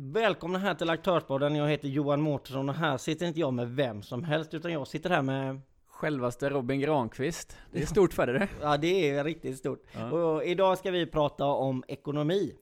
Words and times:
Välkomna 0.00 0.58
här 0.58 0.74
till 0.74 0.90
Aktörspodden. 0.90 1.56
Jag 1.56 1.68
heter 1.68 1.88
Johan 1.88 2.20
Mårtensson 2.20 2.68
och 2.68 2.74
här 2.74 2.96
sitter 2.96 3.26
inte 3.26 3.40
jag 3.40 3.54
med 3.54 3.68
vem 3.68 4.02
som 4.02 4.24
helst 4.24 4.54
utan 4.54 4.72
jag 4.72 4.86
sitter 4.86 5.10
här 5.10 5.22
med 5.22 5.60
Självaste 5.88 6.50
Robin 6.50 6.80
Granqvist. 6.80 7.56
Det 7.72 7.82
är 7.82 7.86
stort 7.86 8.12
för 8.12 8.26
dig 8.26 8.38
det. 8.38 8.48
Ja 8.60 8.76
det 8.76 9.10
är 9.10 9.24
riktigt 9.24 9.58
stort. 9.58 9.82
Ja. 9.92 10.12
Och 10.12 10.44
idag 10.44 10.78
ska 10.78 10.90
vi 10.90 11.06
prata 11.06 11.44
om 11.44 11.84
ekonomi. 11.88 12.54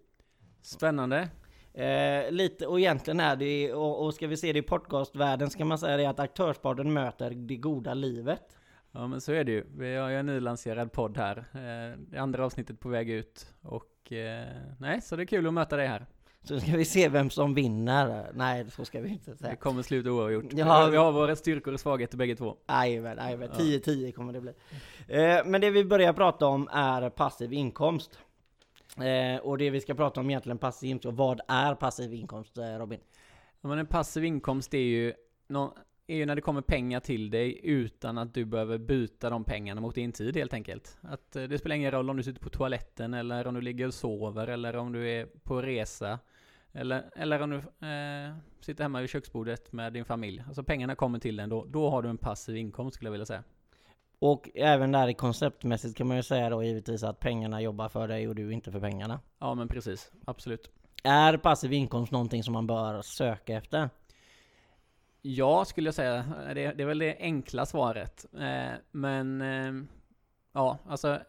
Spännande. 0.62 1.28
Eh, 1.74 2.30
lite, 2.30 2.66
och 2.66 2.80
egentligen 2.80 3.20
är 3.20 3.36
det, 3.36 3.72
och, 3.72 4.04
och 4.04 4.14
ska 4.14 4.26
vi 4.26 4.36
se 4.36 4.52
det 4.52 4.58
i 4.58 4.62
podcastvärlden 4.62 5.50
ska 5.50 5.64
man 5.64 5.78
säga 5.78 5.96
det 5.96 6.06
att 6.06 6.20
Aktörspodden 6.20 6.92
möter 6.92 7.30
det 7.30 7.56
goda 7.56 7.94
livet. 7.94 8.58
Ja 8.92 9.06
men 9.06 9.20
så 9.20 9.32
är 9.32 9.44
det 9.44 9.52
ju. 9.52 9.64
Vi 9.76 9.96
har 9.96 10.08
ju 10.08 10.16
en 10.16 10.26
nylanserad 10.26 10.92
podd 10.92 11.16
här. 11.16 11.36
Eh, 11.38 11.98
Det 11.98 12.18
andra 12.18 12.44
avsnittet 12.44 12.80
på 12.80 12.88
väg 12.88 13.10
ut. 13.10 13.46
Och 13.62 14.12
eh, 14.12 14.46
nej, 14.78 15.00
så 15.00 15.16
det 15.16 15.22
är 15.22 15.26
kul 15.26 15.46
att 15.46 15.54
möta 15.54 15.76
dig 15.76 15.86
här. 15.86 16.06
Så 16.48 16.60
ska 16.60 16.76
vi 16.76 16.84
se 16.84 17.08
vem 17.08 17.30
som 17.30 17.54
vinner. 17.54 18.30
Nej, 18.34 18.70
så 18.70 18.84
ska 18.84 19.00
vi 19.00 19.08
inte 19.08 19.30
Det 19.30 19.36
säga. 19.36 19.56
kommer 19.56 19.82
sluta 19.82 20.10
oavgjort. 20.10 20.44
Ja. 20.50 20.88
Vi 20.90 20.96
har 20.96 21.12
våra 21.12 21.36
styrkor 21.36 21.72
och 21.74 21.80
svagheter 21.80 22.16
bägge 22.18 22.36
två. 22.36 22.56
Jajamän, 22.68 23.16
jajamän. 23.18 23.48
Ja. 23.52 23.64
10-10 23.64 24.12
kommer 24.12 24.32
det 24.32 24.40
bli. 24.40 24.52
Eh, 25.08 25.44
men 25.46 25.60
det 25.60 25.70
vi 25.70 25.84
börjar 25.84 26.12
prata 26.12 26.46
om 26.46 26.68
är 26.72 27.10
passiv 27.10 27.52
inkomst. 27.52 28.18
Eh, 28.96 29.40
och 29.42 29.58
det 29.58 29.70
vi 29.70 29.80
ska 29.80 29.94
prata 29.94 30.20
om 30.20 30.30
egentligen 30.30 30.58
passiv 30.58 30.90
inkomst. 30.90 31.18
Vad 31.18 31.40
är 31.48 31.74
passiv 31.74 32.14
inkomst 32.14 32.58
eh, 32.58 32.64
Robin? 32.78 33.00
Ja, 33.60 33.68
men 33.68 33.78
en 33.78 33.86
passiv 33.86 34.24
inkomst 34.24 34.74
är 34.74 34.78
ju, 34.78 35.12
är 36.06 36.16
ju 36.16 36.26
när 36.26 36.34
det 36.34 36.40
kommer 36.40 36.60
pengar 36.60 37.00
till 37.00 37.30
dig 37.30 37.60
utan 37.62 38.18
att 38.18 38.34
du 38.34 38.44
behöver 38.44 38.78
byta 38.78 39.30
de 39.30 39.44
pengarna 39.44 39.80
mot 39.80 39.94
din 39.94 40.12
tid 40.12 40.36
helt 40.36 40.54
enkelt. 40.54 40.98
Att 41.02 41.32
det 41.32 41.58
spelar 41.58 41.76
ingen 41.76 41.90
roll 41.90 42.10
om 42.10 42.16
du 42.16 42.22
sitter 42.22 42.40
på 42.40 42.50
toaletten 42.50 43.14
eller 43.14 43.46
om 43.46 43.54
du 43.54 43.60
ligger 43.60 43.86
och 43.86 43.94
sover 43.94 44.46
eller 44.48 44.76
om 44.76 44.92
du 44.92 45.10
är 45.10 45.26
på 45.26 45.62
resa. 45.62 46.18
Eller, 46.76 47.10
eller 47.16 47.42
om 47.42 47.50
du 47.50 47.56
eh, 47.86 48.34
sitter 48.60 48.84
hemma 48.84 49.00
vid 49.00 49.10
köksbordet 49.10 49.72
med 49.72 49.92
din 49.92 50.04
familj. 50.04 50.44
Alltså 50.46 50.62
pengarna 50.62 50.94
kommer 50.94 51.18
till 51.18 51.36
dig 51.36 51.46
då, 51.46 51.64
då 51.64 51.90
har 51.90 52.02
du 52.02 52.08
en 52.08 52.18
passiv 52.18 52.56
inkomst 52.56 52.94
skulle 52.94 53.08
jag 53.08 53.12
vilja 53.12 53.26
säga. 53.26 53.42
Och 54.18 54.50
även 54.54 54.92
där 54.92 55.08
i 55.08 55.14
konceptmässigt 55.14 55.96
kan 55.96 56.06
man 56.06 56.16
ju 56.16 56.22
säga 56.22 56.50
då 56.50 56.62
givetvis 56.62 57.02
att 57.02 57.20
pengarna 57.20 57.60
jobbar 57.60 57.88
för 57.88 58.08
dig 58.08 58.28
och 58.28 58.34
du 58.34 58.52
inte 58.52 58.72
för 58.72 58.80
pengarna. 58.80 59.20
Ja 59.38 59.54
men 59.54 59.68
precis, 59.68 60.12
absolut. 60.24 60.70
Är 61.04 61.36
passiv 61.36 61.72
inkomst 61.72 62.12
någonting 62.12 62.42
som 62.42 62.52
man 62.52 62.66
bör 62.66 63.02
söka 63.02 63.56
efter? 63.56 63.90
Ja, 65.22 65.64
skulle 65.64 65.88
jag 65.88 65.94
säga. 65.94 66.24
Det, 66.54 66.72
det 66.72 66.82
är 66.82 66.86
väl 66.86 66.98
det 66.98 67.16
enkla 67.18 67.66
svaret. 67.66 68.26
Eh, 68.38 68.74
men 68.90 69.42
eh, 69.42 69.72
ja, 70.52 70.78
alltså 70.88 71.20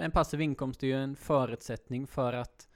en 0.00 0.10
passiv 0.10 0.40
inkomst 0.40 0.82
är 0.82 0.86
ju 0.86 1.02
en 1.02 1.16
förutsättning 1.16 2.06
för 2.06 2.32
att 2.32 2.68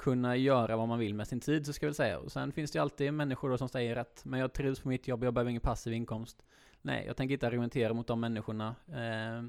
kunna 0.00 0.36
göra 0.36 0.76
vad 0.76 0.88
man 0.88 0.98
vill 0.98 1.14
med 1.14 1.28
sin 1.28 1.40
tid, 1.40 1.66
så 1.66 1.72
ska 1.72 1.86
jag 1.86 1.88
väl 1.88 1.94
säga. 1.94 2.18
Och 2.18 2.32
sen 2.32 2.52
finns 2.52 2.70
det 2.70 2.76
ju 2.76 2.82
alltid 2.82 3.14
människor 3.14 3.50
då 3.50 3.58
som 3.58 3.68
säger 3.68 3.96
att 3.96 4.22
men 4.24 4.40
jag 4.40 4.52
trivs 4.52 4.80
på 4.80 4.88
mitt 4.88 5.08
jobb, 5.08 5.24
jag 5.24 5.34
behöver 5.34 5.50
ingen 5.50 5.60
passiv 5.60 5.92
inkomst. 5.92 6.42
Nej, 6.82 7.04
jag 7.06 7.16
tänker 7.16 7.32
inte 7.32 7.46
argumentera 7.46 7.94
mot 7.94 8.06
de 8.06 8.20
människorna. 8.20 8.74
Eh, 8.88 9.44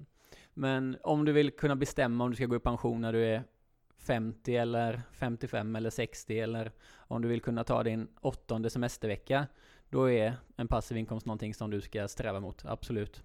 men 0.53 0.97
om 1.03 1.25
du 1.25 1.31
vill 1.31 1.51
kunna 1.51 1.75
bestämma 1.75 2.23
om 2.23 2.29
du 2.29 2.35
ska 2.35 2.45
gå 2.45 2.55
i 2.55 2.59
pension 2.59 3.01
när 3.01 3.13
du 3.13 3.25
är 3.25 3.43
50 3.97 4.55
eller 4.55 5.01
55 5.11 5.75
eller 5.75 5.89
60 5.89 6.39
eller 6.39 6.71
om 6.93 7.21
du 7.21 7.27
vill 7.27 7.41
kunna 7.41 7.63
ta 7.63 7.83
din 7.83 8.07
åttonde 8.21 8.69
semestervecka 8.69 9.47
då 9.89 10.11
är 10.11 10.35
en 10.57 10.67
passiv 10.67 10.97
inkomst 10.97 11.25
någonting 11.25 11.53
som 11.53 11.69
du 11.71 11.81
ska 11.81 12.07
sträva 12.07 12.39
mot, 12.39 12.65
absolut. 12.65 13.23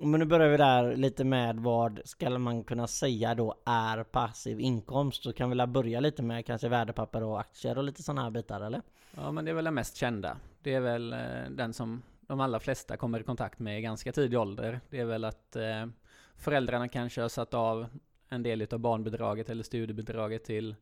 Men 0.00 0.20
nu 0.20 0.24
börjar 0.24 0.48
vi 0.48 0.56
där 0.56 0.96
lite 0.96 1.24
med 1.24 1.56
vad 1.56 2.00
ska 2.04 2.38
man 2.38 2.64
kunna 2.64 2.86
säga 2.86 3.34
då 3.34 3.54
är 3.64 4.04
passiv 4.04 4.60
inkomst? 4.60 5.22
Så 5.22 5.32
kan 5.32 5.50
vi 5.50 5.56
väl 5.56 5.68
börja 5.68 6.00
lite 6.00 6.22
med 6.22 6.46
kanske 6.46 6.68
värdepapper 6.68 7.22
och 7.22 7.40
aktier 7.40 7.78
och 7.78 7.84
lite 7.84 8.02
sådana 8.02 8.22
här 8.22 8.30
bitar 8.30 8.60
eller? 8.60 8.82
Ja, 9.16 9.32
men 9.32 9.44
det 9.44 9.50
är 9.50 9.54
väl 9.54 9.64
den 9.64 9.74
mest 9.74 9.96
kända. 9.96 10.36
Det 10.62 10.74
är 10.74 10.80
väl 10.80 11.12
eh, 11.12 11.50
den 11.50 11.72
som 11.72 12.02
de 12.20 12.40
allra 12.40 12.60
flesta 12.60 12.96
kommer 12.96 13.20
i 13.20 13.22
kontakt 13.22 13.58
med 13.58 13.78
i 13.78 13.82
ganska 13.82 14.12
tidig 14.12 14.38
ålder. 14.38 14.80
Det 14.90 15.00
är 15.00 15.04
väl 15.04 15.24
att 15.24 15.56
eh, 15.56 15.86
föräldrarna 16.36 16.88
kanske 16.88 17.20
har 17.22 17.28
satt 17.28 17.54
av 17.54 17.86
en 18.28 18.42
del 18.42 18.66
av 18.70 18.78
barnbidraget 18.78 19.50
eller 19.50 19.62
studiebidraget 19.62 20.44
till 20.44 20.76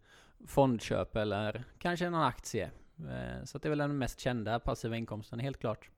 fondköp 0.47 1.17
eller 1.17 1.65
kanske 1.79 2.11
någon 2.11 2.23
aktie. 2.23 2.71
Eh, 2.99 3.45
så 3.45 3.59
det 3.59 3.69
är 3.69 3.71
väl 3.71 3.79
den 3.79 3.99
mest 3.99 4.21
kända 4.21 4.59
passiva 4.59 4.97
inkomsten, 4.97 5.41
helt 5.41 5.59
klart. 5.59 5.91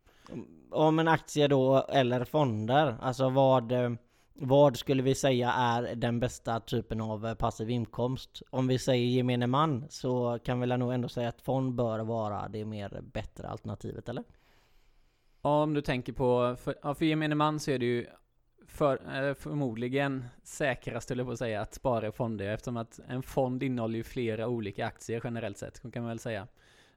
Om 0.70 0.98
en 0.98 1.08
aktie 1.08 1.48
då 1.48 1.86
eller 1.88 2.24
fonder, 2.24 2.96
alltså 3.00 3.28
vad, 3.28 3.72
eh, 3.72 3.90
vad 4.34 4.76
skulle 4.76 5.02
vi 5.02 5.14
säga 5.14 5.52
är 5.52 5.94
den 5.94 6.20
bästa 6.20 6.60
typen 6.60 7.00
av 7.00 7.26
eh, 7.26 7.34
passiv 7.34 7.70
inkomst? 7.70 8.42
Om 8.50 8.66
vi 8.66 8.78
säger 8.78 9.06
gemene 9.06 9.46
man 9.46 9.84
så 9.88 10.38
kan 10.44 10.60
vi 10.60 10.66
väl 10.66 10.78
nog 10.78 10.92
ändå 10.92 11.08
säga 11.08 11.28
att 11.28 11.42
fond 11.42 11.74
bör 11.74 11.98
vara 11.98 12.48
det 12.48 12.64
mer 12.64 13.00
bättre 13.12 13.48
alternativet 13.48 14.08
eller? 14.08 14.24
Ja, 15.42 15.62
Om 15.62 15.74
du 15.74 15.80
tänker 15.80 16.12
på, 16.12 16.56
för, 16.56 16.74
ja, 16.82 16.94
för 16.94 17.04
gemene 17.04 17.34
man 17.34 17.60
så 17.60 17.70
är 17.70 17.78
det 17.78 17.86
ju 17.86 18.06
för, 18.66 19.26
eh, 19.28 19.34
förmodligen 19.34 20.24
säkrast, 20.42 21.06
skulle 21.06 21.20
jag 21.20 21.26
på 21.26 21.32
att 21.32 21.38
säga, 21.38 21.60
att 21.60 21.74
spara 21.74 22.08
i 22.08 22.12
fonder 22.12 22.48
eftersom 22.48 22.76
att 22.76 23.00
en 23.08 23.22
fond 23.22 23.62
innehåller 23.62 23.96
ju 23.96 24.04
flera 24.04 24.48
olika 24.48 24.86
aktier 24.86 25.20
generellt 25.24 25.58
sett, 25.58 25.92
kan 25.92 26.02
man 26.02 26.08
väl 26.08 26.18
säga. 26.18 26.46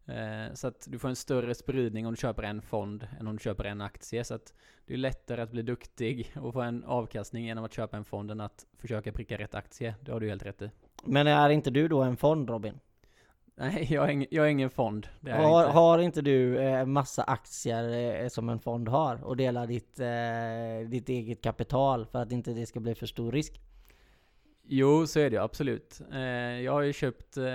Eh, 0.08 0.54
så 0.54 0.68
att 0.68 0.88
du 0.88 1.00
får 1.00 1.10
en 1.10 1.16
större 1.16 1.56
spridning 1.56 2.08
om 2.08 2.14
du 2.14 2.18
köper 2.18 2.44
en 2.44 2.62
fond 2.62 3.08
än 3.20 3.28
om 3.28 3.36
du 3.36 3.44
köper 3.44 3.64
en 3.64 3.82
aktie. 3.82 4.24
Så 4.24 4.34
att 4.34 4.54
det 4.86 4.94
är 4.94 4.98
lättare 4.98 5.42
att 5.42 5.52
bli 5.52 5.62
duktig 5.62 6.32
och 6.42 6.54
få 6.54 6.62
en 6.62 6.84
avkastning 6.84 7.46
genom 7.46 7.64
att 7.64 7.74
köpa 7.74 7.98
en 7.98 8.06
fond 8.06 8.32
än 8.32 8.42
att 8.42 8.66
försöka 8.78 9.12
pricka 9.12 9.38
rätt 9.38 9.56
aktie. 9.56 9.96
Det 10.02 10.12
har 10.12 10.20
du 10.20 10.30
helt 10.30 10.46
rätt 10.46 10.62
i. 10.62 10.72
Men 11.04 11.28
är 11.28 11.50
inte 11.50 11.70
du 11.70 11.88
då 11.88 12.02
en 12.02 12.18
fond 12.18 12.50
Robin? 12.50 12.80
Nej, 13.60 13.88
jag 13.90 14.06
är 14.06 14.10
ingen, 14.10 14.28
jag 14.32 14.46
är 14.46 14.50
ingen 14.50 14.70
fond. 14.70 15.08
Har, 15.22 15.62
inte. 15.62 15.72
har 15.72 16.00
inte 16.00 16.22
du 16.22 16.60
eh, 16.60 16.86
massa 16.86 17.24
aktier 17.24 18.22
eh, 18.24 18.28
som 18.28 18.50
en 18.50 18.60
fond 18.60 18.88
har 18.88 19.24
och 19.24 19.38
delar 19.38 19.68
ditt, 19.68 20.00
eh, 20.00 20.90
ditt 20.90 21.10
eget 21.10 21.42
kapital 21.42 22.06
för 22.06 22.20
att 22.22 22.32
inte 22.32 22.52
det 22.52 22.66
ska 22.66 22.80
bli 22.80 22.96
för 22.96 23.06
stor 23.06 23.32
risk? 23.32 23.62
Jo, 24.70 25.08
så 25.08 25.20
är 25.20 25.30
det 25.30 25.36
ju 25.36 25.42
absolut. 25.42 26.02
Eh, 26.12 26.20
jag 26.62 26.72
har 26.72 26.82
ju 26.82 26.94
köpt, 26.94 27.38
eh, 27.38 27.46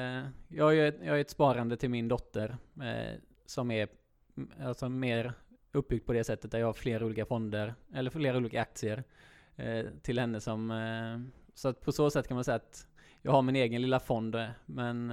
jag 0.49 0.65
har 0.65 0.71
ju 0.71 0.89
ett, 0.89 0.99
jag 1.03 1.12
har 1.12 1.19
ett 1.19 1.31
sparande 1.31 1.77
till 1.77 1.91
min 1.91 2.09
dotter 2.09 2.56
eh, 2.83 3.19
som 3.47 3.71
är 3.71 3.89
mm, 4.37 4.50
alltså 4.67 4.89
mer 4.89 5.33
uppbyggt 5.72 6.06
på 6.06 6.12
det 6.12 6.25
sättet 6.25 6.51
där 6.51 6.59
jag 6.59 6.67
har 6.67 6.72
flera 6.72 7.05
olika 7.05 7.27
fonder, 7.27 7.75
eller 7.95 8.11
flera 8.11 8.37
olika 8.37 8.62
aktier 8.62 9.05
eh, 9.56 9.84
till 10.03 10.19
henne 10.19 10.41
som, 10.41 10.71
eh, 10.71 11.43
så 11.55 11.69
att 11.69 11.81
på 11.81 11.93
så 11.93 12.11
sätt 12.11 12.28
kan 12.28 12.34
man 12.34 12.45
säga 12.45 12.55
att 12.55 12.87
jag 13.22 13.33
har 13.33 13.43
min 13.43 13.56
egen 13.56 13.83
lilla 13.83 14.01
fond, 14.01 14.34
eh, 14.34 14.49
men 14.67 15.11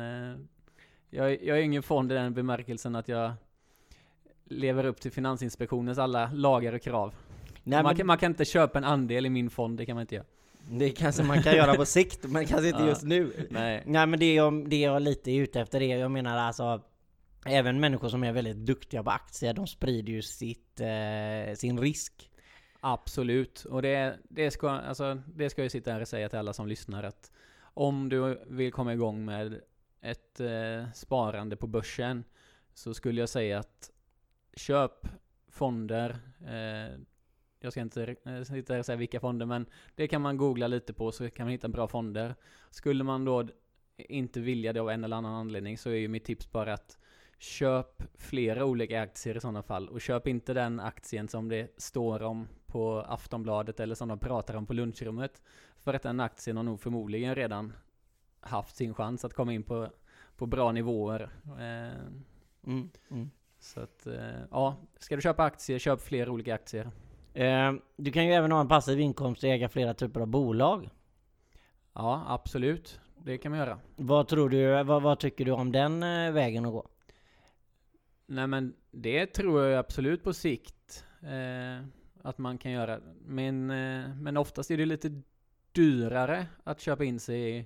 jag, 1.10 1.44
jag 1.44 1.58
är 1.58 1.62
ingen 1.62 1.84
fond 1.84 2.12
i 2.12 2.16
den 2.16 2.34
bemärkelsen 2.34 2.96
att 2.96 3.08
jag 3.08 3.34
lever 4.46 4.86
upp 4.86 5.02
till 5.02 5.12
Finansinspektionens 5.12 5.98
alla 5.98 6.32
lagar 6.34 6.74
och 6.74 6.82
krav. 6.82 7.16
Nej, 7.64 7.78
man, 7.78 7.90
men 7.90 7.96
kan, 7.98 8.08
man 8.08 8.18
kan 8.18 8.32
inte 8.32 8.46
köpa 8.46 8.78
en 8.78 8.84
andel 8.84 9.26
i 9.26 9.30
min 9.30 9.50
fond, 9.50 9.78
det 9.78 9.86
kan 9.86 9.96
man 9.96 10.02
inte 10.02 10.16
göra. 10.16 10.26
Det 10.72 10.90
kanske 10.90 11.24
man 11.24 11.44
kan 11.44 11.56
göra 11.56 11.76
på 11.76 11.86
sikt, 11.86 12.24
men 12.24 12.46
kanske 12.46 12.68
inte 12.68 12.84
just 12.84 13.04
nu. 13.04 13.48
Nej. 13.50 13.84
Nej 13.86 14.08
men 14.08 14.20
det 14.20 14.34
jag, 14.34 14.70
det 14.70 14.80
jag 14.80 15.02
lite 15.02 15.32
är 15.32 15.42
ute 15.42 15.62
efter 15.62 15.80
det, 15.80 15.86
jag 15.86 16.12
menar 16.12 16.38
alltså 16.38 16.82
Även 17.46 17.80
människor 17.80 18.10
som 18.10 18.24
är 18.24 18.32
väldigt 18.32 18.58
duktiga 18.58 19.04
på 19.04 19.10
aktier, 19.10 19.54
de 19.54 19.68
sprider 19.68 20.14
ju 20.14 20.22
sitt, 20.22 20.80
eh, 20.80 21.56
sin 21.56 21.80
risk. 21.80 22.32
Absolut, 22.80 23.66
och 23.66 23.82
det, 23.82 24.18
det, 24.30 24.52
ska, 24.52 24.70
alltså, 24.70 25.22
det 25.36 25.50
ska 25.50 25.62
jag 25.62 25.72
sitta 25.72 25.92
här 25.92 26.02
och 26.02 26.08
säga 26.08 26.30
till 26.30 26.40
alla 26.40 26.54
som 26.54 26.68
lyssnar 26.68 27.04
att 27.04 27.32
om 27.62 28.10
du 28.10 28.40
vill 28.48 28.72
komma 28.72 28.94
igång 28.94 29.26
med 29.26 29.62
ett 30.02 30.40
eh, 30.40 30.92
sparande 30.94 31.56
på 31.56 31.68
börsen 31.68 32.24
så 32.74 32.94
skulle 32.94 33.20
jag 33.20 33.30
säga 33.30 33.60
att 33.60 33.92
köp 34.56 35.08
fonder. 35.50 36.20
Eh, 36.42 37.00
jag 37.60 37.72
ska 37.72 37.82
inte 37.82 38.16
eh, 38.26 38.42
sitta 38.42 38.74
här 38.74 38.80
och 38.80 38.86
säga 38.86 38.96
vilka 38.96 39.20
fonder, 39.20 39.46
men 39.46 39.66
det 39.96 40.08
kan 40.08 40.22
man 40.22 40.38
googla 40.38 40.68
lite 40.68 40.94
på 40.94 41.12
så 41.12 41.30
kan 41.30 41.46
man 41.46 41.52
hitta 41.52 41.68
bra 41.68 41.88
fonder. 41.88 42.36
Skulle 42.70 43.04
man 43.04 43.26
då 43.26 43.48
inte 43.98 44.40
vilja 44.40 44.74
det 44.74 44.80
av 44.80 44.90
en 44.90 45.04
eller 45.04 45.18
annan 45.18 45.36
anledning 45.36 45.78
så 45.78 45.90
är 45.90 45.96
ju 45.96 46.08
mitt 46.08 46.26
tips 46.26 46.52
bara 46.52 46.74
att 46.74 46.98
köp 47.38 48.04
flera 48.16 48.66
olika 48.66 49.02
aktier 49.02 49.38
i 49.38 49.40
sådana 49.40 49.64
fall 49.64 49.90
och 49.90 50.02
köp 50.02 50.28
inte 50.28 50.54
den 50.54 50.80
aktien 50.80 51.28
som 51.28 51.50
det 51.50 51.74
står 51.82 52.22
om 52.22 52.48
på 52.66 53.00
Aftonbladet 53.00 53.80
eller 53.80 53.96
som 53.96 54.08
de 54.08 54.20
pratar 54.20 54.56
om 54.56 54.66
på 54.66 54.74
lunchrummet. 54.74 55.42
För 55.78 55.94
att 55.94 56.04
den 56.04 56.20
aktien 56.20 56.58
har 56.58 56.64
nog 56.64 56.80
förmodligen 56.80 57.36
redan 57.36 57.74
haft 58.40 58.76
sin 58.76 58.94
chans 58.94 59.26
att 59.26 59.34
komma 59.34 59.54
in 59.54 59.64
på, 59.64 59.88
på 60.36 60.46
bra 60.46 60.72
nivåer. 60.72 61.30
Eh, 61.60 62.04
Mm, 62.64 62.90
mm. 63.10 63.30
så 63.60 63.80
att, 63.80 64.08
eh, 64.08 64.42
ja, 64.52 64.78
ska 65.00 65.16
du 65.16 65.22
köpa 65.22 65.44
aktier, 65.44 65.80
köp 65.80 66.02
flera 66.02 66.32
olika 66.32 66.56
aktier. 66.56 66.92
Eh, 67.34 67.74
du 67.96 68.12
kan 68.12 68.26
ju 68.26 68.34
även 68.34 68.52
ha 68.52 68.62
en 68.62 68.68
passiv 68.68 69.00
inkomst 69.00 69.44
och 69.44 69.50
äga 69.50 69.70
flera 69.70 69.94
typer 69.94 70.20
av 70.20 70.28
bolag. 70.28 70.90
Ja, 71.94 72.26
absolut. 72.28 73.00
Det 73.24 73.38
kan 73.38 73.52
man 73.52 73.60
göra. 73.60 73.80
Vad 73.96 74.28
tror 74.28 74.50
du, 74.50 74.84
vad, 74.84 75.02
vad 75.02 75.20
tycker 75.20 75.46
du 75.46 75.52
om 75.52 75.72
den 75.72 76.04
eh, 76.04 76.32
vägen 76.32 76.66
att 76.66 76.72
gå? 76.72 76.88
Nej 78.26 78.48
men 78.48 78.74
det 78.92 79.26
tror 79.26 79.64
jag 79.64 79.80
absolut 79.80 80.24
på 80.24 80.34
sikt 80.34 81.06
eh, 81.22 81.86
att 82.22 82.38
man 82.38 82.58
kan 82.58 82.72
göra. 82.72 83.00
Men, 83.26 83.70
eh, 83.70 84.16
men 84.16 84.38
oftast 84.38 84.72
är 84.72 84.78
det 84.78 84.86
lite 84.86 85.22
dyrare 85.72 86.46
att 86.64 86.82
köpa 86.82 87.04
in 87.04 87.20
sig 87.20 87.58
i 87.58 87.66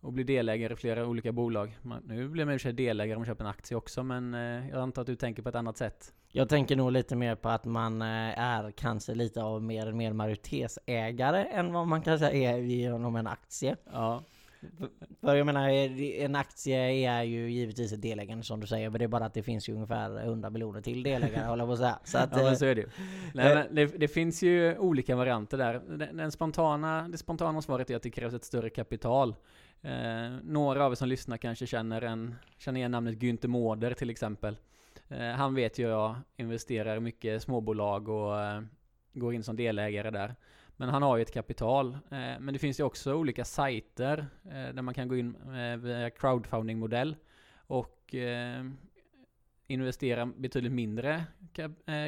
och 0.00 0.12
bli 0.12 0.24
delägare 0.24 0.72
i 0.72 0.76
flera 0.76 1.06
olika 1.06 1.32
bolag. 1.32 1.78
Man, 1.82 2.02
nu 2.06 2.28
blir 2.28 2.44
man 2.44 2.54
i 2.54 2.56
och 2.56 2.60
för 2.60 2.68
sig 2.68 2.72
delägare 2.72 3.16
om 3.16 3.20
man 3.20 3.26
köper 3.26 3.44
en 3.44 3.50
aktie 3.50 3.76
också, 3.76 4.02
men 4.02 4.34
eh, 4.34 4.68
jag 4.68 4.78
antar 4.78 5.02
att 5.02 5.06
du 5.06 5.16
tänker 5.16 5.42
på 5.42 5.48
ett 5.48 5.54
annat 5.54 5.76
sätt. 5.76 6.14
Jag 6.34 6.48
tänker 6.48 6.76
nog 6.76 6.92
lite 6.92 7.16
mer 7.16 7.34
på 7.34 7.48
att 7.48 7.64
man 7.64 8.02
eh, 8.02 8.38
är 8.38 8.70
kanske 8.70 9.14
lite 9.14 9.42
av 9.42 9.62
mer, 9.62 9.92
mer 9.92 10.12
majoritetsägare 10.12 11.44
än 11.44 11.72
vad 11.72 11.86
man 11.86 12.02
kanske 12.02 12.30
är 12.30 12.58
genom 12.58 13.16
en 13.16 13.26
aktie. 13.26 13.76
Ja, 13.92 14.22
För 15.20 15.34
jag 15.34 15.46
menar, 15.46 15.68
en 15.68 16.36
aktie 16.36 16.78
är 17.08 17.22
ju 17.22 17.50
givetvis 17.50 17.92
ett 17.92 18.02
delägande 18.02 18.44
som 18.44 18.60
du 18.60 18.66
säger, 18.66 18.90
men 18.90 18.98
det 18.98 19.04
är 19.04 19.08
bara 19.08 19.24
att 19.24 19.34
det 19.34 19.42
finns 19.42 19.68
ju 19.68 19.74
ungefär 19.74 20.24
100 20.24 20.50
miljoner 20.50 20.80
till 20.80 21.02
delägare 21.02 21.46
håller 21.48 21.62
jag 21.62 21.68
på 21.68 21.72
att 21.72 21.78
säga. 21.78 21.98
Så 22.04 22.18
att, 22.18 22.30
ja 22.32 22.36
men 22.36 22.46
eh, 22.46 22.54
så 22.54 22.64
är 22.64 22.74
det 22.74 22.80
ju. 22.80 22.88
Nej, 23.34 23.68
det, 23.70 23.86
det 23.86 24.08
finns 24.08 24.42
ju 24.42 24.78
olika 24.78 25.16
varianter 25.16 25.58
där. 25.58 25.82
Den, 25.88 26.16
den 26.16 26.32
spontana, 26.32 27.08
det 27.08 27.18
spontana 27.18 27.62
svaret 27.62 27.90
är 27.90 27.96
att 27.96 28.02
det 28.02 28.10
krävs 28.10 28.34
ett 28.34 28.44
större 28.44 28.70
kapital. 28.70 29.34
Eh, 29.82 29.92
några 30.42 30.84
av 30.84 30.92
er 30.92 30.96
som 30.96 31.08
lyssnar 31.08 31.36
kanske 31.36 31.66
känner, 31.66 32.02
en, 32.02 32.34
känner 32.58 32.78
igen 32.78 32.90
namnet 32.90 33.14
Günther 33.14 33.48
Mårder 33.48 33.94
till 33.94 34.10
exempel. 34.10 34.56
Eh, 35.12 35.32
han 35.32 35.54
vet 35.54 35.78
ju 35.78 35.88
jag 35.88 36.16
investerar 36.36 36.96
i 36.96 37.00
mycket 37.00 37.42
småbolag 37.42 38.08
och 38.08 38.40
eh, 38.40 38.62
går 39.12 39.34
in 39.34 39.42
som 39.42 39.56
delägare 39.56 40.10
där. 40.10 40.34
Men 40.76 40.88
han 40.88 41.02
har 41.02 41.16
ju 41.16 41.22
ett 41.22 41.32
kapital. 41.32 41.92
Eh, 41.92 42.40
men 42.40 42.52
det 42.52 42.58
finns 42.58 42.80
ju 42.80 42.84
också 42.84 43.14
olika 43.14 43.44
sajter 43.44 44.26
där 44.42 44.82
man 44.82 44.94
kan 44.94 45.08
gå 45.08 45.16
in 45.16 45.36
via 45.78 46.10
crowdfunding-modell 46.10 47.16
och 47.56 48.14
investera 49.66 50.26
betydligt 50.26 50.72
mindre 50.72 51.24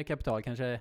kapital, 0.07 0.43
kanske 0.43 0.79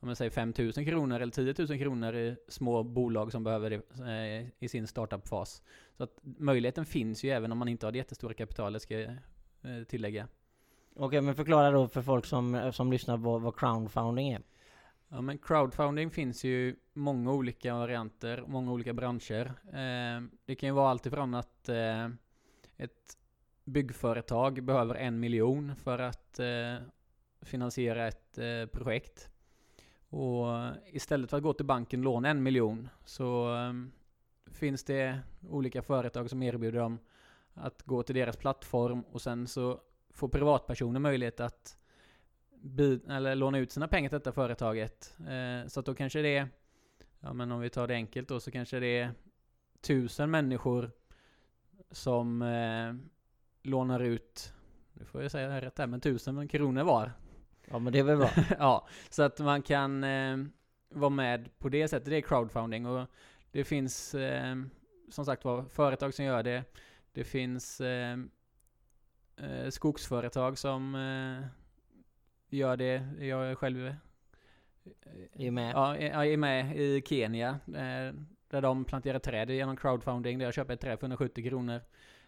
om 0.00 0.08
man 0.08 0.16
säger 0.16 0.30
5000 0.30 0.84
kronor 0.84 1.20
eller 1.20 1.32
10 1.32 1.54
000 1.68 1.78
kronor 1.78 2.16
i 2.16 2.36
små 2.48 2.82
bolag 2.82 3.32
som 3.32 3.44
behöver 3.44 3.70
det 3.70 4.50
i 4.58 4.68
sin 4.68 4.86
startup-fas. 4.86 5.62
Så 5.96 6.02
att 6.02 6.18
möjligheten 6.22 6.86
finns 6.86 7.24
ju 7.24 7.30
även 7.30 7.52
om 7.52 7.58
man 7.58 7.68
inte 7.68 7.86
har 7.86 7.92
det 7.92 7.98
jättestora 7.98 8.34
kapitalet 8.34 8.82
ska 8.82 9.00
jag 9.00 9.18
tillägga. 9.88 10.28
Okej, 10.98 11.20
men 11.20 11.34
förklara 11.34 11.70
då 11.70 11.88
för 11.88 12.02
folk 12.02 12.26
som, 12.26 12.54
eh, 12.54 12.70
som 12.70 12.92
lyssnar 12.92 13.18
på 13.18 13.38
vad 13.38 13.58
crowdfunding 13.58 14.30
är. 14.30 14.42
Ja 15.08 15.20
men 15.20 15.38
crowdfunding 15.38 16.10
finns 16.10 16.44
ju 16.44 16.76
många 16.92 17.32
olika 17.32 17.74
varianter, 17.74 18.44
många 18.46 18.72
olika 18.72 18.92
branscher. 18.92 19.52
Eh, 19.66 20.22
det 20.44 20.54
kan 20.54 20.68
ju 20.68 20.72
vara 20.72 20.90
alltifrån 20.90 21.34
att 21.34 21.68
eh, 21.68 22.08
ett 22.76 23.18
byggföretag 23.64 24.64
behöver 24.64 24.94
en 24.94 25.20
miljon 25.20 25.76
för 25.76 25.98
att 25.98 26.38
eh, 26.38 26.76
finansiera 27.42 28.08
ett 28.08 28.38
eh, 28.38 28.66
projekt. 28.72 29.30
Och 30.08 30.46
istället 30.92 31.30
för 31.30 31.36
att 31.36 31.42
gå 31.42 31.52
till 31.52 31.66
banken 31.66 32.00
och 32.00 32.04
låna 32.04 32.28
en 32.28 32.42
miljon 32.42 32.88
så 33.04 33.54
eh, 33.54 33.72
finns 34.52 34.84
det 34.84 35.18
olika 35.50 35.82
företag 35.82 36.30
som 36.30 36.42
erbjuder 36.42 36.78
dem 36.78 36.98
att 37.54 37.82
gå 37.82 38.02
till 38.02 38.14
deras 38.14 38.36
plattform 38.36 39.00
och 39.00 39.22
sen 39.22 39.46
så 39.46 39.80
får 40.16 40.28
privatpersoner 40.28 41.00
möjlighet 41.00 41.40
att 41.40 41.78
eller 43.08 43.34
låna 43.34 43.58
ut 43.58 43.72
sina 43.72 43.88
pengar 43.88 44.08
till 44.08 44.18
detta 44.18 44.32
företaget. 44.32 45.16
Eh, 45.18 45.68
så 45.68 45.80
att 45.80 45.86
då 45.86 45.94
kanske 45.94 46.22
det 46.22 46.36
är, 46.36 46.48
ja 47.20 47.32
men 47.32 47.52
om 47.52 47.60
vi 47.60 47.70
tar 47.70 47.86
det 47.86 47.94
enkelt 47.94 48.28
då, 48.28 48.40
så 48.40 48.50
kanske 48.50 48.80
det 48.80 48.98
är 48.98 49.14
tusen 49.80 50.30
människor 50.30 50.90
som 51.90 52.42
eh, 52.42 52.94
lånar 53.62 54.00
ut, 54.00 54.52
nu 54.92 55.04
får 55.04 55.22
jag 55.22 55.30
säga 55.30 55.46
det 55.46 55.52
här 55.52 55.60
rätt 55.60 55.78
här, 55.78 55.86
men 55.86 56.00
tusen 56.00 56.48
kronor 56.48 56.82
var. 56.84 57.12
Ja 57.64 57.78
men 57.78 57.92
det 57.92 57.98
är 57.98 58.02
väl 58.02 58.16
bra. 58.16 58.30
ja, 58.58 58.88
så 59.10 59.22
att 59.22 59.38
man 59.38 59.62
kan 59.62 60.04
eh, 60.04 60.36
vara 60.88 61.10
med 61.10 61.58
på 61.58 61.68
det 61.68 61.88
sättet. 61.88 62.10
Det 62.10 62.16
är 62.16 62.20
crowdfunding 62.20 62.86
och 62.86 63.06
det 63.50 63.64
finns 63.64 64.14
eh, 64.14 64.56
som 65.10 65.24
sagt 65.24 65.44
var 65.44 65.64
företag 65.64 66.14
som 66.14 66.24
gör 66.24 66.42
det. 66.42 66.64
Det 67.12 67.24
finns 67.24 67.80
eh, 69.36 69.68
skogsföretag 69.70 70.58
som 70.58 70.94
eh, 70.94 71.46
gör 72.48 72.76
det. 72.76 73.08
Jag 73.20 73.50
är 73.50 73.54
själv 73.54 73.86
eh, 73.86 75.46
och 75.46 75.52
med. 75.52 75.74
Ja, 75.74 75.98
jag 75.98 76.26
är 76.26 76.36
med 76.36 76.76
i 76.76 77.02
Kenya. 77.06 77.60
Eh, 77.66 78.14
där 78.50 78.60
de 78.62 78.84
planterar 78.84 79.18
träd 79.18 79.50
genom 79.50 79.76
crowdfunding. 79.76 80.38
Där 80.38 80.44
jag 80.44 80.54
köper 80.54 80.74
ett 80.74 80.80
träd 80.80 80.98
för 80.98 81.06
170 81.06 81.48
kronor. 81.48 81.80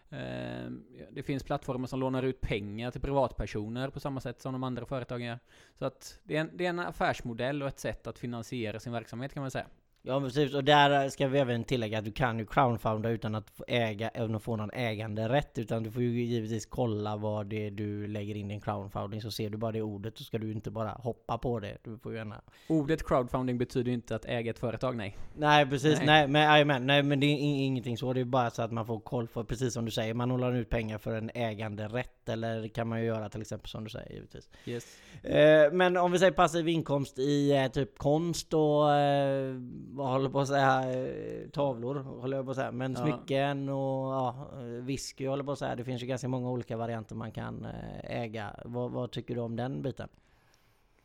Eh, 0.09 0.71
det 1.11 1.23
finns 1.23 1.43
plattformar 1.43 1.87
som 1.87 1.99
lånar 1.99 2.23
ut 2.23 2.41
pengar 2.41 2.91
till 2.91 3.01
privatpersoner 3.01 3.89
på 3.89 3.99
samma 3.99 4.21
sätt 4.21 4.41
som 4.41 4.53
de 4.53 4.63
andra 4.63 4.85
företagen 4.85 5.25
gör. 5.25 5.39
Så 5.79 5.85
att 5.85 6.19
det 6.23 6.35
är, 6.37 6.41
en, 6.41 6.49
det 6.53 6.65
är 6.65 6.69
en 6.69 6.79
affärsmodell 6.79 7.61
och 7.61 7.67
ett 7.67 7.79
sätt 7.79 8.07
att 8.07 8.19
finansiera 8.19 8.79
sin 8.79 8.93
verksamhet 8.93 9.33
kan 9.33 9.41
man 9.41 9.51
säga. 9.51 9.67
Ja 10.01 10.21
precis, 10.21 10.53
och 10.53 10.63
där 10.63 11.09
ska 11.09 11.27
vi 11.27 11.39
även 11.39 11.63
tillägga 11.63 11.99
att 11.99 12.05
du 12.05 12.11
kan 12.11 12.39
ju 12.39 12.45
crowdfunda 12.45 13.09
utan 13.09 13.35
att 13.35 13.49
få 13.49 13.63
äga, 13.67 14.09
utan 14.09 14.35
att 14.35 14.43
få 14.43 14.55
någon 14.55 14.71
äganderätt. 14.73 15.57
Utan 15.57 15.83
du 15.83 15.91
får 15.91 16.01
ju 16.01 16.23
givetvis 16.23 16.65
kolla 16.65 17.17
vad 17.17 17.45
det 17.47 17.67
är 17.67 17.71
du 17.71 18.07
lägger 18.07 18.35
in 18.35 18.51
i 18.51 18.53
en 18.53 18.61
crowdfunding. 18.61 19.21
Så 19.21 19.31
ser 19.31 19.49
du 19.49 19.57
bara 19.57 19.71
det 19.71 19.81
ordet 19.81 20.17
så 20.17 20.23
ska 20.23 20.37
du 20.37 20.51
inte 20.51 20.71
bara 20.71 20.89
hoppa 20.89 21.37
på 21.37 21.59
det. 21.59 21.77
Du 21.83 21.97
får 21.97 22.15
gärna... 22.15 22.41
Ordet 22.67 23.07
crowdfunding 23.07 23.57
betyder 23.57 23.87
ju 23.87 23.93
inte 23.93 24.15
att 24.15 24.25
äga 24.25 24.51
ett 24.51 24.59
företag, 24.59 24.95
nej. 24.95 25.17
Nej 25.37 25.65
precis, 25.65 25.99
Nej. 26.05 26.27
nej, 26.27 26.65
men, 26.65 26.87
nej 26.87 27.03
men 27.03 27.19
det 27.19 27.25
är 27.25 27.37
in- 27.37 27.55
ingenting 27.55 27.97
så. 27.97 28.13
Det 28.13 28.19
är 28.19 28.25
bara 28.25 28.49
så 28.49 28.61
att 28.61 28.71
man 28.71 28.85
får 28.85 28.99
koll 28.99 29.27
för, 29.27 29.43
precis 29.43 29.73
som 29.73 29.85
du 29.85 29.91
säger, 29.91 30.13
man 30.13 30.31
håller 30.31 30.55
ut 30.55 30.69
pengar 30.69 30.97
för 30.97 31.15
en 31.15 31.31
äganderätt. 31.33 32.29
Eller 32.29 32.61
det 32.61 32.69
kan 32.69 32.87
man 32.87 32.99
ju 32.99 33.05
göra 33.05 33.29
till 33.29 33.41
exempel 33.41 33.69
som 33.69 33.83
du 33.83 33.89
säger 33.89 34.11
givetvis. 34.13 34.49
Yes. 34.65 34.97
Eh, 35.23 35.71
men 35.71 35.97
om 35.97 36.11
vi 36.11 36.19
säger 36.19 36.31
passiv 36.31 36.67
inkomst 36.67 37.19
i 37.19 37.51
eh, 37.51 37.67
typ 37.67 37.97
konst 37.97 38.53
och 38.53 38.93
eh, 38.93 39.55
vad 39.95 40.07
håller 40.11 40.29
på 40.29 40.39
att 40.39 40.47
säga, 40.47 40.91
eh, 40.93 41.49
tavlor 41.49 41.95
håller 41.95 42.37
jag 42.37 42.45
på 42.45 42.51
att 42.51 42.57
säga. 42.57 42.71
Men 42.71 42.93
Ja. 42.93 42.99
smycken 42.99 43.69
och 43.69 44.13
ja, 44.13 44.49
eh, 44.53 44.61
whisky 44.65 45.27
håller 45.27 45.43
på 45.43 45.51
att 45.51 45.59
säga. 45.59 45.75
Det 45.75 45.83
finns 45.83 46.03
ju 46.03 46.07
ganska 46.07 46.27
många 46.27 46.49
olika 46.49 46.77
varianter 46.77 47.15
man 47.15 47.31
kan 47.31 47.65
eh, 47.65 48.21
äga. 48.21 48.55
Vad, 48.65 48.91
vad 48.91 49.11
tycker 49.11 49.35
du 49.35 49.41
om 49.41 49.55
den 49.55 49.81
biten? 49.81 50.09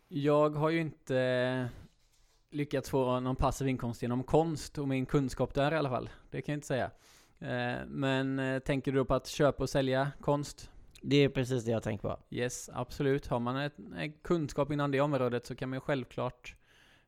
Jag 0.08 0.50
har 0.50 0.70
ju 0.70 0.80
inte 0.80 1.68
lyckats 2.50 2.90
få 2.90 3.20
någon 3.20 3.36
passiv 3.36 3.68
inkomst 3.68 4.02
genom 4.02 4.22
konst 4.22 4.78
och 4.78 4.88
min 4.88 5.06
kunskap 5.06 5.54
där 5.54 5.72
i 5.72 5.76
alla 5.76 5.90
fall. 5.90 6.08
Det 6.30 6.42
kan 6.42 6.52
jag 6.52 6.56
inte 6.56 6.66
säga. 6.66 6.90
Eh, 7.38 7.86
Men 7.86 8.38
eh, 8.38 8.58
tänker 8.58 8.92
du 8.92 9.04
på 9.04 9.14
att 9.14 9.26
köpa 9.26 9.62
och 9.62 9.70
sälja 9.70 10.10
konst? 10.20 10.70
Det 11.02 11.16
är 11.16 11.28
precis 11.28 11.64
det 11.64 11.70
jag 11.70 11.82
tänker 11.82 12.08
på. 12.08 12.18
Yes, 12.30 12.70
absolut. 12.72 13.26
Har 13.26 13.38
man 13.40 13.56
en 13.96 14.12
kunskap 14.22 14.70
inom 14.72 14.90
det 14.90 15.00
området 15.00 15.46
så 15.46 15.54
kan 15.54 15.68
man 15.68 15.76
ju 15.76 15.80
självklart 15.80 16.56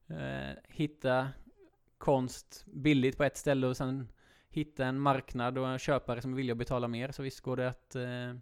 eh, 0.08 0.56
hitta 0.69 1.29
konst 1.98 2.64
billigt 2.66 3.16
på 3.16 3.25
ett 3.25 3.37
ställe 3.37 3.66
och 3.66 3.76
sen 3.76 4.08
hitta 4.50 4.84
en 4.84 5.00
marknad 5.00 5.58
och 5.58 5.69
en 5.69 5.78
köpare 5.78 6.22
som 6.22 6.34
vill 6.34 6.54
betala 6.54 6.88
mer. 6.88 7.12
Så 7.12 7.22
visst 7.22 7.40
går 7.40 7.56
det 7.56 7.69
att... 7.69 7.96
Eh, 7.96 8.34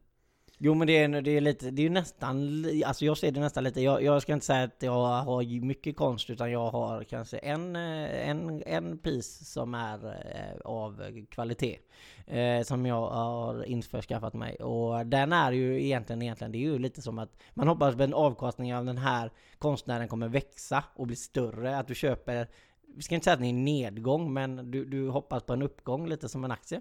Jo 0.59 0.75
men 0.75 0.87
det 0.87 0.93
är, 0.99 1.23
det 1.23 1.31
är 1.31 1.41
lite, 1.41 1.71
det 1.71 1.83
är 1.83 1.85
ju 1.85 1.91
nästan, 1.91 2.65
alltså 2.87 3.05
jag 3.05 3.19
ser 3.19 3.31
det 3.31 3.41
nästan 3.41 3.65
lite, 3.65 3.81
jag, 3.81 4.03
jag 4.03 4.23
ska 4.23 4.33
inte 4.33 4.47
säga 4.47 4.65
att 4.65 4.83
jag 4.83 5.23
har 5.23 5.61
mycket 5.61 5.97
konst 5.97 6.31
utan 6.31 6.51
jag 6.51 6.71
har 6.71 7.05
kanske 7.05 7.39
en, 7.39 7.77
eh, 7.77 8.29
en, 8.29 8.63
en 8.67 8.99
piece 8.99 9.45
som 9.45 9.75
är 9.75 10.07
eh, 10.07 10.61
av 10.65 11.03
kvalitet. 11.31 11.79
Eh, 12.27 12.63
som 12.63 12.87
jag 12.87 13.07
har 13.07 13.65
införskaffat 13.65 14.35
mig. 14.35 14.57
Och 14.57 15.07
den 15.07 15.33
är 15.33 15.53
ju 15.53 15.85
egentligen, 15.85 16.23
egentligen, 16.23 16.53
det 16.53 16.59
är 16.59 16.61
ju 16.61 16.79
lite 16.79 17.03
som 17.03 17.19
att 17.19 17.37
man 17.55 17.69
hoppas 17.69 17.97
på 17.97 18.03
en 18.03 18.15
avkastning 18.15 18.75
av 18.75 18.85
den 18.85 18.99
här 18.99 19.31
konstnären 19.59 20.09
kommer 20.09 20.29
växa 20.29 20.85
och 20.95 21.07
bli 21.07 21.17
större. 21.17 21.79
Att 21.79 21.89
du 21.89 21.95
köper, 21.95 22.49
vi 22.97 23.03
ska 23.03 23.15
inte 23.15 23.25
säga 23.25 23.35
att 23.35 23.41
det 23.41 23.47
är 23.47 23.51
en 23.51 23.65
nedgång 23.65 24.33
men 24.33 24.71
du, 24.71 24.85
du 24.85 25.09
hoppas 25.09 25.43
på 25.43 25.53
en 25.53 25.63
uppgång 25.63 26.09
lite 26.09 26.29
som 26.29 26.45
en 26.45 26.51
aktie. 26.51 26.81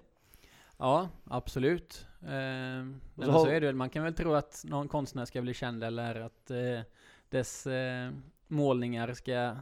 ja, 0.77 1.09
absolut. 1.25 2.07
Eh, 2.21 2.29
men 2.29 3.25
så 3.25 3.39
så, 3.39 3.47
är 3.47 3.61
det 3.61 3.67
väl. 3.67 3.75
Man 3.75 3.89
kan 3.89 4.03
väl 4.03 4.13
tro 4.13 4.33
att 4.33 4.63
någon 4.67 4.87
konstnär 4.87 5.25
ska 5.25 5.41
bli 5.41 5.53
känd 5.53 5.83
eller 5.83 6.15
att 6.15 6.51
eh, 6.51 6.81
dess 7.29 7.67
eh, 7.67 8.11
målningar 8.47 9.13
ska 9.13 9.55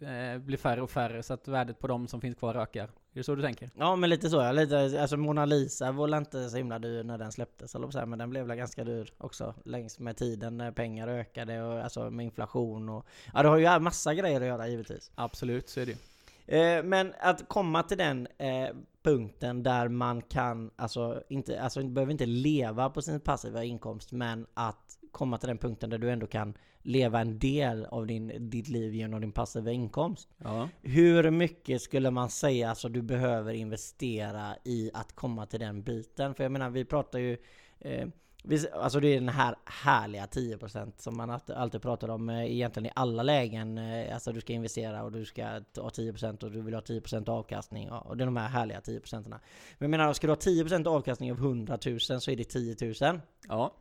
eh, 0.00 0.38
bli 0.38 0.56
färre 0.56 0.82
och 0.82 0.90
färre 0.90 1.22
så 1.22 1.34
att 1.34 1.48
värdet 1.48 1.78
på 1.78 1.86
dem 1.86 2.08
som 2.08 2.20
finns 2.20 2.36
kvar 2.36 2.54
ökar. 2.54 2.90
Är 3.14 3.18
det 3.18 3.24
så 3.24 3.34
du 3.34 3.42
tänker? 3.42 3.70
Ja 3.74 3.96
men 3.96 4.10
lite 4.10 4.30
så 4.30 4.36
ja, 4.36 4.52
lite, 4.52 5.00
alltså 5.00 5.16
Mona 5.16 5.44
Lisa 5.44 5.92
var 5.92 6.18
inte 6.18 6.50
så 6.50 6.56
himla 6.56 6.78
dyr 6.78 7.02
när 7.02 7.18
den 7.18 7.32
släpptes 7.32 7.74
eller 7.74 7.90
så 7.90 8.06
men 8.06 8.18
den 8.18 8.30
blev 8.30 8.46
väl 8.46 8.56
ganska 8.56 8.84
dyr 8.84 9.12
också 9.18 9.54
längs 9.64 9.98
med 9.98 10.16
tiden 10.16 10.56
när 10.56 10.72
pengar 10.72 11.08
ökade 11.08 11.62
och 11.62 11.84
alltså 11.84 12.10
med 12.10 12.24
inflation 12.24 12.88
och 12.88 13.06
ja 13.34 13.42
det 13.42 13.48
har 13.48 13.58
ju 13.58 13.78
massa 13.78 14.14
grejer 14.14 14.40
att 14.40 14.46
göra 14.46 14.68
givetvis. 14.68 15.10
Absolut, 15.14 15.68
så 15.68 15.80
är 15.80 15.86
det 15.86 15.92
ju. 15.92 15.98
Eh, 16.46 16.82
men 16.82 17.14
att 17.20 17.48
komma 17.48 17.82
till 17.82 17.98
den 17.98 18.28
eh, 18.38 18.68
punkten 19.02 19.62
där 19.62 19.88
man 19.88 20.22
kan, 20.22 20.70
alltså 20.76 21.22
inte, 21.28 21.60
alltså 21.60 21.82
behöver 21.82 22.12
inte 22.12 22.26
leva 22.26 22.90
på 22.90 23.02
sin 23.02 23.20
passiva 23.20 23.64
inkomst 23.64 24.12
men 24.12 24.46
att 24.54 24.98
komma 25.10 25.38
till 25.38 25.48
den 25.48 25.58
punkten 25.58 25.90
där 25.90 25.98
du 25.98 26.10
ändå 26.10 26.26
kan 26.26 26.54
leva 26.86 27.20
en 27.20 27.38
del 27.38 27.84
av 27.84 28.06
din, 28.06 28.50
ditt 28.50 28.68
liv 28.68 28.94
genom 28.94 29.20
din 29.20 29.32
passiva 29.32 29.70
inkomst. 29.70 30.28
Ja. 30.38 30.68
Hur 30.82 31.30
mycket 31.30 31.82
skulle 31.82 32.10
man 32.10 32.30
säga 32.30 32.70
alltså 32.70 32.88
du 32.88 33.02
behöver 33.02 33.52
investera 33.54 34.56
i 34.64 34.90
att 34.94 35.12
komma 35.12 35.46
till 35.46 35.60
den 35.60 35.82
biten? 35.82 36.34
För 36.34 36.42
jag 36.44 36.52
menar, 36.52 36.70
vi 36.70 36.84
pratar 36.84 37.18
ju... 37.18 37.36
Eh, 37.80 38.08
vi- 38.46 38.70
Alltså 38.72 39.00
det 39.00 39.08
är 39.08 39.14
den 39.20 39.28
här 39.28 39.54
härliga 39.64 40.26
10% 40.26 40.92
som 41.00 41.16
man 41.16 41.30
alltid- 41.56 41.82
pratar 41.82 42.08
om 42.08 42.30
eh, 42.30 42.52
egentligen 42.52 42.86
i 42.86 42.90
alla 42.94 43.22
lägen. 43.22 43.78
eh, 43.78 44.14
Alltså 44.14 44.32
du 44.32 44.40
ska 44.40 44.52
investera 44.52 45.02
och 45.04 45.12
du 45.12 45.24
ska 45.24 45.60
ta 45.72 45.88
10% 45.90 46.42
och 46.44 46.50
du 46.50 46.60
vill 46.62 46.74
ha 46.74 46.80
10% 46.80 47.28
avkastning. 47.28 47.86
ja, 47.90 47.98
Och 48.00 48.16
det 48.16 48.24
är 48.24 48.26
de 48.26 48.36
här 48.36 48.48
härliga 48.48 48.80
10%. 48.80 49.28
Men 49.28 49.40
jag 49.78 49.90
menar, 49.90 50.12
ska 50.12 50.26
du 50.26 50.30
ha 50.30 50.36
10% 50.40 50.86
avkastning 50.86 51.32
av 51.32 51.38
100 51.38 51.78
000 51.86 52.00
så 52.00 52.30
är 52.30 52.36
det 52.36 52.44
10 52.44 52.76
000. 53.10 53.20
Ja, 53.48 53.74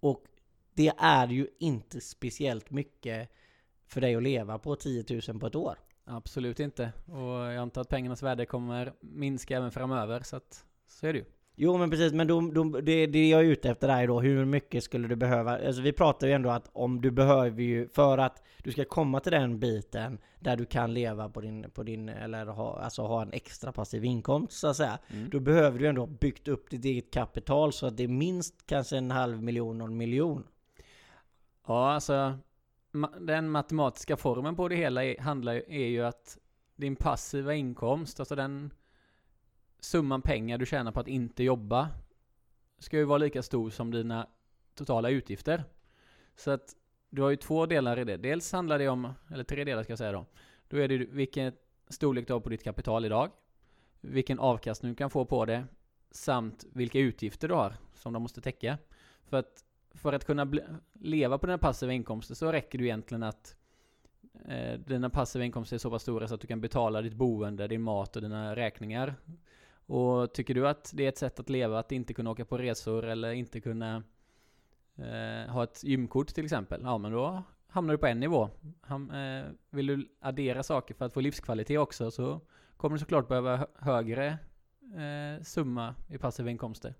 Och 0.00 0.24
det 0.80 0.92
är 0.98 1.28
ju 1.28 1.46
inte 1.58 2.00
speciellt 2.00 2.70
mycket 2.70 3.28
för 3.86 4.00
dig 4.00 4.14
att 4.14 4.22
leva 4.22 4.58
på 4.58 4.76
10 4.76 5.04
000 5.28 5.40
på 5.40 5.46
ett 5.46 5.54
år. 5.54 5.78
absolut 6.04 6.60
inte. 6.60 6.92
Och 7.06 7.30
jag 7.30 7.56
antar 7.56 7.80
att 7.80 7.88
pengarnas 7.88 8.22
värde 8.22 8.46
kommer 8.46 8.92
minska 9.00 9.56
även 9.56 9.70
framöver, 9.70 10.22
så 10.22 10.36
att 10.36 10.64
så 10.88 11.06
är 11.06 11.12
det 11.12 11.18
ju. 11.18 11.24
Jo 11.54 11.78
men 11.78 11.90
precis, 11.90 12.12
men 12.12 12.26
då, 12.26 12.40
då, 12.40 12.64
det, 12.64 13.06
det 13.06 13.28
jag 13.28 13.40
är 13.40 13.44
ute 13.44 13.70
efter 13.70 13.88
är 13.88 14.06
då 14.06 14.20
hur 14.20 14.44
mycket 14.44 14.84
skulle 14.84 15.08
du 15.08 15.16
behöva? 15.16 15.66
Alltså 15.66 15.82
vi 15.82 15.92
pratar 15.92 16.26
ju 16.26 16.32
ändå 16.32 16.50
att 16.50 16.70
om 16.72 17.00
du 17.00 17.10
behöver 17.10 17.62
ju, 17.62 17.88
för 17.88 18.18
att 18.18 18.42
du 18.62 18.72
ska 18.72 18.84
komma 18.84 19.20
till 19.20 19.32
den 19.32 19.58
biten 19.58 20.18
där 20.38 20.56
du 20.56 20.64
kan 20.64 20.94
leva 20.94 21.28
på 21.28 21.40
din, 21.40 21.70
på 21.74 21.82
din 21.82 22.08
eller 22.08 22.46
ha, 22.46 22.80
alltså 22.80 23.02
ha 23.02 23.22
en 23.22 23.32
extra 23.32 23.72
passiv 23.72 24.04
inkomst 24.04 24.58
så 24.58 24.68
att 24.68 24.76
säga. 24.76 24.98
Mm. 25.08 25.30
Då 25.30 25.40
behöver 25.40 25.78
du 25.78 25.86
ändå 25.86 26.02
ha 26.02 26.06
byggt 26.06 26.48
upp 26.48 26.70
ditt 26.70 26.84
eget 26.84 27.10
kapital 27.10 27.72
så 27.72 27.86
att 27.86 27.96
det 27.96 28.04
är 28.04 28.08
minst 28.08 28.66
kanske 28.66 28.96
en 28.96 29.10
halv 29.10 29.42
miljon 29.42 29.80
och 29.80 29.88
en 29.88 29.96
miljon. 29.96 30.44
Ja, 31.66 31.92
alltså 31.92 32.38
den 33.20 33.50
matematiska 33.50 34.16
formen 34.16 34.56
på 34.56 34.68
det 34.68 34.76
hela 34.76 35.04
är, 35.04 35.20
handlar, 35.20 35.54
ju- 35.54 35.64
är 35.68 35.86
ju 35.86 36.04
att 36.04 36.38
din 36.76 36.96
passiva 36.96 37.54
inkomst, 37.54 38.20
alltså 38.20 38.34
den 38.34 38.70
summan 39.80 40.22
pengar 40.22 40.58
du 40.58 40.66
tjänar 40.66 40.92
på 40.92 41.00
att 41.00 41.08
inte 41.08 41.42
jobba, 41.44 41.88
ska 42.78 42.96
ju 42.96 43.04
vara 43.04 43.18
lika 43.18 43.42
stor 43.42 43.70
som 43.70 43.90
dina 43.90 44.26
totala 44.74 45.10
utgifter. 45.10 45.64
Så 46.36 46.50
att 46.50 46.76
du 47.10 47.22
har 47.22 47.30
ju 47.30 47.36
två 47.36 47.66
delar 47.66 47.98
i 47.98 48.04
det. 48.04 48.16
Dels 48.16 48.52
handlar 48.52 48.78
det 48.78 48.88
om, 48.88 49.12
eller 49.30 49.44
tre 49.44 49.64
delar 49.64 49.82
ska 49.82 49.92
jag 49.92 49.98
säga 49.98 50.12
då. 50.12 50.26
Då 50.68 50.76
är 50.76 50.88
det 50.88 50.96
vilken 50.96 51.52
storlek 51.88 52.26
du 52.26 52.32
har 52.32 52.40
på 52.40 52.48
ditt 52.48 52.64
kapital 52.64 53.04
idag, 53.04 53.30
vilken 54.00 54.38
avkastning 54.38 54.92
du 54.92 54.96
kan 54.96 55.10
få 55.10 55.24
på 55.24 55.44
det, 55.44 55.64
samt 56.10 56.64
vilka 56.72 56.98
utgifter 56.98 57.48
du 57.48 57.54
har 57.54 57.74
som 57.94 58.12
de 58.12 58.22
måste 58.22 58.40
täcka. 58.40 58.78
För 59.24 59.36
att 59.36 59.64
för 59.94 60.12
att 60.12 60.24
kunna 60.24 60.52
leva 60.92 61.38
på 61.38 61.46
dina 61.46 61.58
passiva 61.58 61.92
inkomster 61.92 62.34
så 62.34 62.52
räcker 62.52 62.78
det 62.78 62.84
egentligen 62.84 63.22
att 63.22 63.56
eh, 64.44 64.80
dina 64.80 65.10
passiva 65.10 65.44
inkomster 65.44 65.76
är 65.76 65.78
så 65.78 65.90
pass 65.90 66.02
stora 66.02 66.28
så 66.28 66.34
att 66.34 66.40
du 66.40 66.46
kan 66.46 66.60
betala 66.60 67.02
ditt 67.02 67.14
boende, 67.14 67.68
din 67.68 67.82
mat 67.82 68.16
och 68.16 68.22
dina 68.22 68.56
räkningar. 68.56 69.14
Och 69.86 70.32
tycker 70.32 70.54
du 70.54 70.68
att 70.68 70.90
det 70.94 71.04
är 71.04 71.08
ett 71.08 71.18
sätt 71.18 71.40
att 71.40 71.50
leva 71.50 71.78
att 71.78 71.92
inte 71.92 72.14
kunna 72.14 72.30
åka 72.30 72.44
på 72.44 72.58
resor 72.58 73.04
eller 73.04 73.32
inte 73.32 73.60
kunna 73.60 74.02
eh, 74.96 75.52
ha 75.52 75.64
ett 75.64 75.84
gymkort 75.84 76.28
till 76.28 76.44
exempel, 76.44 76.80
ja 76.84 76.98
men 76.98 77.12
då 77.12 77.42
hamnar 77.68 77.94
du 77.94 77.98
på 77.98 78.06
en 78.06 78.20
nivå. 78.20 78.50
Ham, 78.80 79.10
eh, 79.10 79.44
vill 79.70 79.86
du 79.86 80.08
addera 80.20 80.62
saker 80.62 80.94
för 80.94 81.04
att 81.04 81.12
få 81.12 81.20
livskvalitet 81.20 81.78
också 81.78 82.10
så 82.10 82.40
kommer 82.76 82.96
du 82.96 83.00
såklart 83.00 83.28
behöva 83.28 83.66
högre 83.78 84.38
eh, 84.94 85.42
summa 85.42 85.94
i 86.08 86.18
passiva 86.18 86.50
inkomster. 86.50 86.94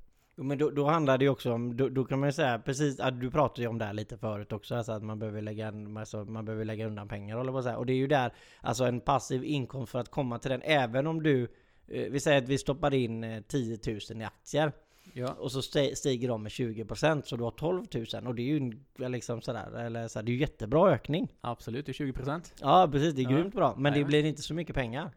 Men 0.44 0.58
då, 0.58 0.70
då 0.70 0.84
handlar 0.86 1.18
det 1.18 1.24
ju 1.24 1.30
också 1.30 1.52
om, 1.52 1.76
då, 1.76 1.88
då 1.88 2.04
kan 2.04 2.18
man 2.20 2.28
ju 2.28 2.32
säga 2.32 2.58
precis, 2.58 3.00
att 3.00 3.20
du 3.20 3.30
pratade 3.30 3.62
ju 3.62 3.68
om 3.68 3.78
det 3.78 3.84
här 3.84 3.92
lite 3.92 4.16
förut 4.18 4.52
också, 4.52 4.74
alltså 4.74 4.92
att 4.92 5.02
man 5.02 5.18
behöver 5.18 5.42
lägga, 5.42 5.66
en- 5.68 5.96
alltså, 5.96 6.24
man 6.24 6.44
behöver 6.44 6.64
lägga 6.64 6.86
undan 6.86 7.08
pengar 7.08 7.44
på 7.44 7.58
att 7.58 7.64
säga. 7.64 7.76
Och 7.76 7.86
det 7.86 7.92
är 7.92 7.96
ju 7.96 8.06
där, 8.06 8.32
alltså 8.60 8.84
en 8.84 9.00
passiv 9.00 9.44
inkomst 9.44 9.92
för 9.92 9.98
att 9.98 10.08
komma 10.10 10.38
till 10.38 10.50
den, 10.50 10.62
även 10.62 11.06
om 11.06 11.22
du, 11.22 11.42
eh, 11.88 12.10
vi 12.10 12.20
säger 12.20 12.38
att 12.42 12.48
vi 12.48 12.58
stoppar 12.58 12.94
in 12.94 13.24
eh, 13.24 13.42
10 13.42 13.78
000 14.10 14.22
i 14.22 14.24
aktier, 14.24 14.72
Ja. 15.12 15.32
och 15.32 15.52
så 15.52 15.60
sti- 15.60 15.94
stiger 15.94 16.28
de 16.28 16.42
med 16.42 16.50
20% 16.52 17.22
så 17.26 17.36
du 17.36 17.42
har 17.44 17.50
12 17.50 17.84
000 18.14 18.26
och 18.26 18.34
det 18.34 18.42
är 18.42 18.46
ju 18.46 18.72
liksom 18.96 19.40
sådär, 19.42 19.78
eller 19.78 20.08
så 20.08 20.18
här, 20.18 20.24
det 20.26 20.30
är 20.30 20.34
ju 20.34 20.40
jättebra 20.40 20.90
ökning. 20.90 21.28
Absolut, 21.40 21.86
det 21.86 21.92
är 21.92 21.94
20%. 21.94 22.52
Ja 22.60 22.88
precis, 22.92 23.14
det 23.14 23.22
är 23.22 23.24
Ja. 23.24 23.30
grymt 23.30 23.54
bra, 23.54 23.74
men 23.76 23.82
det 23.82 23.88
Jajamän. 23.98 24.08
blir 24.08 24.24
inte 24.24 24.42
så 24.42 24.54
mycket 24.54 24.74
pengar. 24.74 25.10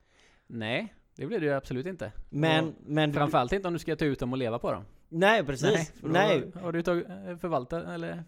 Nej, 0.47 0.93
det 1.15 1.25
blir 1.25 1.39
det 1.39 1.45
ju 1.45 1.53
absolut 1.53 1.85
inte. 1.85 2.11
Men, 2.29 2.67
Och 2.67 2.73
men 2.85 3.09
du- 3.09 3.15
framförallt 3.17 3.53
inte 3.53 3.67
om 3.67 3.73
du 3.73 3.79
ska 3.79 3.95
ta 3.95 4.05
ut 4.05 4.19
dem 4.19 4.31
och 4.31 4.37
leva 4.37 4.59
på 4.59 4.71
dem. 4.71 4.83
Nej 5.13 5.43
precis, 5.43 5.93
nej. 6.01 6.51
då 6.53 6.59
har 6.59 6.71
du 6.71 6.81
tagit, 6.81 7.09
eh, 7.09 7.37
förvaltat 7.37 7.87
eller 7.87 8.23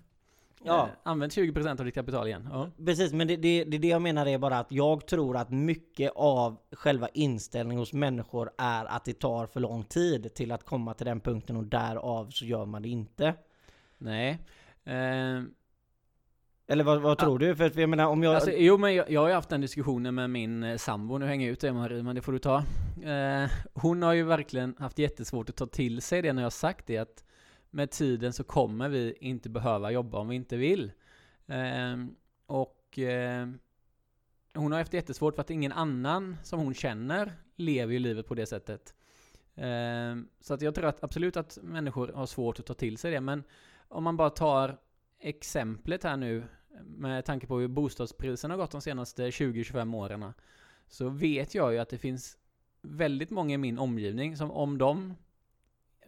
Ja. 0.64 0.84
eh, 0.84 0.90
använt 1.04 1.34
20% 1.34 1.80
av 1.80 1.86
ditt 1.86 1.96
kapital 1.96 2.28
igen. 2.28 2.50
Ja. 2.52 2.70
Precis, 2.86 3.14
men 3.14 3.28
det, 3.28 3.36
det, 3.36 3.64
det, 3.64 3.78
det 3.78 3.88
jag 3.88 4.02
menar 4.02 4.26
är 4.26 4.38
bara 4.38 4.60
att 4.60 4.72
jag 4.72 5.08
tror 5.08 5.38
att 5.38 5.50
mycket 5.50 6.12
av 6.16 6.58
själva 6.72 7.08
inställningen 7.14 7.80
hos 7.80 7.94
människor 7.94 8.52
är 8.58 8.86
att 8.86 9.06
det 9.06 9.20
tar 9.20 9.46
för 9.46 9.60
lång 9.60 9.84
tid 9.84 10.34
till 10.34 10.52
att 10.52 10.64
komma 10.64 10.94
till 10.94 11.06
den 11.06 11.20
punkten 11.20 11.58
och 11.58 11.64
därav 11.64 12.30
så 12.30 12.46
gör 12.46 12.66
man 12.66 12.82
det 12.82 12.90
inte. 12.90 13.34
Nej. 13.98 14.40
Eh, 14.84 15.42
Eller 16.68 16.84
vad, 16.84 17.02
vad 17.02 17.18
tror 17.18 17.40
du? 17.40 17.56
För 17.56 17.64
att 17.64 17.76
jag 17.76 17.90
menar 17.90 18.06
om 18.06 18.24
jag... 18.24 18.36
Alltså, 18.36 18.52
jo 18.52 18.78
men 18.78 18.96
jag, 18.96 19.12
jag 19.12 19.22
har 19.22 19.28
ju 19.28 19.34
haft 19.34 19.50
den 19.50 19.62
diskussionen 19.62 20.16
med 20.16 20.30
min 20.30 20.64
eh, 20.64 20.78
sambo, 20.78 21.18
nu 21.18 21.26
hänger 21.26 21.46
jag 21.46 21.54
ut 21.54 21.60
det 21.60 21.74
Marie, 21.74 22.04
men 22.04 22.16
det 22.16 22.22
får 22.22 22.32
du 22.32 22.40
ta. 22.40 22.58
Eh, 23.04 23.50
hon 23.74 24.02
har 24.02 24.14
ju 24.14 24.24
verkligen 24.24 24.76
haft 24.80 25.00
jättesvårt 25.00 25.50
att 25.50 25.56
ta 25.56 25.66
till 25.66 26.02
sig 26.02 26.22
det 26.22 26.34
när 26.34 26.42
jag 26.42 26.46
har 26.46 26.52
sagt 26.52 26.88
det 26.88 26.98
att 26.98 27.24
med 27.70 27.92
tiden 27.92 28.34
så 28.34 28.44
kommer 28.44 28.90
vi 28.90 29.18
inte 29.20 29.50
behöva 29.50 29.92
jobba 29.92 30.20
om 30.20 30.28
vi 30.28 30.36
inte 30.36 30.58
vill. 30.58 30.92
Eh, 31.48 32.06
och 32.46 33.00
eh, 33.00 33.48
hon 34.54 34.72
har 34.72 34.80
haft 34.80 34.94
jättesvårt 34.94 35.36
för 35.36 35.42
att 35.42 35.50
ingen 35.50 35.72
annan 35.72 36.38
som 36.44 36.60
hon 36.60 36.74
känner 36.74 37.34
lever 37.56 37.94
ju 37.94 38.00
livet 38.00 38.28
på 38.28 38.36
det 38.36 38.46
sättet. 38.46 38.94
Eh, 39.56 40.16
så 40.42 40.54
att 40.54 40.62
jag 40.62 40.76
tror 40.76 40.86
att 40.86 41.04
absolut 41.04 41.38
att 41.38 41.58
människor 41.62 42.12
har 42.16 42.26
svårt 42.26 42.60
att 42.60 42.66
ta 42.66 42.74
till 42.74 42.98
sig 42.98 43.12
det, 43.12 43.22
men 43.22 43.44
om 43.88 44.04
man 44.04 44.18
bara 44.18 44.30
tar 44.30 44.78
exemplet 45.26 46.04
här 46.04 46.18
nu 46.18 46.44
med 46.84 47.26
tanke 47.26 47.48
på 47.48 47.60
hur 47.60 47.68
bostadspriserna 47.68 48.54
har 48.54 48.58
gått 48.60 48.72
de 48.72 48.82
senaste 48.82 49.30
20-25 49.30 49.96
åren 49.96 50.34
så 50.88 51.10
vet 51.10 51.56
jag 51.56 51.74
ju 51.74 51.80
att 51.80 51.90
det 51.90 51.98
finns 51.98 52.38
väldigt 52.82 53.30
många 53.30 53.54
i 53.54 53.58
min 53.58 53.80
omgivning 53.80 54.38
som 54.38 54.52
om 54.52 54.78
de 54.78 55.16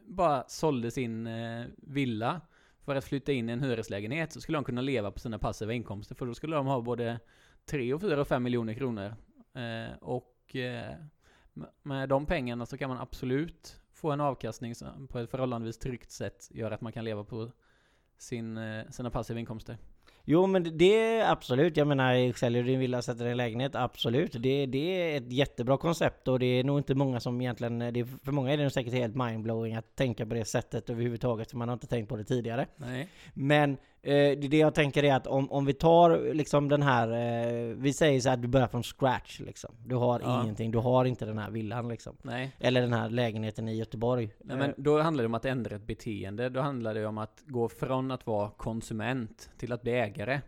bara 0.08 0.44
sålde 0.48 0.92
sin 0.92 1.28
eh, 1.28 1.66
villa 1.78 2.42
för 2.80 2.96
att 2.96 3.06
flytta 3.06 3.32
in 3.32 3.50
i 3.50 3.52
en 3.52 3.64
hyreslägenhet 3.64 4.34
så 4.34 4.42
skulle 4.42 4.58
de 4.58 4.64
kunna 4.64 4.82
leva 4.82 5.12
på 5.12 5.20
sina 5.20 5.40
passiva 5.40 5.74
inkomster 5.74 6.16
för 6.16 6.26
då 6.26 6.34
skulle 6.34 6.56
de 6.56 6.68
ha 6.68 6.82
både 6.82 7.20
3 7.66 7.94
och 7.94 8.02
4 8.02 8.22
och 8.22 8.28
5 8.28 8.44
miljoner 8.44 8.74
kronor. 8.74 9.16
Eh, 9.54 9.98
och 10.02 10.56
eh, 10.56 10.96
med 11.84 12.10
de 12.10 12.26
pengarna 12.26 12.66
så 12.66 12.78
kan 12.78 12.90
man 12.90 13.00
absolut 13.00 13.80
få 13.92 14.12
en 14.12 14.22
avkastning 14.22 14.76
som 14.76 15.08
på 15.08 15.20
ett 15.20 15.32
förhållandevis 15.32 15.78
tryggt 15.78 16.12
sätt 16.12 16.50
gör 16.52 16.72
att 16.72 16.82
man 16.82 16.94
kan 16.94 17.06
leva 17.06 17.24
på 17.24 17.52
sin, 18.18 18.58
eh, 18.58 18.90
sina 18.90 19.10
passiva 19.10 19.40
inkomster. 19.40 19.78
Jo 20.30 20.48
men 20.48 20.78
det- 20.78 20.96
är 20.96 21.32
absolut, 21.32 21.78
jag 21.78 21.88
menar 21.88 22.34
säljer 22.38 22.64
du 22.64 22.70
din 22.70 22.80
villa 22.80 22.98
och 22.98 23.04
sätter 23.04 23.20
dig 23.20 23.28
i 23.28 23.32
en 23.32 23.38
lägenhet, 23.38 23.76
absolut. 23.76 24.32
Det, 24.40 24.66
det 24.66 24.78
är 25.14 25.18
ett 25.18 25.32
jättebra 25.32 25.78
koncept 25.78 26.28
och 26.28 26.40
det 26.40 26.46
är 26.46 26.64
nog 26.64 26.80
inte 26.80 26.96
många 26.96 27.20
som 27.20 27.42
egentligen, 27.42 27.80
det 27.80 27.86
är, 28.00 28.26
för 28.26 28.32
många 28.32 28.54
är 28.54 28.58
det 28.58 28.64
nog 28.64 28.72
säkert 28.72 28.94
helt 28.94 29.16
mindblowing 29.16 29.76
att 29.76 29.96
tänka 29.96 30.26
på 30.26 30.34
det 30.34 30.46
sättet 30.46 30.90
överhuvudtaget 30.90 31.52
för 31.52 31.58
man 31.58 31.70
har 31.70 31.74
inte 31.74 31.88
tänkt 31.88 32.10
på 32.10 32.16
det 32.16 32.24
tidigare. 32.24 32.68
Nej. 32.78 33.08
Men 33.34 33.78
eh, 34.08 34.38
det, 34.40 34.58
jag 34.58 34.76
tänker 34.76 35.04
är 35.04 35.14
att 35.16 35.28
om, 35.28 35.52
om 35.52 35.66
vi 35.66 35.74
tar 35.74 36.34
liksom 36.34 36.70
den 36.70 36.82
här, 36.82 37.08
eh, 37.12 37.76
vi 37.76 37.94
säger 37.94 38.20
så 38.22 38.30
att 38.30 38.42
du 38.42 38.48
börjar 38.48 38.68
från 38.68 38.84
scratch 38.84 39.40
liksom. 39.40 39.76
Du 39.86 39.96
har 39.96 40.20
Ja. 40.20 40.44
ingenting, 40.44 40.72
du 40.72 40.78
har 40.78 41.06
inte 41.06 41.26
den 41.26 41.38
här 41.38 41.50
villan 41.52 41.88
liksom. 41.88 42.16
Nej. 42.22 42.52
Eller 42.60 42.82
den 42.82 42.94
här 42.94 43.10
lägenheten 43.10 43.68
i 43.68 43.76
Göteborg. 43.76 44.30
Nej, 44.40 44.58
men 44.58 44.74
då 44.78 45.02
handlar 45.02 45.24
det 45.24 45.26
om 45.26 45.34
att 45.34 45.46
ändra 45.46 45.76
ett 45.76 45.88
beteende. 45.88 46.50
Då 46.50 46.62
handlar 46.62 46.94
det 46.94 47.06
om 47.06 47.18
att 47.18 47.44
gå 47.46 47.70
från 47.70 48.12
att 48.12 48.28
vara 48.28 48.50
konsument 48.50 49.50
till 49.58 49.72
att 49.72 49.82
bli 49.82 49.92
ägare. 49.92 50.42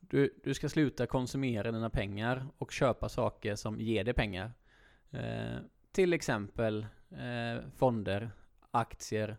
Du, 0.00 0.34
du 0.44 0.54
ska 0.54 0.68
sluta 0.68 1.06
konsumera 1.06 1.72
dina 1.72 1.90
pengar 1.90 2.46
och 2.58 2.72
köpa 2.72 3.08
saker 3.08 3.54
som 3.54 3.80
ger 3.80 4.04
dig 4.04 4.14
pengar. 4.14 4.52
Eh, 5.10 5.56
till 5.92 6.12
exempel 6.12 6.86
eh, 7.10 7.62
fonder, 7.76 8.30
aktier, 8.70 9.36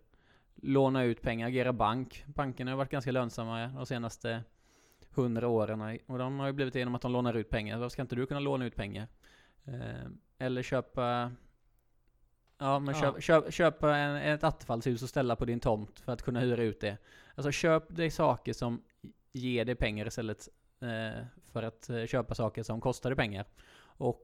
låna 0.62 1.04
ut 1.04 1.22
pengar, 1.22 1.48
agera 1.48 1.74
bank. 1.74 2.24
Bankerna 2.28 2.72
har 2.72 2.78
varit 2.78 2.92
ganska 2.92 3.12
lönsamma 3.12 3.68
de 3.68 3.86
senaste 3.86 4.44
hundra 5.10 5.48
åren 5.48 6.00
och 6.06 6.18
de 6.18 6.40
har 6.40 6.48
ju 6.48 6.54
blivit 6.54 6.74
det 6.74 6.80
genom 6.80 6.96
att 6.96 7.02
de 7.02 7.12
lånar 7.12 7.34
ut 7.34 7.50
pengar. 7.50 7.78
Varför 7.78 7.90
ska 7.90 8.02
inte 8.02 8.16
du 8.16 8.26
kunna 8.26 8.40
låna 8.40 8.66
ut 8.66 8.76
pengar? 8.76 9.08
Eh, 9.66 10.10
eller 10.38 10.64
köpa 10.64 11.32
Ja, 12.58 12.80
men 12.80 12.96
Ja. 12.96 13.02
Köp, 13.02 13.24
köp, 13.24 13.54
köpa 13.54 13.96
en, 13.96 14.16
ett 14.16 14.44
attefallshus 14.44 15.04
och 15.04 15.10
ställa 15.10 15.36
på 15.36 15.46
din 15.46 15.60
tomt 15.60 16.00
för 16.00 16.12
att 16.12 16.22
kunna 16.22 16.40
hyra 16.40 16.64
ut 16.64 16.80
det. 16.80 16.98
Alltså 17.36 17.52
köp 17.52 17.96
dig 17.96 18.12
saker 18.12 18.54
som 18.54 18.84
ger 19.32 19.66
dig 19.66 19.76
pengar 19.76 20.08
istället 20.08 20.50
eh, 20.80 21.26
för 21.52 21.64
att 21.64 21.90
eh, 21.90 22.06
köpa 22.06 22.36
saker 22.36 22.64
som 22.64 22.82
kostar 22.82 23.10
dig 23.10 23.18
pengar. 23.18 23.46
Och 23.80 24.24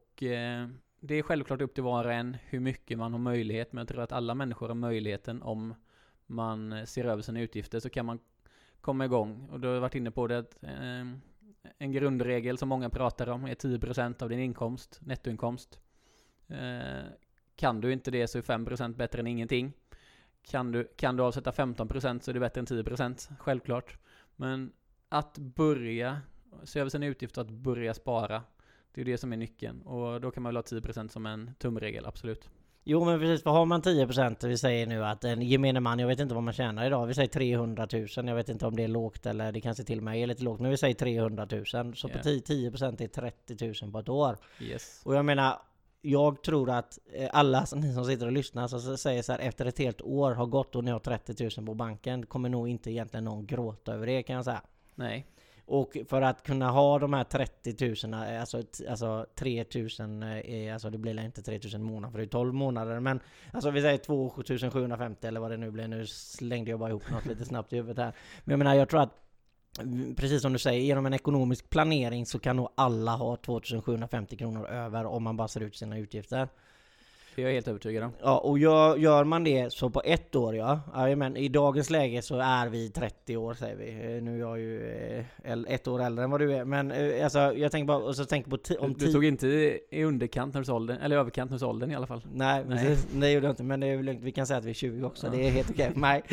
det 1.00 1.16
är 1.16 1.22
självklart 1.22 1.62
upp 1.62 1.74
till 1.74 1.84
var 1.84 2.06
och 2.06 2.14
en 2.14 2.38
hur 2.46 2.60
mycket 2.60 2.98
man 2.98 3.12
har 3.12 3.20
möjlighet, 3.20 3.74
men 3.74 3.82
jag 3.82 3.88
tror 3.88 4.02
att 4.02 4.12
alla 4.12 4.36
människor 4.36 4.68
har 4.68 4.76
möjligheten 4.76 5.42
om 5.42 5.76
man 6.26 6.88
ser 6.88 7.06
över 7.06 7.22
sina 7.22 7.42
utgifter 7.42 7.80
så 7.80 7.90
kan 7.90 8.06
man 8.06 8.20
komma 8.82 9.06
igång. 9.06 9.50
Och 9.52 9.60
du 9.60 9.68
har 9.68 9.80
varit 9.80 9.96
inne 9.96 10.12
på 10.12 10.28
det 10.28 10.38
att 10.38 10.58
ehm, 10.62 11.22
en 11.78 11.92
grundregel 11.92 12.58
som 12.58 12.70
många 12.70 12.90
pratar 12.90 13.30
om 13.30 13.46
är 13.46 13.56
10% 13.56 14.24
av 14.24 14.30
din 14.30 14.40
inkomst, 14.40 15.00
nettoinkomst. 15.02 15.80
Eh, 16.48 17.04
kan 17.56 17.82
du 17.82 17.94
inte 17.94 18.12
det 18.12 18.28
så 18.28 18.38
är 18.38 18.42
5% 18.42 18.96
bättre 18.96 19.20
än 19.20 19.28
ingenting. 19.28 19.74
kan 20.44 20.72
du, 20.72 20.88
kan 20.96 21.18
du 21.18 21.24
avsätta 21.24 21.52
15% 21.52 22.20
så 22.20 22.32
är 22.32 22.34
det 22.34 22.40
bättre 22.40 22.60
än 22.60 22.66
10%, 22.68 23.34
självklart. 23.40 23.98
Men 24.36 24.74
att 25.10 25.38
börja 25.38 26.22
se 26.64 26.80
över 26.80 26.90
sina 26.90 27.06
utgifter 27.06 27.42
och 27.42 27.48
att 27.48 27.54
börja 27.54 27.94
spara, 27.94 28.44
det 28.92 29.02
är 29.02 29.06
det 29.06 29.18
som 29.18 29.34
är 29.34 29.38
nyckeln. 29.38 29.82
Och 29.82 30.22
då 30.22 30.32
kan 30.32 30.44
man 30.44 30.50
väl 30.50 30.58
ha 30.58 30.64
10% 30.64 31.08
som 31.08 31.26
en 31.26 31.52
tumregel, 31.60 32.06
absolut. 32.06 32.50
Jo 32.84 33.06
men 33.06 33.20
precis, 33.20 33.44
för 33.44 33.50
har 33.50 33.66
man 33.66 33.82
10% 33.82 34.48
vi 34.48 34.58
säger 34.58 34.88
nu 34.88 35.06
att 35.06 35.24
en 35.24 35.42
gemene 35.42 35.80
man, 35.80 36.00
jag 36.00 36.08
vet 36.08 36.20
inte 36.20 36.34
vad 36.34 36.44
man 36.44 36.54
tjänar 36.54 36.86
idag, 36.86 37.06
vi 37.06 37.14
säger 37.14 37.30
300 37.30 37.88
000, 37.94 38.08
jag 38.28 38.36
vet 38.36 38.50
inte 38.50 38.66
om 38.66 38.76
det 38.76 38.84
är 38.84 38.88
lågt 38.88 39.26
eller 39.26 39.52
det 39.52 39.62
kanske 39.62 39.84
till 39.84 39.98
och 39.98 40.04
med 40.04 40.18
är 40.18 40.28
lite 40.28 40.44
lågt, 40.44 40.60
men 40.60 40.72
vi 40.72 40.78
säger 40.78 40.96
300 40.96 41.48
000, 41.52 41.66
så 41.66 41.78
Yeah. 41.78 42.22
på 42.22 42.30
10%, 42.30 42.72
10% 42.72 43.04
är 43.04 43.08
30 43.08 43.84
000 43.84 43.92
på 43.92 44.00
ett 44.00 44.10
år. 44.10 44.38
Yes. 44.62 45.02
Och 45.06 45.16
jag 45.16 45.26
menar, 45.26 45.62
jag 46.02 46.44
tror 46.44 46.70
att 46.70 47.00
eh, 47.14 47.30
alla 47.34 47.66
som, 47.66 47.80
ni 47.80 47.94
som 47.94 48.06
sitter 48.06 48.26
och 48.26 48.32
lyssnar 48.32 48.68
så 48.68 48.98
säger 48.98 49.22
så 49.22 49.32
här, 49.32 49.40
efter 49.40 49.66
ett 49.66 49.80
helt 49.80 50.02
år 50.02 50.32
har 50.32 50.46
gått 50.46 50.76
och 50.76 50.84
ni 50.84 50.92
har 50.92 51.00
30 51.00 51.50
000 51.58 51.66
på 51.66 51.74
banken, 51.74 52.26
kommer 52.26 52.50
nog 52.50 52.70
inte 52.70 52.92
egentligen 52.92 53.24
någon 53.24 53.46
gråta 53.46 53.94
över 53.94 54.08
det 54.08 54.24
kan 54.24 54.36
jag 54.36 54.46
säga. 54.46 54.62
Nej. 54.96 55.28
Och 55.74 55.98
för 56.08 56.22
att 56.22 56.44
kunna 56.44 56.72
ha 56.72 57.00
de 57.00 57.14
här 57.14 57.24
30 57.24 58.08
000, 58.08 58.14
eh, 58.14 58.40
alltså, 58.40 58.64
alltså 58.90 59.26
3 59.36 59.66
000, 60.00 60.24
eh, 60.24 60.38
eh, 60.38 60.74
alltså 60.74 60.90
det 60.90 60.98
blir 60.98 61.14
väl 61.14 61.26
inte 61.26 61.42
3 61.42 61.60
000 61.74 61.82
månader 61.82 62.12
för 62.12 62.18
det 62.18 62.26
är 62.26 62.28
12 62.28 62.54
månader, 62.54 63.00
men 63.00 63.20
alltså 63.52 63.72
vi 63.72 63.82
säger 63.82 63.98
2 63.98 64.30
750 64.30 65.28
eller 65.28 65.40
vad 65.40 65.52
det 65.52 65.58
nu 65.58 65.72
blir, 65.72 65.88
nu 65.88 66.08
slängde 66.08 66.72
jag 66.72 66.80
bara 66.80 66.90
ihop 66.90 67.12
något 67.12 67.26
lite 67.26 67.46
snabbt 67.46 67.74
i 67.74 67.76
huvudet 67.76 67.98
här. 67.98 68.14
Men 68.44 68.52
jag 68.52 68.58
menar, 68.58 68.76
jag 68.76 68.90
tror 68.90 69.02
att 69.02 69.14
mm, 69.80 70.16
Precis 70.16 70.42
som 70.42 70.54
du 70.54 70.60
säger, 70.60 70.82
genom 70.82 71.06
en 71.06 71.14
ekonomisk 71.14 71.70
planering 71.70 72.26
så 72.26 72.40
kan 72.40 72.56
nog 72.56 72.70
alla 72.76 73.12
ha 73.16 73.36
2750 73.36 74.38
kronor 74.38 74.68
över 74.68 75.06
om 75.06 75.24
man 75.24 75.38
bara 75.38 75.48
ser 75.48 75.62
ut 75.62 75.76
sina 75.76 75.98
utgifter. 75.98 76.48
Det 77.36 77.42
är 77.42 77.46
jag 77.46 77.54
helt 77.54 77.68
övertygad 77.68 78.04
om. 78.04 78.12
Ja, 78.22 78.38
och 78.38 78.60
gör, 78.60 78.96
gör 78.98 79.24
man 79.24 79.44
det 79.44 79.74
så 79.74 79.90
på 79.90 80.02
ett 80.06 80.36
år 80.36 80.56
ja, 80.56 80.80
men 81.18 81.38
i 81.38 81.48
dagens 81.50 81.90
läge 81.90 82.22
så 82.22 82.38
är 82.40 82.70
vi 82.70 82.90
30 82.90 83.38
år 83.38 83.54
säger 83.54 83.76
vi. 83.76 84.16
Eh, 84.16 84.22
Nu 84.24 84.36
är 84.36 84.40
jag 84.40 84.60
ju 84.60 84.92
eh, 85.44 85.58
ett 85.68 85.88
år 85.88 86.02
äldre 86.02 86.24
än 86.24 86.32
vad 86.32 86.40
du 86.42 86.54
är, 86.54 86.66
men 86.66 86.92
eh, 86.92 87.24
alltså 87.24 87.40
jag 87.40 87.72
tänker 87.72 87.88
bara, 87.88 87.98
och 87.98 88.16
så 88.16 88.26
tänker 88.26 88.50
på 88.50 88.58
ti- 88.58 88.78
om 88.78 88.94
Du, 88.94 89.12
tog 89.14 89.26
inte 89.26 89.48
i 89.92 90.04
underkant 90.04 90.54
när 90.54 90.62
du 90.62 90.66
sa 90.66 90.74
åldern, 90.76 90.98
eller 91.02 91.18
överkant 91.18 91.52
när 91.52 91.56
du 91.56 91.60
sa 91.60 91.68
åldern 91.70 91.92
i 91.92 91.96
alla 91.96 92.08
fall. 92.08 92.22
Nej, 92.34 92.64
Nej. 92.68 92.78
precis. 92.78 93.08
det 93.14 93.32
gjorde 93.32 93.46
jag 93.46 93.52
inte, 93.52 93.64
men 93.64 93.80
det 93.80 93.88
är 93.88 94.04
lugnt. 94.04 94.24
Vi 94.24 94.32
kan 94.32 94.48
säga 94.48 94.58
att 94.58 94.66
vi 94.66 94.70
är 94.70 94.74
20 94.74 95.06
också, 95.06 95.28
Ja. 95.28 95.34
det 95.34 95.48
är 95.48 95.52
helt 95.52 95.70
okej 95.70 95.90
för 95.94 96.00
mig. 96.00 96.24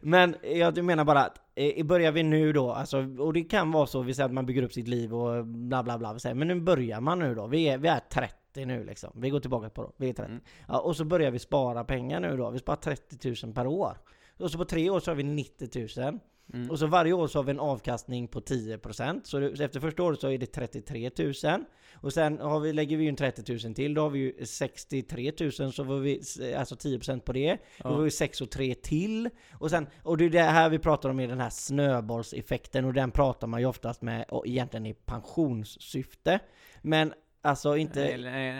Men 0.00 0.36
jag 0.42 0.84
menar 0.84 1.04
bara 1.04 1.20
att, 1.24 1.40
börjar 1.84 2.12
vi 2.12 2.22
nu 2.22 2.52
då, 2.52 2.72
alltså, 2.72 2.98
och 3.18 3.32
det 3.32 3.42
kan 3.44 3.70
vara 3.72 3.86
så, 3.86 4.02
vi 4.02 4.14
säger 4.14 4.26
att 4.26 4.32
man 4.34 4.46
bygger 4.46 4.62
upp 4.62 4.72
sitt 4.72 4.88
liv 4.88 5.14
och 5.14 5.46
bla 5.46 5.82
bla 5.82 5.98
bla, 5.98 6.16
men 6.34 6.48
nu 6.48 6.60
börjar 6.60 7.00
man 7.00 7.18
nu 7.18 7.34
då, 7.34 7.46
vi 7.46 7.68
är, 7.68 7.78
vi 7.78 7.88
är 7.88 8.00
30 8.12 8.34
nu 8.56 8.84
liksom. 8.84 9.10
Vi 9.14 9.30
går 9.30 9.40
tillbaka 9.40 9.70
på 9.70 9.82
då, 9.82 9.92
vi 9.96 10.08
är 10.08 10.12
30. 10.12 10.30
Mm. 10.30 10.42
Ja, 10.68 10.80
och 10.80 10.96
så 10.96 11.04
börjar 11.04 11.30
vi 11.30 11.38
spara 11.38 11.84
pengar 11.84 12.20
nu 12.20 12.36
då, 12.36 12.50
vi 12.50 12.58
sparar 12.58 12.76
30 12.76 13.46
000 13.46 13.54
per 13.54 13.66
år. 13.66 13.98
Och 14.38 14.50
så 14.50 14.58
på 14.58 14.64
tre 14.64 14.90
år 14.90 15.00
så 15.00 15.10
har 15.10 15.16
vi 15.16 15.22
90 15.22 16.00
000. 16.00 16.18
Mm. 16.52 16.70
Och 16.70 16.78
så 16.78 16.86
varje 16.86 17.12
år 17.12 17.26
så 17.26 17.38
har 17.38 17.44
vi 17.44 17.50
en 17.50 17.60
avkastning 17.60 18.28
på 18.28 18.40
10% 18.40 19.20
Så 19.24 19.64
efter 19.64 19.80
första 19.80 20.02
året 20.02 20.20
så 20.20 20.30
är 20.30 20.38
det 20.38 20.46
33 20.46 21.10
000 21.18 21.64
Och 21.94 22.12
sen 22.12 22.38
har 22.38 22.60
vi, 22.60 22.72
lägger 22.72 22.96
vi 22.96 23.06
in 23.06 23.16
30 23.16 23.66
000 23.66 23.74
till 23.74 23.94
Då 23.94 24.02
har 24.02 24.10
vi 24.10 24.18
ju 24.18 24.46
63 24.46 25.32
000 25.40 25.52
så 25.52 25.72
får 25.72 25.98
vi 25.98 26.20
alltså 26.56 26.74
10% 26.74 27.20
på 27.20 27.32
det 27.32 27.52
Då 27.52 27.58
Ja. 27.76 27.88
har 27.88 28.02
vi 28.02 28.10
6 28.10 28.40
och 28.40 28.50
3 28.50 28.74
till 28.74 29.30
Och 29.58 29.70
sen, 29.70 29.86
och 30.02 30.16
det 30.16 30.24
är 30.24 30.30
det 30.30 30.40
här 30.42 30.70
vi 30.70 30.78
pratar 30.78 31.08
om 31.10 31.20
i 31.20 31.26
den 31.26 31.40
här 31.40 31.50
snöbollseffekten 31.50 32.84
Och 32.84 32.94
den 32.94 33.10
pratar 33.10 33.46
man 33.46 33.60
ju 33.60 33.66
oftast 33.66 34.02
med 34.02 34.24
och 34.28 34.46
egentligen 34.46 34.86
i 34.86 34.94
pensionssyfte 34.94 36.40
Men 36.82 37.12
alltså 37.44 37.76
inte 37.76 38.00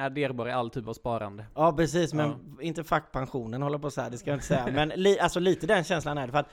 Adderbar 0.03 0.49
i 0.49 0.53
all 0.53 0.71
typ 0.71 0.89
av 0.89 0.93
sparande. 0.95 1.45
Ja 1.55 1.73
precis, 1.73 2.15
men 2.15 2.29
Ja. 2.29 2.63
inte 2.63 2.85
fackpensionen 2.85 3.63
håller 3.63 3.79
på 3.79 3.91
så 3.91 4.01
här, 4.01 4.11
det 4.11 4.19
ska 4.19 4.31
jag 4.31 4.37
inte 4.37 4.47
säga. 4.47 4.67
Men 4.73 4.89
li, 4.89 5.19
alltså 5.19 5.41
lite 5.41 5.67
den 5.67 5.85
känslan 5.85 6.19
är 6.19 6.27
det. 6.27 6.33
För 6.33 6.39
att 6.39 6.49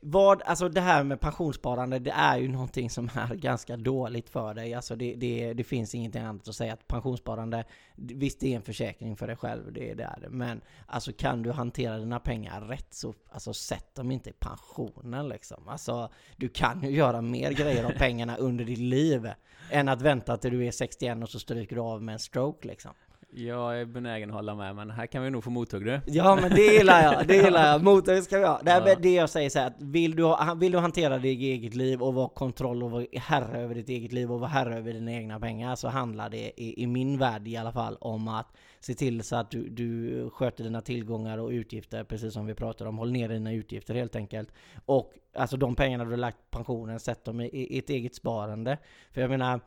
vad, 0.00 0.42
alltså 0.42 0.68
det 0.68 0.80
här 0.80 1.04
med 1.04 1.20
pensionssparande, 1.20 1.98
det 1.98 2.10
är 2.10 2.38
ju 2.38 2.48
någonting 2.48 2.90
som 2.90 3.10
är 3.14 3.34
ganska 3.34 3.76
dåligt 3.76 4.30
för 4.30 4.54
dig. 4.54 4.74
Alltså 4.74 4.96
det, 4.96 5.14
det, 5.14 5.52
det 5.54 5.64
finns 5.64 5.94
ingenting 5.94 6.22
annat 6.22 6.48
att 6.48 6.54
säga 6.54 6.72
att 6.72 6.88
pensionssparande, 6.88 7.64
visst 7.96 8.40
det 8.40 8.52
är 8.52 8.56
en 8.56 8.62
försäkring 8.62 9.16
för 9.16 9.26
dig 9.26 9.36
själv, 9.36 9.72
det, 9.72 9.94
det 9.94 10.02
är 10.02 10.20
det. 10.20 10.28
Men 10.30 10.60
alltså 10.86 11.12
kan 11.12 11.42
du 11.42 11.52
hantera 11.52 11.98
dina 11.98 12.20
pengar 12.20 12.60
rätt 12.60 12.94
så, 12.94 13.14
alltså 13.30 13.54
sätt 13.54 13.94
dem 13.94 14.10
inte 14.10 14.30
i 14.30 14.32
pensionen 14.32 15.28
liksom. 15.28 15.68
Alltså 15.68 16.10
du 16.36 16.48
kan 16.48 16.82
ju 16.82 16.90
göra 16.90 17.20
mer 17.20 17.52
grejer 17.52 17.84
av 17.84 17.90
pengarna 17.90 18.36
under 18.36 18.64
ditt 18.64 18.78
liv 18.78 19.30
än 19.70 19.88
att 19.88 20.02
vänta 20.02 20.36
till 20.36 20.50
du 20.50 20.66
är 20.66 20.70
61 20.70 21.22
och 21.22 21.28
så 21.28 21.38
stryker 21.38 21.76
du 21.76 21.82
av 21.82 22.02
med 22.02 22.12
en 22.12 22.18
stroke 22.18 22.68
liksom. 22.68 22.92
Jag 23.30 23.80
är 23.80 23.84
benägen 23.84 24.28
att 24.30 24.34
hålla 24.36 24.54
med, 24.54 24.76
men 24.76 24.90
här 24.90 25.06
kan 25.06 25.22
vi 25.22 25.30
nog 25.30 25.44
få 25.44 25.50
mothugg 25.50 25.84
du. 25.84 26.00
Ja 26.06 26.38
men 26.42 26.50
det 26.50 26.62
gillar 26.62 27.02
jag, 27.02 27.26
det 27.26 27.36
gillar 27.36 27.72
jag. 27.72 27.82
Motor 27.84 28.20
ska 28.20 28.38
vi 28.38 28.44
ha. 28.44 28.60
Det, 28.62 28.70
här, 28.70 28.88
Ja. 28.88 28.94
det 29.02 29.14
jag 29.14 29.30
säger 29.30 29.50
så 29.50 29.58
här, 29.58 29.72
vill 29.78 30.16
du, 30.16 30.22
ha, 30.24 30.54
vill 30.54 30.72
du 30.72 30.78
hantera 30.78 31.18
ditt 31.18 31.40
eget 31.40 31.74
liv 31.74 32.02
och 32.02 32.14
vara 32.14 32.28
kontroll 32.28 32.82
och 32.82 32.90
vara 32.90 33.06
herre 33.12 33.58
över 33.58 33.74
ditt 33.74 33.88
eget 33.88 34.12
liv 34.12 34.32
och 34.32 34.40
vara 34.40 34.50
herre 34.50 34.76
över 34.78 34.92
dina 34.92 35.12
egna 35.12 35.40
pengar 35.40 35.74
så 35.76 35.88
handlar 35.88 36.30
det 36.30 36.60
i, 36.60 36.82
i 36.82 36.86
min 36.86 37.18
värld 37.18 37.48
i 37.48 37.56
alla 37.56 37.72
fall 37.72 37.96
om 38.00 38.28
att 38.28 38.46
se 38.80 38.94
till 38.94 39.22
så 39.22 39.36
att 39.36 39.50
du, 39.50 39.68
du 39.68 40.30
sköter 40.30 40.64
dina 40.64 40.80
tillgångar 40.80 41.38
och 41.38 41.50
utgifter 41.50 42.04
precis 42.04 42.32
som 42.34 42.46
vi 42.46 42.54
pratade 42.54 42.90
om. 42.90 42.98
Håll 42.98 43.12
ner 43.12 43.28
dina 43.28 43.52
utgifter 43.52 43.94
helt 43.94 44.16
enkelt. 44.16 44.48
Och 44.86 45.12
alltså 45.36 45.56
de 45.56 45.74
pengarna 45.74 46.04
du 46.04 46.10
har 46.10 46.16
lagt 46.16 46.38
på 46.50 46.56
pensionen, 46.56 47.00
sätt 47.00 47.24
dem 47.24 47.40
i, 47.40 47.46
i 47.46 47.78
ett 47.78 47.90
eget 47.90 48.14
sparande. 48.14 48.78
För 49.12 49.20
jag 49.20 49.30
menar 49.30 49.60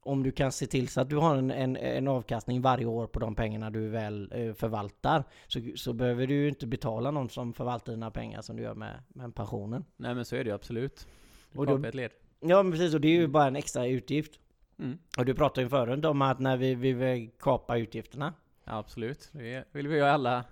om 0.00 0.22
du 0.22 0.32
kan 0.32 0.52
se 0.52 0.66
till 0.66 0.88
så 0.88 1.00
att 1.00 1.08
du 1.08 1.16
har 1.16 1.36
en, 1.36 1.50
en, 1.50 1.76
en 1.76 2.08
avkastning 2.08 2.60
varje 2.62 2.86
år 2.86 3.06
på 3.06 3.18
de 3.18 3.34
pengarna 3.34 3.70
du 3.70 3.88
väl 3.88 4.32
eh, 4.34 4.54
förvaltar 4.54 5.24
så, 5.46 5.60
så 5.76 5.92
behöver 5.92 6.26
du 6.26 6.34
ju 6.34 6.48
inte 6.48 6.66
betala 6.66 7.10
någon 7.10 7.28
som 7.30 7.52
förvaltar 7.54 7.92
dina 7.92 8.10
pengar 8.10 8.42
som 8.42 8.56
du 8.56 8.62
gör 8.62 8.74
med, 8.74 9.02
med 9.08 9.34
pensionen. 9.34 9.84
Nej 9.96 10.14
men 10.14 10.24
så 10.24 10.36
är 10.36 10.44
det 10.44 10.48
ju 10.50 10.54
absolut. 10.54 11.06
Du 11.52 11.58
Och 11.58 11.66
då- 11.66 11.84
ett 11.88 11.94
led. 11.94 12.10
Ja 12.40 12.62
men 12.62 12.72
precis, 12.72 12.94
och 12.94 13.00
det 13.00 13.08
är 13.08 13.12
ju 13.20 13.26
bara 13.28 13.46
en 13.46 13.56
extra 13.56 13.86
utgift. 13.86 14.40
Mm. 14.78 14.98
Och 15.18 15.24
du 15.24 15.34
pratade 15.34 15.62
ju 15.62 15.68
förut 15.68 16.04
om 16.04 16.22
att 16.22 16.38
när 16.38 16.56
vi, 16.56 16.74
vi 16.74 16.92
vill 16.92 17.30
kapa 17.38 17.76
utgifterna. 17.78 18.34
Ja, 18.64 18.78
absolut. 18.78 19.28
Det 19.32 19.64
vill 19.72 19.88
vi 19.88 19.96
göra 19.96 20.12
alla, 20.12 20.44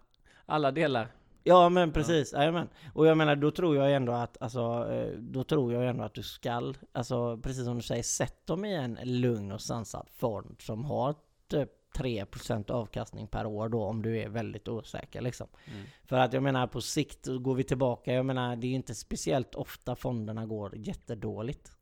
alla 0.46 0.70
delar. 0.72 1.08
Ja 1.48 1.68
men 1.68 1.92
precis, 1.92 2.32
jajamän. 2.32 2.68
Och 2.94 3.06
jag 3.06 3.16
menar 3.16 3.36
då 3.36 3.50
tror 3.50 3.76
jag 3.76 3.94
ändå 3.94 4.12
att, 4.12 4.42
alltså, 4.42 4.88
eh, 4.92 5.18
då 5.18 5.44
tror 5.44 5.72
jag 5.72 5.86
ändå 5.86 6.04
att 6.04 6.14
du 6.14 6.22
skall, 6.22 6.76
alltså 6.92 7.38
precis 7.42 7.64
som 7.64 7.76
du 7.76 7.82
säger, 7.82 8.02
sätt 8.02 8.46
dem 8.46 8.64
i 8.64 8.74
en 8.74 8.98
lugn 9.02 9.52
och 9.52 9.60
sansad 9.60 10.08
fond 10.10 10.56
som 10.58 10.84
har 10.84 11.14
typ 11.48 11.70
3% 11.94 12.70
avkastning 12.70 13.26
per 13.26 13.46
år 13.46 13.68
då 13.68 13.84
om 13.84 14.02
du 14.02 14.18
är 14.18 14.28
väldigt 14.28 14.68
osäker 14.68 15.20
liksom. 15.20 15.46
Mm. 15.64 15.86
För 16.04 16.16
att 16.16 16.32
jag 16.32 16.42
menar 16.42 16.66
på 16.66 16.80
sikt 16.80 17.26
går 17.40 17.54
vi 17.54 17.64
tillbaka, 17.64 18.12
jag 18.12 18.26
menar 18.26 18.56
det 18.56 18.66
är 18.66 18.68
ju 18.68 18.74
inte 18.74 18.94
speciellt 18.94 19.54
ofta 19.54 19.96
fonderna 19.96 20.46
går 20.46 20.76
jättedåligt. 20.76 21.72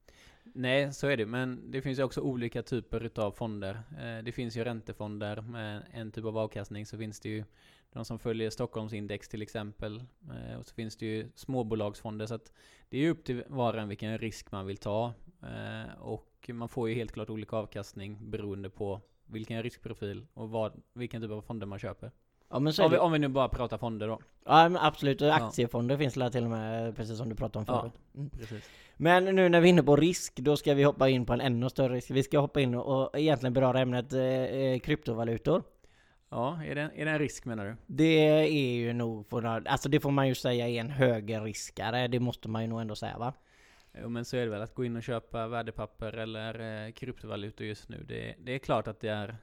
Nej, 0.55 0.93
så 0.93 1.07
är 1.07 1.17
det. 1.17 1.27
Men 1.27 1.71
det 1.71 1.83
finns 1.83 1.99
ju 1.99 2.03
också 2.03 2.21
olika 2.21 2.63
typer 2.63 3.01
utav 3.05 3.33
fonder. 3.33 3.83
Eh, 4.01 4.25
Det 4.25 4.33
finns 4.33 4.57
ju 4.57 4.65
räntefonder 4.65 5.41
med 5.41 5.83
en 5.93 6.13
typ 6.13 6.25
av 6.25 6.39
avkastning. 6.39 6.87
Så 6.87 6.99
finns 6.99 7.21
det 7.21 7.29
ju 7.29 7.45
de 7.95 8.05
som 8.05 8.19
följer 8.19 8.51
Stockholmsindex 8.51 9.29
till 9.29 9.43
exempel. 9.43 10.03
Eh, 10.31 10.59
Och 10.59 10.67
så 10.67 10.75
finns 10.75 10.97
det 10.97 11.07
ju 11.07 11.29
småbolagsfonder. 11.35 12.27
Så 12.27 12.35
att 12.35 12.53
det 12.89 12.99
är 12.99 13.11
upp 13.11 13.25
till 13.25 13.45
var 13.49 13.75
och 13.75 13.81
en 13.81 13.89
vilken 13.89 14.19
risk 14.19 14.53
man 14.53 14.67
vill 14.67 14.77
ta. 14.77 15.13
Eh, 15.43 16.01
Och 16.01 16.51
man 16.53 16.69
får 16.69 16.89
ju 16.89 16.95
helt 16.95 17.13
klart 17.13 17.31
olika 17.31 17.57
avkastning 17.57 18.31
beroende 18.31 18.71
på 18.71 19.01
vilken 19.27 19.63
riskprofil 19.63 20.27
och 20.35 20.51
vad, 20.51 20.73
vilken 20.93 21.23
typ 21.23 21.31
av 21.31 21.43
fonder 21.43 21.67
man 21.67 21.79
köper. 21.79 22.11
Ja 22.51 22.59
men 22.59 22.73
Om 22.83 22.91
vi, 22.91 22.99
om 22.99 23.13
vi 23.13 23.19
nu 23.19 23.29
bara 23.29 23.49
pratar 23.49 23.79
fonder 23.79 24.09
då. 24.09 24.19
Ja 24.45 24.69
men 24.69 24.77
absolut, 24.83 25.21
och 25.23 25.29
Ja. 25.29 25.35
aktiefonder 25.35 25.97
finns 25.97 26.15
det 26.15 26.31
till 26.31 26.45
och 26.45 26.51
med, 26.51 26.97
precis 26.97 27.19
som 27.19 27.29
du 27.29 27.35
pratade 27.35 27.59
om 27.59 27.75
Ja. 27.75 27.81
förut. 27.81 27.93
Mm. 28.15 28.31
Precis. 28.31 28.65
Men 28.97 29.25
nu 29.25 29.49
när 29.49 29.61
vi 29.61 29.69
är 29.69 29.71
inne 29.71 29.83
på 29.83 29.97
risk, 29.97 30.37
då 30.37 30.57
ska 30.57 30.75
vi 30.75 30.83
hoppa 30.83 31.09
in 31.09 31.27
på 31.27 31.33
en 31.33 31.41
ännu 31.41 31.71
större 31.71 31.95
risk. 31.95 32.11
Vi 32.11 32.23
ska 32.23 32.39
hoppa 32.39 32.61
in 32.61 32.75
och, 32.75 33.03
och 33.03 33.19
egentligen 33.19 33.53
beröra 33.53 33.81
ämnet 33.81 34.13
eh, 34.13 34.21
eh, 34.23 34.79
kryptovalutor. 34.79 35.63
Ja, 36.35 36.65
är 36.65 36.75
det, 36.75 36.91
är 36.95 37.05
det 37.05 37.11
en 37.11 37.19
risk 37.19 37.45
menar 37.45 37.65
du? 37.67 37.77
Det 37.87 38.29
är 38.29 38.77
ju 38.77 38.93
nog, 38.93 39.27
för, 39.27 39.69
alltså 39.69 39.89
det 39.89 40.01
får 40.01 40.11
man 40.11 40.29
ju 40.29 40.35
säga 40.35 40.69
är 40.69 40.81
en 40.81 40.91
högerriskare, 40.91 42.09
det 42.09 42.21
måste 42.21 42.49
man 42.49 42.63
ju 42.63 42.69
nog 42.69 42.81
ändå 42.81 42.97
säga 42.97 43.19
va? 43.19 43.33
Jo 44.03 44.09
men 44.09 44.25
så 44.25 44.37
är 44.37 44.45
det 44.45 44.51
väl, 44.51 44.63
att 44.63 44.75
gå 44.75 44.85
in 44.85 44.97
och 44.97 45.03
köpa 45.03 45.49
värdepapper 45.49 46.13
eller 46.13 46.87
eh, 46.87 46.93
kryptovalutor 46.93 47.67
just 47.67 47.89
nu. 47.89 48.05
Det, 48.09 48.35
det 48.39 48.53
är 48.53 48.59
klart 48.59 48.89
att 48.89 49.01
det 49.01 49.09
är 49.09 49.37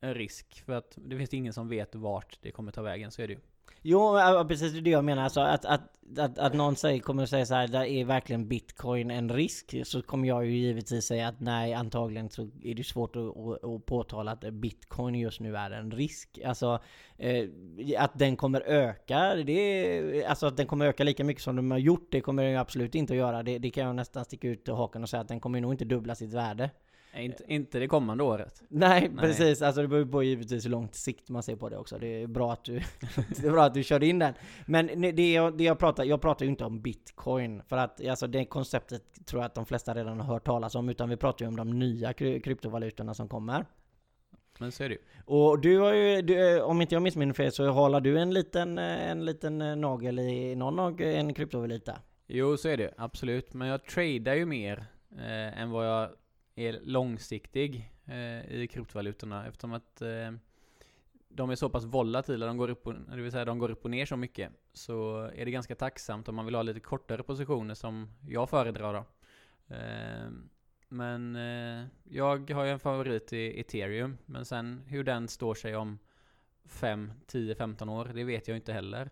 en 0.00 0.14
risk. 0.14 0.62
För 0.64 0.72
att 0.72 0.98
det 1.00 1.16
finns 1.16 1.34
ingen 1.34 1.52
som 1.52 1.68
vet 1.68 1.94
vart 1.94 2.38
det 2.42 2.50
kommer 2.50 2.72
ta 2.72 2.82
vägen, 2.82 3.10
så 3.10 3.22
är 3.22 3.28
det 3.28 3.32
ju. 3.32 3.40
Jo, 3.82 4.18
precis 4.48 4.72
det 4.72 4.78
är 4.78 4.82
det 4.82 4.90
jag 4.90 5.04
menar. 5.04 5.22
Alltså 5.22 5.40
att, 5.40 5.64
att, 5.64 5.80
att, 6.18 6.38
att 6.38 6.54
någon 6.54 6.76
säger, 6.76 7.00
kommer 7.00 7.22
att 7.22 7.30
säga 7.30 7.46
så 7.46 7.54
här, 7.54 7.68
där 7.68 7.84
är 7.84 8.04
verkligen 8.04 8.48
bitcoin 8.48 9.10
en 9.10 9.30
risk? 9.30 9.74
Så 9.84 10.02
kommer 10.02 10.28
jag 10.28 10.46
ju 10.46 10.56
givetvis 10.56 11.04
säga 11.04 11.28
att 11.28 11.40
nej, 11.40 11.74
antagligen 11.74 12.30
så 12.30 12.48
är 12.62 12.74
det 12.74 12.84
svårt 12.84 13.16
att, 13.16 13.36
att, 13.36 13.64
att 13.64 13.86
påtala 13.86 14.32
att 14.32 14.40
bitcoin 14.40 15.14
just 15.14 15.40
nu 15.40 15.56
är 15.56 15.70
en 15.70 15.90
risk. 15.90 16.38
Alltså 16.44 16.78
eh, 17.18 17.48
att 17.98 18.18
den 18.18 18.36
kommer 18.36 18.60
öka, 18.60 19.34
det 19.34 20.24
alltså 20.24 20.46
att 20.46 20.56
den 20.56 20.66
kommer 20.66 20.86
öka 20.86 21.04
lika 21.04 21.24
mycket 21.24 21.42
som 21.42 21.56
de 21.56 21.70
har 21.70 21.78
gjort, 21.78 22.08
det 22.10 22.20
kommer 22.20 22.42
den 22.42 22.52
ju 22.52 22.58
absolut 22.58 22.94
inte 22.94 23.12
att 23.12 23.18
göra. 23.18 23.42
Det, 23.42 23.58
det 23.58 23.70
kan 23.70 23.86
jag 23.86 23.96
nästan 23.96 24.24
sticka 24.24 24.48
ut 24.48 24.68
haken 24.68 25.02
och 25.02 25.08
säga 25.08 25.20
att 25.20 25.28
den 25.28 25.40
kommer 25.40 25.60
nog 25.60 25.74
inte 25.74 25.84
dubbla 25.84 26.14
sitt 26.14 26.32
värde. 26.32 26.70
Inte, 27.24 27.44
inte 27.52 27.78
det 27.78 27.86
kommande 27.88 28.24
året. 28.24 28.62
Nej, 28.68 29.00
Nej. 29.00 29.18
precis. 29.18 29.62
Alltså 29.62 29.82
det 29.82 29.88
beror 29.88 30.04
på 30.04 30.22
givetvis 30.22 30.64
hur 30.64 30.70
långt 30.70 30.94
sikt 30.94 31.28
man 31.28 31.42
ser 31.42 31.56
på 31.56 31.68
det 31.68 31.76
också. 31.76 31.98
Det 31.98 32.22
är 32.22 32.26
bra 32.26 32.52
att 32.52 32.64
du, 32.64 32.72
det 33.40 33.46
är 33.46 33.50
bra 33.50 33.64
att 33.64 33.74
du 33.74 33.82
körde 33.82 34.06
in 34.06 34.18
den. 34.18 34.34
Men 34.66 34.86
det 35.16 35.32
jag, 35.32 35.58
det 35.58 35.64
jag 35.64 35.78
pratar, 35.78 36.04
jag 36.04 36.20
pratar 36.20 36.44
ju 36.44 36.50
inte 36.50 36.64
om 36.64 36.80
bitcoin. 36.80 37.62
För 37.68 37.76
att 37.76 38.06
alltså 38.06 38.26
det 38.26 38.44
konceptet 38.44 39.26
tror 39.26 39.42
jag 39.42 39.46
att 39.46 39.54
de 39.54 39.66
flesta 39.66 39.94
redan 39.94 40.20
har 40.20 40.34
hört 40.34 40.44
talas 40.46 40.74
om. 40.74 40.88
Utan 40.88 41.08
vi 41.08 41.16
pratar 41.16 41.44
ju 41.44 41.48
om 41.48 41.56
de 41.56 41.78
nya 41.78 42.12
kry- 42.12 42.40
kryptovalutorna 42.40 43.14
som 43.14 43.28
kommer. 43.28 43.66
Men 44.58 44.72
så 44.72 44.84
är 44.84 44.88
det 44.88 44.94
ju. 44.94 45.00
Och 45.24 45.60
du 45.60 45.78
har 45.78 45.92
ju, 45.92 46.22
du, 46.22 46.60
om 46.60 46.80
inte 46.82 46.94
jag 46.94 47.02
missminner 47.02 47.34
fel 47.34 47.52
så 47.52 47.68
håller 47.68 48.00
du 48.00 48.18
en 48.18 48.34
liten, 48.34 48.78
en 48.78 49.24
liten 49.24 49.58
nagel 49.80 50.18
i 50.18 50.54
någon 50.56 50.78
av 50.78 51.00
en 51.00 51.34
kryptovaluta. 51.34 51.98
Jo, 52.26 52.56
så 52.56 52.68
är 52.68 52.76
det 52.76 52.94
absolut. 52.96 53.54
Men 53.54 53.68
jag 53.68 53.84
tradar 53.84 54.34
ju 54.34 54.46
mer 54.46 54.84
eh, 55.18 55.60
än 55.60 55.70
vad 55.70 55.86
jag 55.86 56.10
är 56.56 56.80
långsiktig 56.82 57.90
eh, 58.04 58.50
i 58.50 58.68
kryptovalutorna 58.70 59.46
eftersom 59.46 59.72
att 59.72 60.02
eh, 60.02 60.32
de 61.28 61.50
är 61.50 61.54
så 61.54 61.68
pass 61.68 61.84
volatila, 61.84 62.46
de 62.46 62.56
går 62.56 62.70
upp 62.70 62.86
och, 62.86 62.94
det 62.94 63.22
vill 63.22 63.32
säga 63.32 63.44
de 63.44 63.58
går 63.58 63.70
upp 63.70 63.84
och 63.84 63.90
ner 63.90 64.06
så 64.06 64.16
mycket. 64.16 64.52
Så 64.72 65.20
är 65.34 65.44
det 65.44 65.50
ganska 65.50 65.74
tacksamt 65.74 66.28
om 66.28 66.34
man 66.34 66.44
vill 66.44 66.54
ha 66.54 66.62
lite 66.62 66.80
kortare 66.80 67.22
positioner 67.22 67.74
som 67.74 68.08
jag 68.28 68.50
föredrar 68.50 68.92
då. 68.94 69.04
Eh, 69.74 70.30
men 70.88 71.36
eh, 71.36 71.86
jag 72.04 72.50
har 72.50 72.64
ju 72.64 72.70
en 72.70 72.78
favorit 72.78 73.32
i 73.32 73.60
ethereum, 73.60 74.18
men 74.26 74.44
sen 74.44 74.82
hur 74.86 75.04
den 75.04 75.28
står 75.28 75.54
sig 75.54 75.76
om 75.76 75.98
5, 76.64 77.12
10, 77.26 77.54
15 77.54 77.88
år, 77.88 78.10
det 78.14 78.24
vet 78.24 78.48
jag 78.48 78.56
inte 78.56 78.72
heller. 78.72 79.10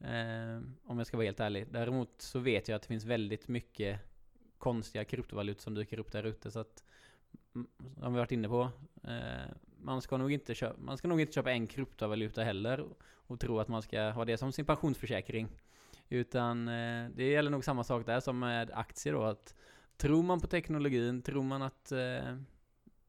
Eh, 0.00 0.62
om 0.84 0.98
jag 0.98 1.06
ska 1.06 1.16
vara 1.16 1.24
helt 1.24 1.40
ärlig. 1.40 1.66
Däremot 1.70 2.22
så 2.22 2.38
vet 2.38 2.68
jag 2.68 2.76
att 2.76 2.82
det 2.82 2.88
finns 2.88 3.04
väldigt 3.04 3.48
mycket 3.48 4.00
konstiga 4.58 5.04
kryptovalutor 5.04 5.62
som 5.62 5.74
dyker 5.74 5.98
upp 5.98 6.12
där 6.12 6.24
ute. 6.24 6.50
Så 6.50 6.60
att, 6.60 6.84
Mm, 7.56 7.66
som 8.00 8.12
vi 8.12 8.18
varit 8.18 8.32
inne 8.32 8.48
på, 8.48 8.70
eh, 9.04 9.50
man, 9.80 10.02
ska 10.02 10.16
nog 10.16 10.32
inte 10.32 10.54
köpa, 10.54 10.80
man 10.80 10.98
ska 10.98 11.08
nog 11.08 11.20
inte 11.20 11.32
köpa 11.32 11.52
en 11.52 11.66
kryptovaluta 11.66 12.42
heller 12.44 12.86
och, 13.26 13.40
tro 13.40 13.60
att 13.60 13.68
man 13.68 13.82
ska 13.82 14.10
ha 14.10 14.24
det 14.24 14.36
som 14.36 14.52
sin 14.52 14.64
pensionsförsäkring. 14.64 15.48
Utan 16.08 16.68
eh, 16.68 17.08
det 17.14 17.30
gäller 17.30 17.50
nog 17.50 17.64
samma 17.64 17.84
sak 17.84 18.06
där 18.06 18.20
som 18.20 18.38
med 18.38 18.70
aktier 18.70 19.12
då. 19.12 19.22
Att 19.22 19.54
tror 19.96 20.22
man 20.22 20.40
på 20.40 20.46
teknologin, 20.46 21.22
tror 21.22 21.42
man 21.42 21.62
att 21.62 21.92
eh, 21.92 22.36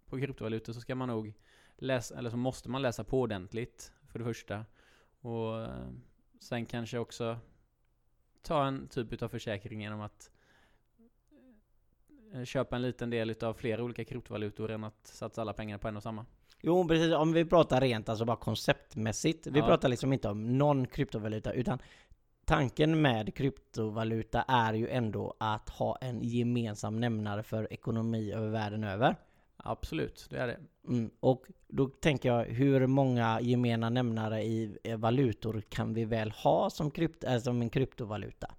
på 0.05 0.19
kryptovalutor 0.19 0.73
så 0.73 0.81
ska 0.81 0.95
man 0.95 1.07
nog 1.07 1.33
läsa, 1.75 2.17
eller 2.17 2.29
så 2.29 2.37
måste 2.37 2.69
man 2.69 2.81
läsa 2.81 3.03
på 3.03 3.21
ordentligt 3.21 3.91
för 4.07 4.19
det 4.19 4.25
första. 4.25 4.65
Och 5.21 5.67
sen 6.39 6.65
kanske 6.65 6.97
också 6.97 7.39
ta 8.41 8.65
en 8.67 8.87
typ 8.87 9.21
av 9.21 9.29
försäkring 9.29 9.81
genom 9.81 10.01
att 10.01 10.31
köpa 12.45 12.75
en 12.75 12.81
liten 12.81 13.09
del 13.09 13.29
utav 13.29 13.53
flera 13.53 13.83
olika 13.83 14.05
kryptovalutor 14.05 14.71
än 14.71 14.83
att 14.83 15.07
satsa 15.07 15.41
alla 15.41 15.53
pengar 15.53 15.77
på 15.77 15.87
en 15.87 15.97
och 15.97 16.03
samma. 16.03 16.25
Jo 16.61 16.87
precis, 16.87 17.13
om 17.13 17.33
vi 17.33 17.45
pratar 17.45 17.81
rent 17.81 18.09
alltså 18.09 18.25
bara 18.25 18.37
konceptmässigt. 18.37 19.47
Vi 19.47 19.59
Ja. 19.59 19.65
pratar 19.65 19.89
liksom 19.89 20.13
inte 20.13 20.29
om 20.29 20.57
någon 20.57 20.87
kryptovaluta 20.87 21.53
utan 21.53 21.79
tanken 22.45 23.01
med 23.01 23.35
kryptovaluta 23.35 24.41
är 24.41 24.73
ju 24.73 24.89
ändå 24.89 25.33
att 25.37 25.69
ha 25.69 25.95
en 26.01 26.23
gemensam 26.23 26.99
nämnare 26.99 27.43
för 27.43 27.73
ekonomi 27.73 28.31
över 28.31 28.49
världen 28.49 28.83
över. 28.83 29.15
Absolut, 29.57 30.27
det 30.29 30.37
är 30.37 30.47
det. 30.47 30.59
Mm. 30.87 31.09
Och 31.19 31.45
då 31.67 31.87
tänker 31.87 32.29
jag, 32.29 32.45
hur 32.45 32.87
många 32.87 33.41
gemena 33.41 33.89
nämnare 33.89 34.43
i 34.43 34.77
eh, 34.83 34.97
valutor 34.97 35.61
kan 35.69 35.93
vi 35.93 36.05
väl 36.05 36.31
ha 36.31 36.69
som, 36.69 36.91
krypt, 36.91 37.23
äh, 37.23 37.37
som 37.37 37.61
en 37.61 37.69
kryptovaluta? 37.69 38.51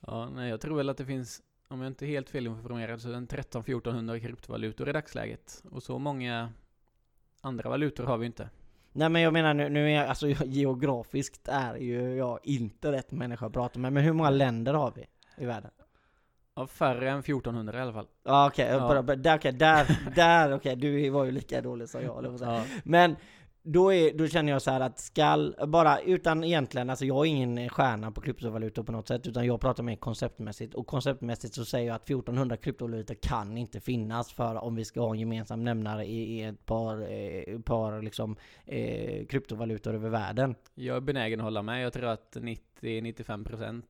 Ja, 0.00 0.28
nej, 0.28 0.50
jag 0.50 0.60
tror 0.60 0.76
väl 0.76 0.88
att 0.88 0.96
det 0.96 1.04
finns, 1.06 1.42
om 1.68 1.80
jag 1.80 1.86
inte 1.90 2.04
är 2.04 2.08
helt 2.08 2.30
felinformerad, 2.30 3.00
så 3.00 3.12
en 3.12 3.28
13-1400 3.28 4.20
kryptovalutor 4.20 4.88
i 4.88 4.92
dagsläget. 4.92 5.62
Och 5.70 5.82
så 5.82 5.98
många 5.98 6.52
andra 7.40 7.70
valutor 7.70 8.04
har 8.04 8.18
vi 8.18 8.26
inte. 8.26 8.48
Nej 8.92 9.08
men 9.08 9.22
jag 9.22 9.32
menar 9.32 9.54
nu, 9.54 9.68
nu 9.68 9.84
är 9.90 9.94
jag, 9.96 10.06
alltså 10.08 10.28
geografiskt 10.44 11.48
är 11.48 11.74
ju 11.76 12.16
jag 12.16 12.38
inte 12.42 12.92
rätt 12.92 13.10
människa 13.12 13.46
att 13.46 13.52
prata 13.52 13.78
med, 13.78 13.92
men 13.92 14.02
hur 14.02 14.12
många 14.12 14.30
länder 14.30 14.74
har 14.74 14.92
vi 14.96 15.06
i 15.42 15.46
världen? 15.46 15.70
Ja, 16.54 16.66
färre 16.66 17.10
än 17.10 17.18
1400 17.18 17.78
i 17.78 17.82
alla 17.82 17.92
fall. 17.92 18.06
Ja 18.24 18.46
okej, 18.48 18.68
Ja. 18.70 18.78
bara- 18.78 19.02
bara- 19.02 19.16
där, 19.16 19.36
okej, 19.38 19.52
där, 19.52 20.10
där, 20.14 20.54
okej, 20.54 20.76
du 20.76 21.10
var 21.10 21.24
ju 21.24 21.30
lika 21.30 21.60
dålig 21.60 21.88
som 21.88 22.02
jag, 22.02 22.38
säga. 22.38 22.50
Ja, 22.52 22.64
Men 22.84 23.16
då, 23.66 23.92
är, 23.92 24.12
då 24.12 24.28
känner 24.28 24.52
jag 24.52 24.62
så 24.62 24.70
här 24.70 24.80
att 24.80 24.98
skall, 24.98 25.56
bara 25.66 26.00
utan 26.00 26.44
egentligen, 26.44 26.90
alltså 26.90 27.04
jag 27.04 27.26
är 27.26 27.30
ingen 27.30 27.68
stjärna 27.68 28.10
på 28.10 28.20
kryptovalutor 28.20 28.82
på 28.82 28.92
något 28.92 29.08
sätt, 29.08 29.26
utan 29.26 29.46
jag 29.46 29.60
pratar 29.60 29.82
mer 29.82 29.96
konceptmässigt. 29.96 30.74
Och 30.74 30.86
konceptmässigt 30.86 31.54
så 31.54 31.64
säger 31.64 31.86
jag 31.86 31.94
att 31.94 32.02
1400 32.02 32.56
kryptovalutor 32.56 33.14
kan 33.14 33.58
inte 33.58 33.80
finnas 33.80 34.32
för 34.32 34.54
om 34.54 34.74
vi 34.74 34.84
ska 34.84 35.00
ha 35.00 35.12
en 35.12 35.20
gemensam 35.20 35.64
nämnare 35.64 36.04
i, 36.04 36.38
i 36.38 36.42
ett 36.42 36.66
par, 36.66 37.12
eh, 37.12 37.60
par 37.60 38.02
liksom, 38.02 38.36
eh, 38.64 39.26
kryptovalutor 39.26 39.94
över 39.94 40.10
världen. 40.10 40.54
jag 40.74 40.96
är 40.96 41.00
benägen 41.00 41.40
att 41.40 41.44
hålla 41.44 41.62
med. 41.62 41.84
Jag 41.84 41.92
tror 41.92 42.06
att 42.06 42.36
90-95% 42.36 43.82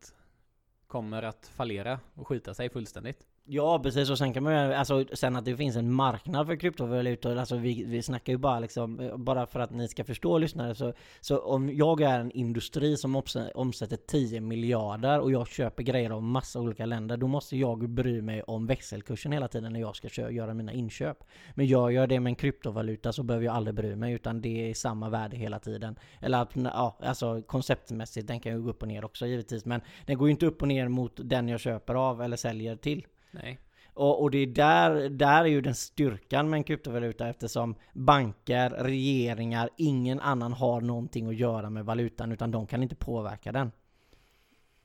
kommer 0.87 1.23
att 1.23 1.47
fallera 1.55 2.01
och 2.15 2.29
skita 2.29 2.55
sig 2.55 2.71
fullständigt. 2.71 3.27
Ja 3.49 3.79
precis, 3.83 4.11
och 4.11 4.19
sen 4.19 4.33
kan 4.33 4.43
man 4.43 4.53
ju, 4.53 4.75
alltså 4.75 5.05
sen 5.13 5.37
att 5.37 5.45
det 5.45 5.57
finns 5.57 5.77
en 5.77 5.93
marknad 5.93 6.47
för 6.47 6.57
kryptovalutor, 6.57 7.37
alltså 7.37 7.57
vi, 7.57 7.85
vi 7.85 8.03
snackar 8.03 8.33
ju 8.33 8.37
bara 8.37 8.61
liksom, 8.61 9.13
bara 9.17 9.47
för 9.47 9.61
att 9.61 9.71
ni 9.71 9.89
ska 9.89 10.05
förstå 10.05 10.39
lyssnare, 10.39 10.75
så, 10.75 10.93
så 11.21 11.39
om 11.39 11.77
jag 11.77 12.01
är 12.01 12.21
en 12.21 12.31
industri 12.31 12.97
som 12.97 13.23
omsätter 13.55 13.97
10 13.97 14.41
miljarder 14.41 15.21
och 15.21 15.33
jag 15.33 15.49
köper 15.49 15.83
grejer 15.83 16.11
av 16.11 16.23
massa 16.23 16.61
olika 16.61 16.87
länder, 16.87 17.17
då 17.17 17.27
måste 17.27 17.57
jag 17.57 17.89
bry 17.89 18.23
mig 18.23 18.43
om 18.43 18.67
växelkursen 18.67 19.33
hela 19.33 19.49
tiden 19.49 19.73
när 19.73 19.81
jag 19.81 19.97
ska 19.97 20.31
göra 20.31 20.55
mina 20.55 20.73
inköp. 20.73 21.25
Men 21.55 21.67
gör 21.67 21.91
jag 21.91 22.09
det 22.09 22.21
med 22.21 22.31
en 22.31 22.37
kryptovaluta 22.37 23.13
så 23.13 23.23
behöver 23.23 23.47
jag 23.47 23.55
aldrig 23.55 23.75
bry 23.75 23.97
mig, 23.97 24.13
utan 24.13 24.41
det 24.41 24.71
är 24.71 24.75
samma 24.75 25.09
värde 25.09 25.37
hela 25.37 25.59
tiden. 25.59 25.99
Eller 26.21 26.43
att, 26.43 26.51
ja, 26.55 26.99
alltså 27.03 27.43
konceptmässigt, 27.43 28.27
den 28.27 28.41
kan 28.41 28.53
ju 28.53 28.63
gå 28.63 28.71
upp 28.71 28.83
och 28.83 28.89
ner 28.89 29.05
också 29.05 29.27
givetvis, 29.27 29.65
men 29.65 29.81
den 30.07 30.19
går 30.19 30.29
ju 30.29 30.33
inte 30.33 30.47
upp 30.47 30.63
och 30.63 30.69
ner 30.69 30.89
mot 30.89 31.21
den 31.25 31.49
jag 31.49 31.61
köper 31.61 31.95
av 31.95 32.23
eller 32.23 32.37
säljer 32.37 32.77
till. 32.77 33.07
Nej. 33.43 33.59
Och, 33.95 34.23
och 34.23 34.31
det 34.31 34.39
är 34.39 34.47
där, 34.47 35.09
där 35.09 35.41
är 35.41 35.49
ju 35.49 35.61
den 35.61 35.75
styrkan 35.75 36.51
med 36.51 36.57
en 36.57 36.65
kryptovaluta 36.65 37.29
eftersom 37.29 37.75
banker, 37.93 38.71
regeringar, 38.71 39.71
ingen 39.77 40.21
annan 40.21 40.53
har 40.53 40.81
någonting 40.81 41.29
att 41.29 41.37
göra 41.37 41.71
med 41.71 41.85
valutan 41.85 42.33
utan 42.33 42.51
de 42.51 42.67
kan 42.67 42.83
inte 42.83 42.95
påverka 42.95 43.53
den. 43.53 43.73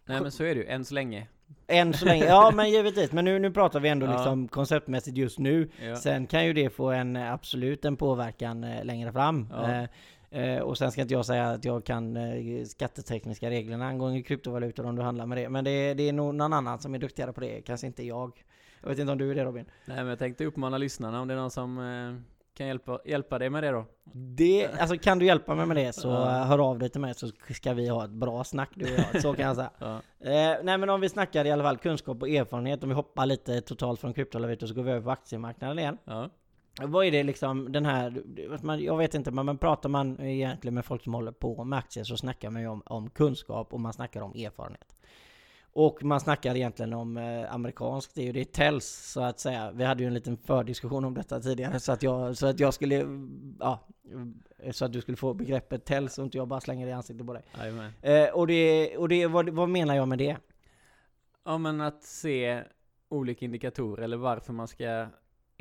Nej 0.06 0.22
men 0.22 0.32
så 0.32 0.44
är 0.44 0.56
det 0.56 0.62
ju, 0.62 0.68
än 0.68 0.86
så 0.86 0.94
länge. 0.94 1.28
Än 1.68 1.94
så 1.94 2.06
länge, 2.06 2.26
ja 2.26 2.52
men 2.56 2.70
givetvis, 2.72 3.12
men 3.12 3.26
nu, 3.26 3.40
nu 3.40 3.52
pratar 3.52 3.80
vi 3.80 3.90
ändå 3.90 4.06
Ja. 4.10 4.12
liksom 4.16 4.48
konceptmässigt 4.48 5.18
just 5.18 5.40
nu. 5.40 5.70
Ja. 5.84 5.96
Sen 5.96 6.28
kan 6.28 6.46
ju 6.46 6.54
det 6.54 6.70
få 6.70 6.92
en 6.92 7.16
eh, 7.16 7.34
absolut 7.34 7.86
en 7.86 7.98
påverkan 7.98 8.64
eh, 8.64 8.86
längre 8.86 9.12
fram. 9.12 9.48
Ja. 9.52 9.88
Eh, 10.32 10.60
och 10.60 10.78
sen 10.78 10.91
ska 10.91 11.02
inte 11.02 11.13
jag 11.13 11.26
säga 11.26 11.50
att 11.50 11.65
jag 11.65 11.86
kan 11.86 12.17
eh, 12.17 12.65
skattetekniska 12.65 13.50
reglerna 13.50 13.88
angående 13.88 14.22
kryptovalutor 14.22 14.86
om 14.86 14.96
du 14.96 15.02
handlar 15.02 15.26
med 15.26 15.38
det. 15.38 15.50
Men 15.50 15.63
det, 15.63 15.94
det 15.94 16.10
är 16.10 16.13
nog 16.13 16.36
någon 16.36 16.54
annan 16.54 16.80
som 16.80 16.96
är 16.96 17.00
duktigare 17.00 17.34
på 17.34 17.41
det, 17.41 17.62
kanske 17.62 17.88
inte 17.88 18.04
jag. 18.04 18.44
Jag 18.82 18.89
vet 18.89 19.00
inte 19.00 19.12
om 19.12 19.17
du 19.17 19.32
är 19.32 19.36
det 19.36 19.44
Robin? 19.44 19.65
Nej 19.86 19.98
men 19.98 20.08
jag 20.08 20.20
tänkte 20.20 20.46
uppmana 20.46 20.78
lyssnarna 20.78 21.22
om 21.22 21.28
det 21.28 21.34
är 21.34 21.38
någon 21.38 21.52
som 21.52 21.78
eh, 21.78 22.22
kan 22.58 22.67
hjälpa, 22.67 23.00
hjälpa 23.06 23.39
dig 23.39 23.50
med 23.50 23.63
det 23.63 23.72
då. 23.72 23.86
Det, 24.13 24.67
alltså 24.80 24.98
kan 24.98 25.20
du 25.20 25.26
hjälpa 25.26 25.56
mig 25.56 25.65
med 25.65 25.78
det 25.78 25.94
så 25.94 26.08
Ja. 26.08 26.44
hör 26.44 26.70
av 26.70 26.80
dig 26.80 26.89
till 26.89 27.02
mig 27.02 27.13
så 27.13 27.28
ska 27.50 27.74
vi 27.74 27.88
ha 27.88 28.06
ett 28.06 28.12
bra 28.12 28.44
snack 28.44 28.70
du 28.76 28.86
och 28.86 29.00
jag, 29.13 29.22
så 29.22 29.34
kan 29.34 29.46
jag 29.46 29.56
säga. 29.56 29.72
Ja. 29.80 29.96
Eh, 30.20 30.58
nej 30.63 30.78
men 30.78 30.89
om 30.89 31.02
vi 31.02 31.10
snackar 31.10 31.46
i 31.46 31.52
alla 31.52 31.63
fall 31.63 31.78
kunskap 31.78 32.22
och 32.22 32.30
erfarenhet, 32.30 32.84
om 32.84 32.89
vi 32.89 32.96
hoppar 32.96 33.26
lite 33.26 33.62
totalt 33.62 34.00
från 34.00 34.13
kryptovalutor 34.13 34.67
så 34.67 34.74
går 34.74 34.84
vi 34.84 34.91
över 34.91 35.02
på 35.02 35.12
aktiemarknaden 35.12 35.80
igen. 35.80 35.98
Ja. 36.06 36.30
Vad 36.81 37.05
är 37.05 37.12
det 37.12 37.23
liksom 37.23 37.71
den 37.71 37.86
här, 37.86 38.23
man- 38.63 38.84
jag 38.84 38.97
vet 38.97 39.13
inte 39.13 39.31
men, 39.31 39.45
men 39.45 39.57
pratar 39.57 39.89
man 39.89 40.19
egentligen 40.21 40.73
med 40.75 40.86
folk 40.86 41.03
som 41.03 41.13
håller 41.13 41.31
på 41.31 41.63
med 41.63 41.79
aktier 41.79 42.03
så 42.03 42.17
snackar 42.17 42.49
man 42.49 42.62
ju 42.62 42.67
om, 42.67 42.81
om 42.86 43.10
kunskap 43.10 43.73
och 43.73 43.79
man 43.79 43.93
snackar 43.93 44.21
om 44.21 44.31
erfarenhet. 44.31 44.95
Och 45.73 46.03
man 46.03 46.19
snackar 46.19 46.55
egentligen 46.55 46.93
om 46.93 47.17
eh, 47.17 47.53
amerikanskt, 47.53 48.15
det 48.15 48.21
är 48.21 48.25
ju 48.25 48.31
det 48.31 48.51
tells 48.53 48.86
så 49.13 49.21
att 49.21 49.39
säga. 49.39 49.71
Vi 49.71 49.84
hade 49.84 50.03
ju 50.03 50.07
en 50.07 50.13
liten 50.13 50.38
fördiskussion 50.38 51.05
om 51.05 51.13
detta 51.13 51.39
tidigare 51.39 51.79
så 51.79 51.91
att 51.91 52.03
jag, 52.03 52.38
så 52.38 52.47
att 52.47 52.60
jag 52.60 52.73
skulle, 52.73 53.05
ja, 53.60 53.79
så 54.71 54.86
att 54.86 54.93
du 54.93 55.01
skulle 55.01 55.17
få 55.17 55.34
begreppet 55.34 55.86
tells 55.86 56.17
och 56.17 56.25
inte 56.25 56.38
jag 56.38 56.47
bara 56.47 56.60
slänger 56.62 56.86
det 56.86 56.89
i 56.89 56.93
ansiktet 56.93 57.27
på 57.27 57.34
dig. 57.34 57.43
Eh, 58.01 58.29
och 58.34 58.47
det, 58.47 58.97
och 58.97 59.10
det 59.10 59.27
vad, 59.27 59.49
vad 59.49 59.69
menar 59.69 59.95
jag 59.95 60.07
med 60.07 60.17
det? 60.17 60.38
Ja 61.45 61.57
men 61.57 61.81
att 61.81 62.03
se 62.03 62.63
olika 63.10 63.45
indikatorer 63.45 64.03
eller 64.03 64.17
varför 64.17 64.53
man 64.53 64.67
ska 64.67 65.07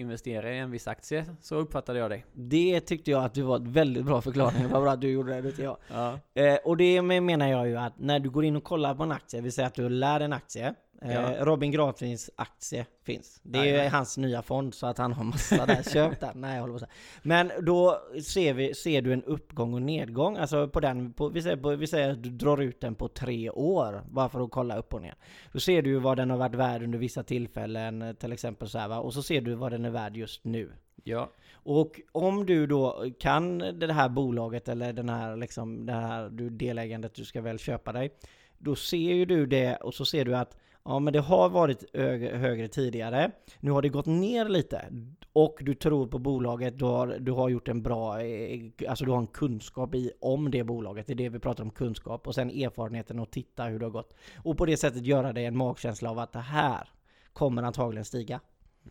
investera 0.00 0.54
i 0.54 0.58
en 0.58 0.70
viss 0.70 0.88
aktie, 0.88 1.24
så 1.40 1.54
uppfattade 1.54 1.98
jag 1.98 2.10
dig. 2.10 2.24
Det 2.32 2.80
tyckte 2.80 3.10
jag 3.10 3.24
att 3.24 3.34
du 3.34 3.42
var 3.42 3.56
ett 3.56 3.66
väldigt 3.66 4.04
bra 4.04 4.20
förklaring, 4.20 4.68
var 4.68 4.80
bra 4.80 4.90
att 4.90 5.00
du 5.00 5.10
gjorde 5.10 5.40
det, 5.40 5.50
det 5.50 5.62
jag. 5.62 5.76
Ja. 5.88 6.18
Eh, 6.34 6.54
och 6.64 6.76
det 6.76 7.02
menar 7.02 7.48
jag 7.48 7.68
ju 7.68 7.76
att 7.76 7.98
när 7.98 8.20
du 8.20 8.30
går 8.30 8.44
in 8.44 8.56
och 8.56 8.64
kollar 8.64 8.94
på 8.94 9.02
en 9.02 9.12
aktie, 9.12 9.40
vi 9.40 9.50
säger 9.50 9.66
att 9.66 9.74
du 9.74 9.88
lär 9.88 10.20
en 10.20 10.32
aktie, 10.32 10.74
Ja. 11.04 11.44
Robin 11.44 11.70
Granqvists 11.70 12.30
aktie 12.36 12.86
finns. 13.02 13.40
Det 13.42 13.58
är 13.58 13.64
Jajamän. 13.64 13.90
hans 13.92 14.16
nya 14.18 14.42
fond 14.42 14.74
så 14.74 14.86
att 14.86 14.98
han 14.98 15.12
har 15.12 15.24
massa 15.24 15.66
där. 15.66 15.82
Köp 15.92 16.20
den. 16.20 16.40
Nej, 16.40 16.54
jag 16.54 16.60
håller 16.60 16.78
på. 16.78 16.86
Men 17.22 17.50
då 17.62 18.00
ser, 18.24 18.54
vi, 18.54 18.74
ser 18.74 19.02
du 19.02 19.12
en 19.12 19.24
uppgång 19.24 19.74
och 19.74 19.82
nedgång. 19.82 20.36
Alltså 20.36 20.68
på 20.68 20.80
den, 20.80 21.12
på, 21.12 21.28
vi, 21.28 21.42
säger, 21.42 21.56
på, 21.56 21.76
vi 21.76 21.86
säger 21.86 22.10
att 22.10 22.22
du 22.22 22.30
drar 22.30 22.58
ut 22.60 22.80
den 22.80 22.94
på 22.94 23.08
tre 23.08 23.50
år. 23.50 24.02
Bara 24.10 24.28
för 24.28 24.44
att 24.44 24.50
kolla 24.50 24.76
upp 24.78 24.94
och 24.94 25.02
ner. 25.02 25.14
Då 25.52 25.60
ser 25.60 25.82
du 25.82 25.98
vad 25.98 26.16
den 26.16 26.30
har 26.30 26.36
varit 26.36 26.54
värd 26.54 26.82
under 26.82 26.98
vissa 26.98 27.22
tillfällen. 27.22 28.02
eh, 28.02 28.12
Till 28.12 28.32
exempel 28.32 28.68
så 28.68 28.78
här 28.78 28.88
va. 28.88 28.98
Och 28.98 29.14
så 29.14 29.22
ser 29.22 29.40
du 29.40 29.54
vad 29.54 29.72
den 29.72 29.84
är 29.84 29.90
värd 29.90 30.16
just 30.16 30.44
nu. 30.44 30.72
Ja. 31.04 31.30
Och 31.52 32.00
om 32.12 32.46
du 32.46 32.66
då 32.66 33.04
kan 33.18 33.58
det 33.58 33.92
här 33.92 34.08
bolaget 34.08 34.68
eller 34.68 34.92
den 34.92 35.08
här 35.08 35.36
liksom, 35.36 35.86
det 35.86 35.92
här 35.92 36.28
du 36.28 36.50
delägandet 36.50 37.14
du 37.14 37.24
ska 37.24 37.40
väl 37.40 37.58
köpa 37.58 37.92
dig. 37.92 38.10
Då 38.58 38.74
ser 38.74 38.96
ju 39.14 39.24
du 39.24 39.46
det 39.46 39.76
och 39.76 39.94
så 39.94 40.04
ser 40.04 40.24
du 40.24 40.36
att 40.36 40.56
ja 40.90 40.98
men 40.98 41.12
det 41.12 41.20
har 41.20 41.48
varit 41.48 41.96
högre, 41.96 42.68
tidigare. 42.68 43.30
Nu 43.60 43.70
har 43.70 43.82
det 43.82 43.88
gått 43.88 44.06
ner 44.06 44.48
lite. 44.48 44.84
Och 45.32 45.58
du 45.60 45.74
tror 45.74 46.06
på 46.06 46.18
bolaget, 46.18 46.78
du 46.78 46.84
har, 46.84 47.06
du 47.06 47.32
har 47.32 47.48
gjort 47.48 47.68
en 47.68 47.82
bra, 47.82 48.22
eh, 48.22 48.70
alltså 48.88 49.04
du 49.04 49.10
har 49.10 49.18
en 49.18 49.26
kunskap 49.26 49.94
i 49.94 50.12
om 50.20 50.50
det 50.50 50.64
bolaget. 50.64 51.06
Det 51.06 51.12
är 51.12 51.14
det 51.14 51.28
vi 51.28 51.38
pratar 51.38 51.64
om, 51.64 51.70
kunskap. 51.70 52.26
Och 52.26 52.34
sen 52.34 52.50
erfarenheten 52.50 53.18
och 53.18 53.30
titta 53.30 53.64
hur 53.64 53.78
det 53.78 53.84
har 53.84 53.90
gått. 53.90 54.14
Och 54.44 54.58
på 54.58 54.66
det 54.66 54.76
sättet 54.76 55.06
göra 55.06 55.32
dig 55.32 55.44
en 55.44 55.56
magkänsla 55.56 56.10
av 56.10 56.18
att 56.18 56.32
det 56.32 56.38
här 56.38 56.88
kommer 57.32 57.62
antagligen 57.62 58.04
stiga. 58.04 58.40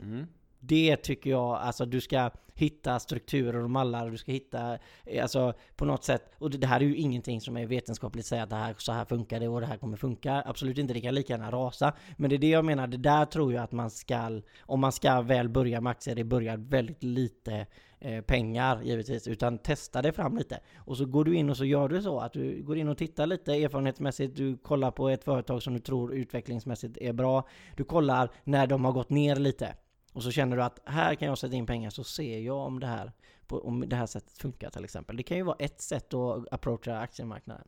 Mm. 0.01 0.27
Det 0.59 0.95
tycker 0.95 1.29
jag, 1.29 1.55
alltså 1.55 1.85
du 1.85 2.01
ska 2.01 2.31
hitta 2.59 2.99
strukturer 2.99 3.63
och 3.63 3.69
mallar, 3.69 4.09
du 4.09 4.17
ska 4.17 4.31
hitta, 4.31 4.77
eh, 5.05 5.21
alltså 5.21 5.53
på 5.75 5.85
något 5.85 6.03
sätt, 6.03 6.31
och 6.37 6.49
det 6.49 6.57
det 6.57 6.67
här 6.67 6.81
är 6.81 6.85
ju 6.85 6.95
ingenting 6.95 7.41
som 7.41 7.57
är 7.57 7.65
vetenskapligt 7.65 8.25
säga 8.25 8.43
att 8.43 8.49
det 8.49 8.55
här, 8.55 8.75
så 8.77 8.91
här 8.91 9.05
funkar 9.05 9.39
det 9.39 9.47
och 9.47 9.61
det 9.61 9.67
här 9.67 9.77
kommer 9.77 9.97
funka. 9.97 10.43
Absolut 10.45 10.77
inte, 10.77 10.93
det 10.93 11.01
kan 11.01 11.15
lika 11.15 11.33
gärna 11.33 11.51
rasa. 11.51 11.93
Men 12.17 12.29
det 12.29 12.35
är 12.35 12.37
det 12.37 12.49
jag 12.49 12.65
menar, 12.65 12.87
det 12.87 12.97
där 12.97 13.25
tror 13.25 13.53
jag 13.53 13.63
att 13.63 13.71
man 13.71 13.89
ska, 13.89 14.41
om 14.61 14.79
man 14.79 14.91
ska 14.91 15.21
väl 15.21 15.49
börja 15.49 15.81
med 15.81 15.91
aktier, 15.91 16.15
det 16.15 16.23
börjar 16.23 16.57
väldigt 16.57 17.03
lite 17.03 17.65
eh, 17.99 18.21
pengar 18.21 18.81
givetvis, 18.83 19.27
utan 19.27 19.57
testa 19.57 20.01
det 20.01 20.11
fram 20.11 20.37
lite. 20.37 20.59
Och 20.77 20.97
så 20.97 21.05
går 21.05 21.25
du 21.25 21.35
in 21.35 21.49
och 21.49 21.57
så 21.57 21.65
gör 21.65 21.89
du 21.89 22.01
så 22.01 22.19
att 22.19 22.33
du 22.33 22.63
går 22.63 22.77
in 22.77 22.87
och 22.87 22.97
tittar 22.97 23.25
lite 23.25 23.53
erfarenhetsmässigt, 23.53 24.35
du 24.35 24.57
kollar 24.57 24.91
på 24.91 25.09
ett 25.09 25.23
företag 25.23 25.63
som 25.63 25.73
du 25.73 25.79
tror 25.79 26.13
utvecklingsmässigt 26.13 26.97
är 26.97 27.13
bra. 27.13 27.47
Du 27.75 27.83
kollar 27.83 28.31
när 28.43 28.67
de 28.67 28.85
har 28.85 28.91
gått 28.91 29.09
ner 29.09 29.35
lite. 29.35 29.75
Och 30.13 30.23
så 30.23 30.31
känner 30.31 30.57
du 30.57 30.63
att 30.63 30.79
här 30.85 31.15
kan 31.15 31.27
jag 31.27 31.37
sätta 31.37 31.55
in 31.55 31.65
pengar 31.65 31.89
så 31.89 32.03
ser 32.03 32.39
jag 32.39 32.57
om 32.57 32.79
det 32.79 32.87
här, 32.87 33.11
på, 33.47 33.59
om 33.59 33.89
det 33.89 33.95
här 33.95 34.05
sättet 34.05 34.37
funkar 34.37 34.69
till 34.69 34.83
exempel. 34.83 35.17
Det 35.17 35.23
kan 35.23 35.37
ju 35.37 35.43
vara 35.43 35.57
ett 35.59 35.81
sätt 35.81 36.13
att 36.13 36.53
approacha 36.53 36.97
aktiemarknaden. 36.97 37.67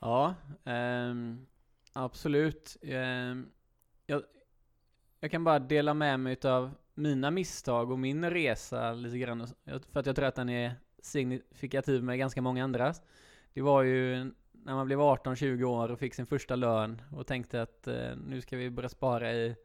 Ja, 0.00 0.34
um, 0.64 1.46
absolut. 1.92 2.76
Um, 2.82 3.50
jag, 4.06 4.22
jag 5.20 5.30
kan 5.30 5.44
bara 5.44 5.58
dela 5.58 5.94
med 5.94 6.20
mig 6.20 6.36
av 6.44 6.70
mina 6.94 7.30
misstag 7.30 7.90
och 7.90 7.98
min 7.98 8.30
resa 8.30 8.92
lite 8.92 9.18
grann. 9.18 9.48
För 9.64 10.00
att 10.00 10.06
jag 10.06 10.16
tror 10.16 10.26
att 10.26 10.34
den 10.34 10.48
är 10.48 10.74
signifikativ 11.02 12.02
med 12.02 12.18
ganska 12.18 12.42
många 12.42 12.64
andras. 12.64 13.02
Det 13.54 13.62
var 13.62 13.82
ju 13.82 14.32
när 14.52 14.74
man 14.74 14.86
blev 14.86 14.98
18-20 14.98 15.64
år 15.64 15.90
och 15.90 15.98
fick 15.98 16.14
sin 16.14 16.26
första 16.26 16.56
lön 16.56 17.02
och 17.12 17.26
tänkte 17.26 17.62
att 17.62 17.86
eh, 17.86 18.16
nu 18.26 18.40
ska 18.40 18.56
vi 18.56 18.70
börja 18.70 18.88
spara 18.88 19.32
i 19.32 19.56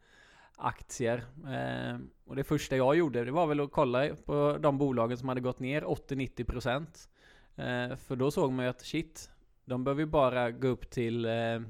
aktier. 0.58 1.24
Eh, 1.46 1.98
och 2.24 2.36
det 2.36 2.44
första 2.44 2.76
jag 2.76 2.96
gjorde, 2.96 3.24
det 3.24 3.30
var 3.30 3.46
väl 3.46 3.60
att 3.60 3.72
kolla 3.72 4.14
på 4.24 4.58
de 4.60 4.78
bolagen 4.78 5.18
som 5.18 5.28
hade 5.28 5.40
gått 5.40 5.60
ner 5.60 5.82
80-90%. 5.82 7.08
Eh, 7.56 7.96
för 7.96 8.16
då 8.16 8.30
såg 8.30 8.52
man 8.52 8.64
ju 8.64 8.70
att 8.70 8.80
shit, 8.80 9.30
de 9.64 9.84
behöver 9.84 10.00
ju 10.00 10.06
bara 10.06 10.50
gå 10.50 10.68
upp 10.68 10.90
till 10.90 11.24
eh, 11.24 11.60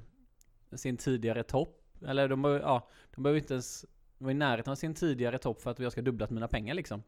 sin 0.72 0.96
tidigare 0.96 1.42
topp. 1.42 1.84
Eller 2.06 2.28
de 2.28 2.42
behöver, 2.42 2.60
ja, 2.60 2.88
de 3.14 3.22
behöver 3.22 3.40
inte 3.40 3.54
ens 3.54 3.84
vara 4.18 4.32
i 4.32 4.34
närheten 4.34 4.70
av 4.70 4.76
sin 4.76 4.94
tidigare 4.94 5.38
topp 5.38 5.62
för 5.62 5.70
att 5.70 5.78
jag 5.78 5.92
ska 5.92 6.02
dubbla 6.02 6.26
mina 6.30 6.48
pengar 6.48 6.74
liksom. 6.74 7.02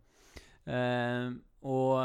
Eh, 0.64 1.30
och 1.60 1.98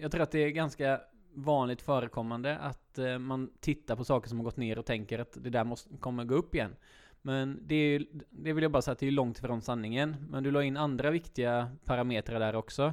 jag 0.00 0.10
tror 0.12 0.20
att 0.20 0.30
det 0.30 0.38
är 0.38 0.50
ganska 0.50 1.00
vanligt 1.34 1.82
förekommande 1.82 2.58
att 2.58 2.98
man 3.20 3.50
tittar 3.60 3.96
på 3.96 4.04
saker 4.04 4.28
som 4.28 4.38
har 4.38 4.44
gått 4.44 4.56
ner 4.56 4.78
och 4.78 4.86
tänker 4.86 5.18
att 5.18 5.36
det 5.40 5.50
där 5.50 5.64
måste, 5.64 5.96
kommer 5.96 6.24
gå 6.24 6.34
upp 6.34 6.54
igen. 6.54 6.76
Men 7.22 7.58
det, 7.62 7.74
är, 7.74 7.98
ju- 7.98 8.06
det 8.30 8.52
vill 8.52 8.62
jag 8.62 8.72
bara 8.72 8.82
säga 8.82 8.92
att 8.92 8.98
det 8.98 9.06
är 9.06 9.10
långt 9.10 9.38
ifrån 9.38 9.62
sanningen. 9.62 10.16
Men 10.30 10.42
du 10.42 10.50
la 10.50 10.62
in 10.62 10.76
andra 10.76 11.10
viktiga 11.10 11.70
parametrar 11.84 12.40
där 12.40 12.54
också. 12.56 12.92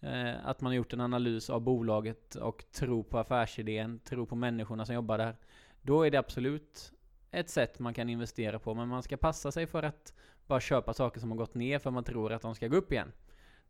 Eh, 0.00 0.46
att 0.46 0.60
man 0.60 0.70
har 0.70 0.76
gjort 0.76 0.92
en 0.92 1.00
analys 1.00 1.50
av 1.50 1.60
bolaget 1.60 2.34
och 2.34 2.64
tro 2.72 3.04
på 3.04 3.18
affärsidén, 3.18 3.98
tro 3.98 4.26
på 4.26 4.34
människorna 4.36 4.86
som 4.86 4.94
jobbar 4.94 5.18
där. 5.18 5.36
Då 5.82 6.02
är 6.02 6.10
det 6.10 6.18
absolut 6.18 6.92
ett 7.30 7.50
sätt 7.50 7.78
man 7.78 7.94
kan 7.94 8.08
investera 8.08 8.58
på. 8.58 8.74
Men 8.74 8.88
man 8.88 9.02
ska 9.02 9.16
passa 9.16 9.52
sig 9.52 9.66
för 9.66 9.82
att 9.82 10.14
bara 10.46 10.60
köpa 10.60 10.92
saker 10.94 11.20
som 11.20 11.30
har 11.30 11.38
gått 11.38 11.54
ner 11.54 11.78
för 11.78 11.90
man 11.90 12.04
tror 12.04 12.32
att 12.32 12.42
de 12.42 12.54
ska 12.54 12.68
gå 12.68 12.76
upp 12.76 12.92
igen. 12.92 13.12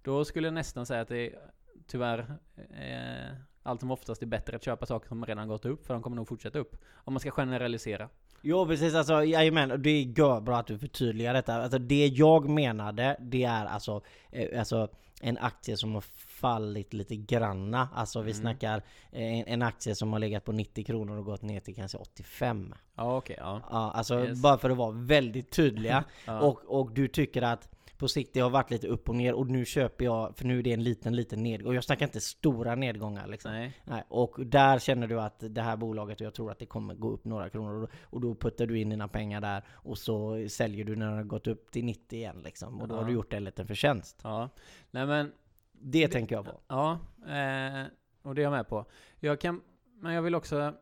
Då 0.02 0.24
skulle 0.24 0.46
jag 0.46 0.54
nästan 0.54 0.86
säga 0.86 1.00
att 1.00 1.08
det 1.08 1.32
är, 1.32 1.38
tyvärr 1.86 2.18
eh, 2.56 3.36
allt 3.62 3.80
som 3.80 3.90
oftast 3.90 4.22
är 4.22 4.26
bättre 4.26 4.56
att 4.56 4.64
köpa 4.64 4.86
saker 4.86 5.08
som 5.08 5.26
redan 5.26 5.48
gått 5.48 5.64
upp 5.64 5.86
för 5.86 5.94
de 5.94 6.02
kommer 6.02 6.16
nog 6.16 6.28
fortsätta 6.28 6.58
upp. 6.58 6.76
Om 6.92 7.12
man 7.12 7.20
ska 7.20 7.30
generalisera. 7.30 8.08
Jo 8.42 8.66
precis, 8.66 8.94
alltså 8.94 9.24
jajamän, 9.24 9.70
och 9.70 9.80
det 9.80 9.90
är 9.90 10.40
bra 10.40 10.56
att 10.58 10.66
du 10.66 10.78
förtydligar 10.78 11.34
detta. 11.34 11.54
Alltså 11.62 11.78
det 11.78 12.06
jag 12.06 12.48
menade, 12.48 13.16
det 13.20 13.44
är 13.44 13.66
alltså, 13.66 14.00
eh, 14.30 14.58
alltså 14.58 14.88
en 15.20 15.38
aktie 15.38 15.76
som 15.76 15.94
har 15.94 16.00
fallit 16.40 16.92
lite 16.92 17.16
granna. 17.16 17.88
Alltså 17.94 18.20
vi 18.20 18.30
Mm. 18.30 18.40
snackar 18.42 18.76
eh, 19.12 19.22
en, 19.40 19.44
en 19.46 19.62
aktie 19.62 19.94
som 19.94 20.12
har 20.12 20.20
legat 20.20 20.44
på 20.44 20.52
90 20.52 20.84
kronor 20.84 21.18
och 21.18 21.24
gått 21.24 21.42
ner 21.42 21.60
till 21.60 21.74
kanske 21.74 21.98
85. 21.98 22.74
Ja 22.96 23.16
okej, 23.16 23.36
ja. 23.40 23.60
Ja, 23.70 23.90
alltså 23.94 24.20
Yes. 24.24 24.42
bara 24.42 24.58
för 24.58 24.70
att 24.70 24.76
vara 24.76 24.90
väldigt 24.90 25.50
tydliga. 25.50 26.04
ja. 26.26 26.40
Och, 26.40 26.80
och 26.80 26.90
du 26.92 27.08
tycker 27.08 27.42
att 27.42 27.68
på 27.98 28.08
sikt 28.08 28.34
det 28.34 28.40
har 28.40 28.50
varit 28.50 28.70
lite 28.70 28.86
upp 28.88 29.08
och 29.08 29.14
ner 29.14 29.34
och 29.34 29.46
nu 29.50 29.64
köper 29.64 30.04
jag, 30.04 30.36
för 30.36 30.44
nu 30.44 30.58
är 30.58 30.62
det 30.62 30.72
en 30.72 30.82
liten, 30.82 31.16
liten 31.16 31.42
nedgång. 31.42 31.74
Jag 31.74 31.84
snackar 31.84 32.06
inte 32.06 32.20
stora 32.20 32.74
nedgångar 32.74 33.26
liksom. 33.26 33.52
Nej. 33.52 33.80
Nej, 33.84 34.04
och 34.08 34.46
där 34.46 34.78
känner 34.78 35.06
du 35.06 35.20
att 35.20 35.44
det 35.54 35.62
här 35.62 35.76
bolaget, 35.76 36.20
och 36.20 36.26
jag 36.26 36.34
tror 36.34 36.50
att 36.50 36.58
det 36.58 36.66
kommer 36.66 36.94
gå 36.94 37.10
upp 37.10 37.24
några 37.24 37.50
kronor. 37.50 37.88
Och 38.02 38.20
då, 38.20 38.34
puttar 38.34 38.66
du 38.66 38.80
in 38.80 38.88
dina 38.90 39.08
pengar 39.08 39.40
där 39.40 39.64
och 39.70 39.98
så 39.98 40.46
säljer 40.48 40.84
du 40.84 40.96
när 40.96 41.06
det 41.10 41.16
har 41.16 41.22
gått 41.24 41.46
upp 41.46 41.70
till 41.70 41.84
90 41.84 42.18
igen 42.18 42.40
liksom. 42.44 42.80
Och 42.80 42.88
då 42.88 42.94
har 42.94 43.02
Ja. 43.02 43.06
du 43.08 43.12
gjort 43.14 43.32
en 43.32 43.44
liten 43.44 43.66
förtjänst. 43.66 44.20
Ja. 44.24 44.48
Nej 44.90 45.06
men 45.06 45.32
Det 45.72 46.08
tänker 46.08 46.36
jag 46.36 46.44
på. 46.44 46.60
Ja, 46.68 46.92
eh, 47.22 47.86
och 48.22 48.34
det 48.34 48.40
är 48.40 48.44
jag 48.44 48.50
med 48.52 48.68
på. 48.68 48.84
Jag 49.20 49.40
kan, 49.40 49.60
men 49.94 50.14
jag 50.14 50.22
vill 50.22 50.34
också, 50.34 50.74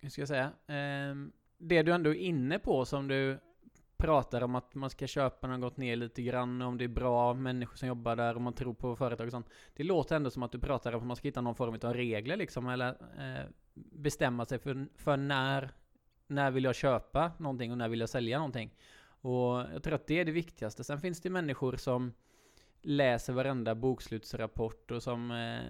hur 0.00 0.08
ska 0.08 0.20
jag 0.20 0.28
säga, 0.28 0.44
eh, 0.66 1.14
det 1.58 1.82
du 1.82 1.92
ändå 1.92 2.10
är 2.10 2.14
inne 2.14 2.58
på 2.58 2.84
som 2.84 3.08
du 3.08 3.38
pratar 4.02 4.42
om 4.42 4.54
att 4.54 4.74
man 4.74 4.90
ska 4.90 5.06
köpa 5.06 5.46
när 5.46 5.54
det 5.54 5.60
gått 5.60 5.76
ner 5.76 5.96
lite 5.96 6.22
grann, 6.22 6.62
om 6.62 6.78
det 6.78 6.84
är 6.84 6.88
bra 6.88 7.34
människor 7.34 7.76
som 7.76 7.88
jobbar 7.88 8.16
där, 8.16 8.36
om 8.36 8.42
man 8.42 8.52
tror 8.52 8.74
på 8.74 8.96
företag 8.96 9.26
och 9.26 9.30
sånt. 9.30 9.48
Det 9.74 9.82
låter 9.82 10.16
ändå 10.16 10.30
som 10.30 10.42
att 10.42 10.52
du 10.52 10.58
pratar 10.58 10.92
om 10.92 11.00
att 11.00 11.06
man 11.06 11.16
ska 11.16 11.28
hitta 11.28 11.40
någon 11.40 11.54
form 11.54 11.78
av 11.82 11.94
regler 11.94 12.36
liksom, 12.36 12.68
eller 12.68 12.88
eh, 13.18 13.44
bestämma 13.74 14.44
sig 14.44 14.58
för, 14.58 14.86
för 14.96 15.16
när, 15.16 15.70
när 16.26 16.50
vill 16.50 16.64
jag 16.64 16.74
köpa 16.74 17.32
någonting 17.38 17.72
och 17.72 17.78
när 17.78 17.88
vill 17.88 18.00
jag 18.00 18.08
sälja 18.08 18.38
någonting. 18.38 18.74
Och 19.20 19.58
jag 19.74 19.82
tror 19.82 19.94
att 19.94 20.06
det 20.06 20.20
är 20.20 20.24
det 20.24 20.32
viktigaste. 20.32 20.84
Sen 20.84 21.00
finns 21.00 21.20
det 21.20 21.30
människor 21.30 21.76
som 21.76 22.12
läser 22.82 23.32
varenda 23.32 23.74
bokslutsrapport 23.74 24.90
och 24.90 25.02
som 25.02 25.30
eh, 25.30 25.60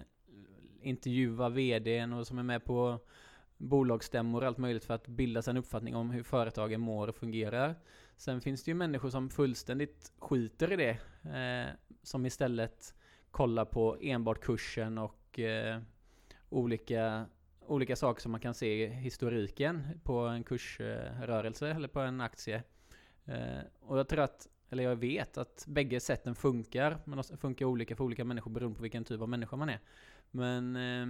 intervjuar 0.82 1.50
vdn 1.50 2.12
och 2.12 2.26
som 2.26 2.38
är 2.38 2.42
med 2.42 2.64
på 2.64 3.00
bolagsstämmor 3.56 4.40
och 4.40 4.46
allt 4.46 4.58
möjligt 4.58 4.84
för 4.84 4.94
att 4.94 5.08
bilda 5.08 5.42
sig 5.42 5.50
en 5.50 5.56
uppfattning 5.56 5.96
om 5.96 6.10
hur 6.10 6.22
företagen 6.22 6.80
mår 6.80 7.08
och 7.08 7.16
fungerar. 7.16 7.74
Sen 8.22 8.40
finns 8.40 8.64
det 8.64 8.70
ju 8.70 8.74
människor 8.74 9.11
som 9.11 9.30
fullständigt 9.30 10.12
skiter 10.18 10.72
i 10.72 10.76
det. 10.76 10.98
Eh, 11.30 11.74
som 12.02 12.26
istället 12.26 12.94
kollar 13.30 13.64
på 13.64 13.96
enbart 14.00 14.40
kursen 14.40 14.98
och 14.98 15.38
eh, 15.38 15.80
olika, 16.48 17.26
olika 17.61 17.96
saker 17.96 18.22
som 18.22 18.32
man 18.32 18.40
kan 18.40 18.54
se 18.54 18.85
i 18.85 18.87
historiken 18.87 20.00
på 20.04 20.18
en 20.18 20.44
kursrörelse 20.44 21.70
eller 21.70 21.88
på 21.88 22.00
en 22.00 22.20
aktie. 22.20 22.62
Eh, 23.24 23.58
och 23.80 23.98
jag 23.98 24.08
tror 24.08 24.20
att, 24.20 24.48
eller 24.70 24.85
jag 24.85 24.96
vet 24.96 25.38
att 25.38 25.64
bägge 25.68 26.00
sätten 26.00 26.35
funkar, 26.35 26.98
men 27.04 27.22
de 27.28 27.37
funkar 27.37 27.66
olika 27.66 27.96
för 27.96 28.04
olika 28.04 28.24
människor 28.24 28.50
beroende 28.50 28.76
på 28.76 28.82
vilken 28.82 29.04
typ 29.04 29.20
av 29.20 29.28
människa 29.28 29.56
man 29.56 29.68
är. 29.68 29.80
Men 30.30 30.76
eh, 30.76 31.08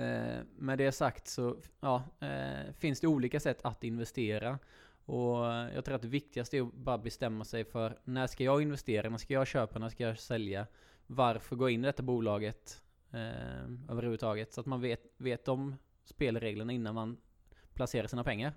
eh 0.00 0.44
med 0.56 0.78
det 0.78 0.92
sagt 0.92 1.26
så 1.26 1.56
ja, 1.80 2.04
eh, 2.20 2.72
finns 2.78 3.00
det 3.00 3.06
olika 3.06 3.40
sätt 3.40 3.58
att 3.62 3.84
investera. 3.84 4.58
Och 5.04 5.36
jag 5.46 5.84
tror 5.84 5.94
att 5.94 6.02
det 6.02 6.08
viktigaste 6.08 6.56
är 6.56 6.62
att 6.62 6.72
bara 6.72 6.98
bestämma 6.98 7.44
sig 7.44 7.64
för 7.64 7.98
när 8.04 8.26
ska 8.26 8.44
jag 8.44 8.62
investera, 8.62 9.10
när 9.10 9.18
ska 9.18 9.34
jag 9.34 9.46
köpa, 9.46 9.78
när 9.78 9.88
ska 9.88 10.04
jag 10.04 10.18
sälja? 10.18 10.66
Varför 11.06 11.56
gå 11.56 11.70
in 11.70 11.84
i 11.84 11.86
detta 11.86 12.02
bolaget 12.02 12.82
eh, 13.10 13.90
överhuvudtaget? 13.90 14.52
Så 14.52 14.60
att 14.60 14.66
man 14.66 14.80
vet, 14.80 15.02
vet 15.16 15.48
om 15.48 15.76
spelreglerna 16.04 16.72
innan 16.72 16.94
man 16.94 17.16
placerar 17.74 18.06
sina 18.06 18.24
pengar. 18.24 18.52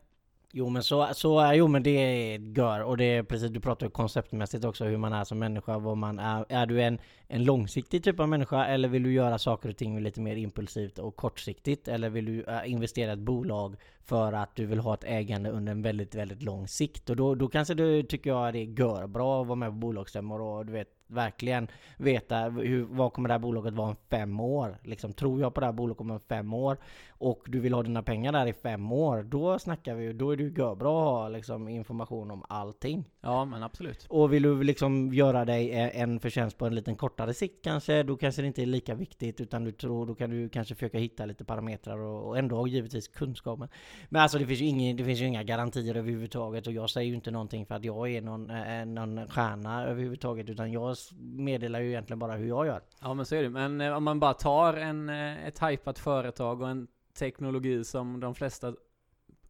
Jo 0.57 0.69
men 0.69 0.83
så, 0.83 1.09
så 1.13 1.39
är, 1.39 1.53
jo 1.53 1.67
men 1.67 1.83
det 1.83 1.89
är 1.89 2.39
gör 2.39 2.83
och 2.83 2.97
det 2.97 3.03
är 3.03 3.23
precis, 3.23 3.51
du 3.51 3.59
pratar 3.59 3.85
ju 3.85 3.91
konceptmässigt 3.91 4.65
också 4.65 4.85
hur 4.85 4.97
man 4.97 5.13
är 5.13 5.23
som 5.23 5.39
människa, 5.39 5.77
vad 5.77 5.97
man 5.97 6.19
är. 6.19 6.45
Är 6.49 6.65
du 6.65 6.81
en, 6.81 6.99
en 7.27 7.43
långsiktig 7.43 8.03
typ 8.03 8.19
av 8.19 8.29
människa 8.29 8.65
eller 8.65 8.87
vill 8.87 9.03
du 9.03 9.13
göra 9.13 9.37
saker 9.37 9.69
och 9.69 9.77
ting 9.77 9.99
lite 9.99 10.21
mer 10.21 10.35
impulsivt 10.35 10.99
och 10.99 11.15
kortsiktigt? 11.15 11.87
Eller 11.87 12.09
vill 12.09 12.25
du 12.25 12.43
äh, 12.43 12.71
investera 12.71 13.09
i 13.09 13.13
ett 13.13 13.19
bolag 13.19 13.75
för 14.05 14.33
att 14.33 14.55
du 14.55 14.65
vill 14.65 14.79
ha 14.79 14.93
ett 14.93 15.03
ägande 15.03 15.49
under 15.49 15.71
en 15.71 15.81
väldigt, 15.81 16.15
väldigt 16.15 16.43
lång 16.43 16.67
sikt. 16.67 17.09
Och 17.09 17.15
då, 17.15 17.35
då 17.35 17.47
kanske 17.47 17.73
du 17.73 18.03
tycker 18.03 18.29
jag 18.29 18.53
det 18.53 18.59
är 18.59 19.07
bra 19.07 19.41
att 19.41 19.47
vara 19.47 19.55
med 19.55 19.69
på 19.69 19.75
bolagsstämmor 19.75 20.41
och 20.41 20.65
du 20.65 20.73
vet 20.73 20.95
verkligen 21.07 21.67
veta 21.97 22.39
hur, 22.49 22.83
vad 22.83 23.13
kommer 23.13 23.29
det 23.29 23.33
här 23.33 23.39
bolaget 23.39 23.73
vara 23.73 23.87
om 23.87 23.95
fem 24.09 24.39
år? 24.39 24.77
Liksom, 24.83 25.13
tror 25.13 25.41
jag 25.41 25.53
på 25.53 25.59
det 25.59 25.65
här 25.65 25.73
bolaget 25.73 26.01
om 26.01 26.19
fem 26.19 26.53
år 26.53 26.77
och 27.09 27.43
du 27.47 27.59
vill 27.59 27.73
ha 27.73 27.83
dina 27.83 28.03
pengar 28.03 28.31
där 28.31 28.47
i 28.47 28.53
fem 28.53 28.91
år, 28.91 29.23
då 29.23 29.59
snackar 29.59 29.95
vi 29.95 30.13
då 30.13 30.31
är 30.31 30.37
det 30.37 30.43
ju 30.43 30.51
bra 30.51 30.75
att 30.75 30.85
ha 30.85 31.29
liksom, 31.29 31.67
information 31.67 32.31
om 32.31 32.43
allting. 32.49 33.05
Ja, 33.21 33.45
men 33.45 33.63
absolut. 33.63 34.05
Och 34.09 34.33
vill 34.33 34.43
du 34.43 34.63
liksom 34.63 35.13
göra 35.13 35.45
dig 35.45 35.71
en 35.71 36.19
förtjänst 36.19 36.57
på 36.57 36.65
en 36.65 36.75
liten 36.75 36.95
kortare 36.95 37.33
sikt 37.33 37.63
kanske, 37.63 38.03
då 38.03 38.17
kanske 38.17 38.41
det 38.41 38.47
inte 38.47 38.61
är 38.61 38.65
lika 38.65 38.95
viktigt, 38.95 39.41
utan 39.41 39.63
du 39.63 39.71
tror, 39.71 40.05
då 40.05 40.15
kan 40.15 40.29
du 40.29 40.49
kanske 40.49 40.75
försöka 40.75 40.97
hitta 40.97 41.25
lite 41.25 41.45
parametrar 41.45 41.97
och, 41.97 42.27
och 42.27 42.37
ändå 42.37 42.67
givetvis 42.67 43.07
kunskapen. 43.07 43.69
Men 44.09 44.21
alltså 44.21 44.37
det 44.37 44.45
finns 44.45 44.61
ju 44.61 44.65
ingen, 44.65 44.97
det 44.97 45.03
finns 45.03 45.21
ju 45.21 45.25
inga 45.25 45.43
garantier 45.43 45.95
överhuvudtaget 45.95 46.67
och 46.67 46.73
jag 46.73 46.89
säger 46.89 47.09
ju 47.09 47.15
inte 47.15 47.31
någonting 47.31 47.65
för 47.65 47.75
att 47.75 47.83
jag 47.83 48.11
är 48.11 48.21
någon, 48.21 48.49
eh, 48.49 48.79
eh 48.79 48.85
någon 48.85 49.27
stjärna 49.27 49.85
överhuvudtaget, 49.85 50.49
utan 50.49 50.71
jag 50.71 50.95
meddelar 51.21 51.79
ju 51.79 51.89
egentligen 51.89 52.19
bara 52.19 52.33
hur 52.33 52.47
jag 52.47 52.65
gör. 52.65 52.81
Ja 53.01 53.13
men 53.13 53.25
så 53.25 53.35
är 53.35 53.43
det. 53.43 53.49
Men 53.49 53.81
eh, 53.81 53.97
om 53.97 54.03
man 54.03 54.19
bara 54.19 54.33
tar 54.33 54.73
en, 54.73 55.09
eh, 55.09 55.47
ett 55.47 55.59
hypat 55.63 55.99
företag 55.99 56.61
och 56.61 56.69
en 56.69 56.87
teknologi 57.19 57.83
som 57.83 58.19
de 58.19 58.35
flesta 58.35 58.67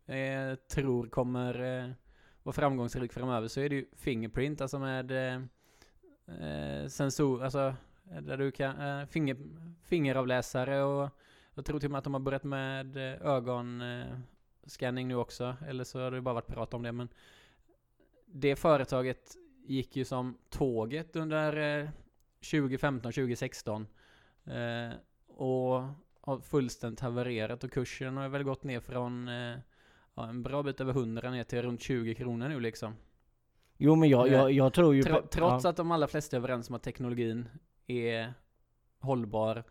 eh, 0.05 0.55
tror 0.71 1.07
kommer 1.07 1.79
eh, 1.83 1.91
vara 2.43 2.53
framgångsrik 2.53 3.13
framöver 3.13 3.47
så 3.47 3.61
är 3.61 3.69
det 3.69 3.75
ju 3.75 3.85
Fingerprint, 3.95 4.61
alltså 4.61 4.79
med 4.79 5.11
eh, 5.11 5.41
eh 6.27 6.87
sensor, 6.87 7.43
alltså 7.43 7.75
där 8.21 8.37
du 8.37 8.51
kan, 8.51 8.81
eh, 8.81 9.05
finger, 9.05 9.37
fingeravläsare 9.83 10.83
och 10.83 11.09
jag 11.55 11.65
tror 11.65 11.79
till 11.79 11.87
och 11.87 11.91
med 11.91 11.97
att 11.97 12.03
de 12.03 12.13
har 12.13 12.21
börjat 12.21 12.43
med 12.43 12.97
ögon 13.21 13.83
ögonscanning 14.65 15.07
nu 15.07 15.15
också, 15.15 15.55
eller 15.67 15.83
så 15.83 15.99
har 15.99 16.11
det 16.11 16.21
bara 16.21 16.33
varit 16.33 16.47
prat 16.47 16.73
om 16.73 16.83
det 16.83 16.91
men 16.91 17.09
det 18.25 18.55
företaget 18.55 19.35
gick 19.67 19.95
ju 19.95 20.05
som 20.05 20.37
tåget 20.49 21.15
under 21.15 21.79
eh, 21.81 21.89
2015-2016. 22.41 23.85
Eh, 24.45 24.93
och 25.27 25.83
har 26.21 26.39
fullständigt 26.39 26.99
havererat 26.99 27.63
och 27.63 27.71
kursen 27.71 28.17
har 28.17 28.29
väl 28.29 28.43
gått 28.43 28.63
ner 28.63 28.79
från 28.79 29.27
eh, 29.27 29.57
ja, 30.15 30.29
en 30.29 30.43
bra 30.43 30.63
bit 30.63 30.81
över 30.81 30.93
100 30.93 31.31
ner 31.31 31.43
till 31.43 31.61
runt 31.61 31.81
20 31.81 32.15
kronor 32.15 32.49
nu 32.49 32.59
liksom. 32.59 32.95
Jo 33.77 33.95
men 33.95 34.09
jag, 34.09 34.27
jag, 34.27 34.51
jag 34.51 34.73
tror 34.73 34.95
ju 34.95 35.03
på, 35.03 35.21
Trots 35.31 35.63
ja. 35.63 35.69
att 35.69 35.77
de 35.77 35.91
allra 35.91 36.07
flesta 36.07 36.37
är 36.37 36.39
överens 36.39 36.69
om 36.69 36.75
att 36.75 36.83
teknologin 36.83 37.49
är 37.87 38.33
hållbar 38.99 39.63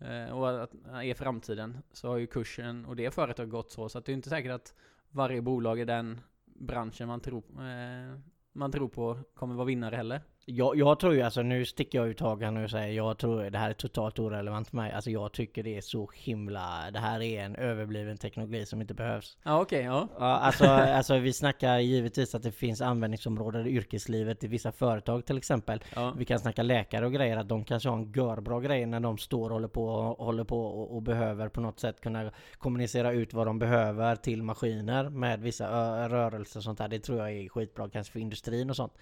Eh, 0.00 0.30
och 0.38 0.62
att 0.62 0.74
eh, 0.74 1.08
är 1.10 1.14
framtiden 1.14 1.78
så 1.92 2.08
har 2.08 2.16
ju 2.16 2.26
kursen 2.26 2.84
och 2.84 2.96
det 2.96 3.10
företaget 3.10 3.50
gått 3.50 3.70
så 3.70 3.88
så 3.88 3.98
att 3.98 4.04
det 4.04 4.12
är 4.12 4.14
inte 4.14 4.28
säkert 4.28 4.52
att 4.52 4.74
varje 5.10 5.42
bolag 5.42 5.80
i 5.80 5.84
den 5.84 6.20
branschen 6.44 7.08
man 7.08 7.20
tror 7.20 7.42
eh, 7.58 8.18
man 8.52 8.72
tror 8.72 8.88
på 8.88 9.18
kommer 9.34 9.54
vara 9.54 9.66
vinnare 9.66 9.96
heller. 9.96 10.20
Jag, 10.44 10.76
jag 10.76 11.00
tror 11.00 11.14
ju, 11.14 11.22
alltså 11.22 11.42
nu 11.42 11.64
sticker 11.64 11.98
jag 11.98 12.08
ut 12.08 12.20
hakan 12.20 12.64
och 12.64 12.70
säger 12.70 12.96
jag 12.96 13.18
tror 13.18 13.50
det 13.50 13.58
här 13.58 13.70
är 13.70 13.74
totalt 13.74 14.18
orelevant 14.18 14.68
för 14.68 14.76
mig. 14.76 14.92
Alltså 14.92 15.10
jag 15.10 15.32
tycker 15.32 15.62
det 15.62 15.76
är 15.76 15.80
så 15.80 16.10
himla, 16.14 16.90
det 16.92 16.98
här 16.98 17.22
är 17.22 17.44
en 17.44 17.56
överbliven 17.56 18.16
teknologi 18.16 18.66
som 18.66 18.80
inte 18.80 18.94
behövs. 18.94 19.38
Ja 19.42 19.60
okej, 19.60 19.78
okay, 19.78 19.86
ja. 19.86 20.08
ja 20.18 20.24
alltså, 20.24 20.64
alltså 20.96 21.18
vi 21.18 21.32
snackar 21.32 21.78
givetvis 21.78 22.34
att 22.34 22.42
det 22.42 22.52
finns 22.52 22.80
användningsområden 22.80 23.66
i 23.66 23.70
yrkeslivet 23.70 24.44
i 24.44 24.46
vissa 24.46 24.72
företag 24.72 25.26
till 25.26 25.38
exempel. 25.38 25.84
Ja. 25.94 26.14
Vi 26.18 26.24
kan 26.24 26.38
snacka 26.38 26.62
läkare 26.62 27.06
och 27.06 27.12
grejer, 27.12 27.36
att 27.36 27.48
de 27.48 27.64
kanske 27.64 27.88
har 27.88 27.96
en 27.96 28.12
görbra 28.12 28.60
grej 28.60 28.86
när 28.86 29.00
de 29.00 29.18
står 29.18 29.44
och 29.44 29.54
håller 29.54 29.68
på, 29.68 30.14
håller 30.18 30.44
på 30.44 30.60
och, 30.60 30.96
och 30.96 31.02
behöver 31.02 31.48
på 31.48 31.60
något 31.60 31.80
sätt 31.80 32.00
kunna 32.00 32.30
kommunicera 32.58 33.12
ut 33.12 33.34
vad 33.34 33.46
de 33.46 33.58
behöver 33.58 34.16
till 34.16 34.42
maskiner 34.42 35.08
med 35.08 35.40
vissa 35.40 35.68
rörelser 36.08 36.60
och 36.60 36.64
sånt 36.64 36.78
där. 36.78 36.88
Det 36.88 36.98
tror 36.98 37.18
jag 37.18 37.32
är 37.32 37.48
skitbra 37.48 37.88
kanske 37.88 38.12
för 38.12 38.20
industrin 38.20 38.70
och 38.70 38.76
sånt. 38.76 38.92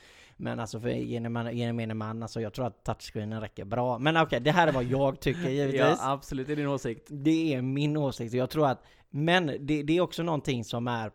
Men 0.40 0.60
alltså 0.60 0.80
för 0.80 0.88
gemene 0.88 1.94
man, 1.94 2.22
alltså 2.22 2.40
jag 2.40 2.52
tror 2.52 2.66
att 2.66 2.84
touchscreenen 2.84 3.40
räcker 3.40 3.64
bra. 3.64 3.98
Men 3.98 4.16
okej, 4.16 4.26
okay, 4.26 4.40
det 4.40 4.50
här 4.50 4.68
är 4.68 4.72
vad 4.72 4.84
jag 4.84 5.20
tycker 5.20 5.40
givetvis. 5.48 5.80
ja, 5.80 5.96
absolut. 6.00 6.46
Det 6.46 6.52
är 6.52 6.56
din 6.56 6.68
åsikt. 6.68 7.06
Det 7.10 7.54
är 7.54 7.62
min 7.62 7.96
åsikt. 7.96 8.34
Jag 8.34 8.50
tror 8.50 8.66
att, 8.66 8.82
men 9.10 9.46
det, 9.46 9.82
det 9.82 9.96
är 9.96 10.00
också 10.00 10.22
någonting 10.22 10.64
som 10.64 10.88
är 10.88 11.12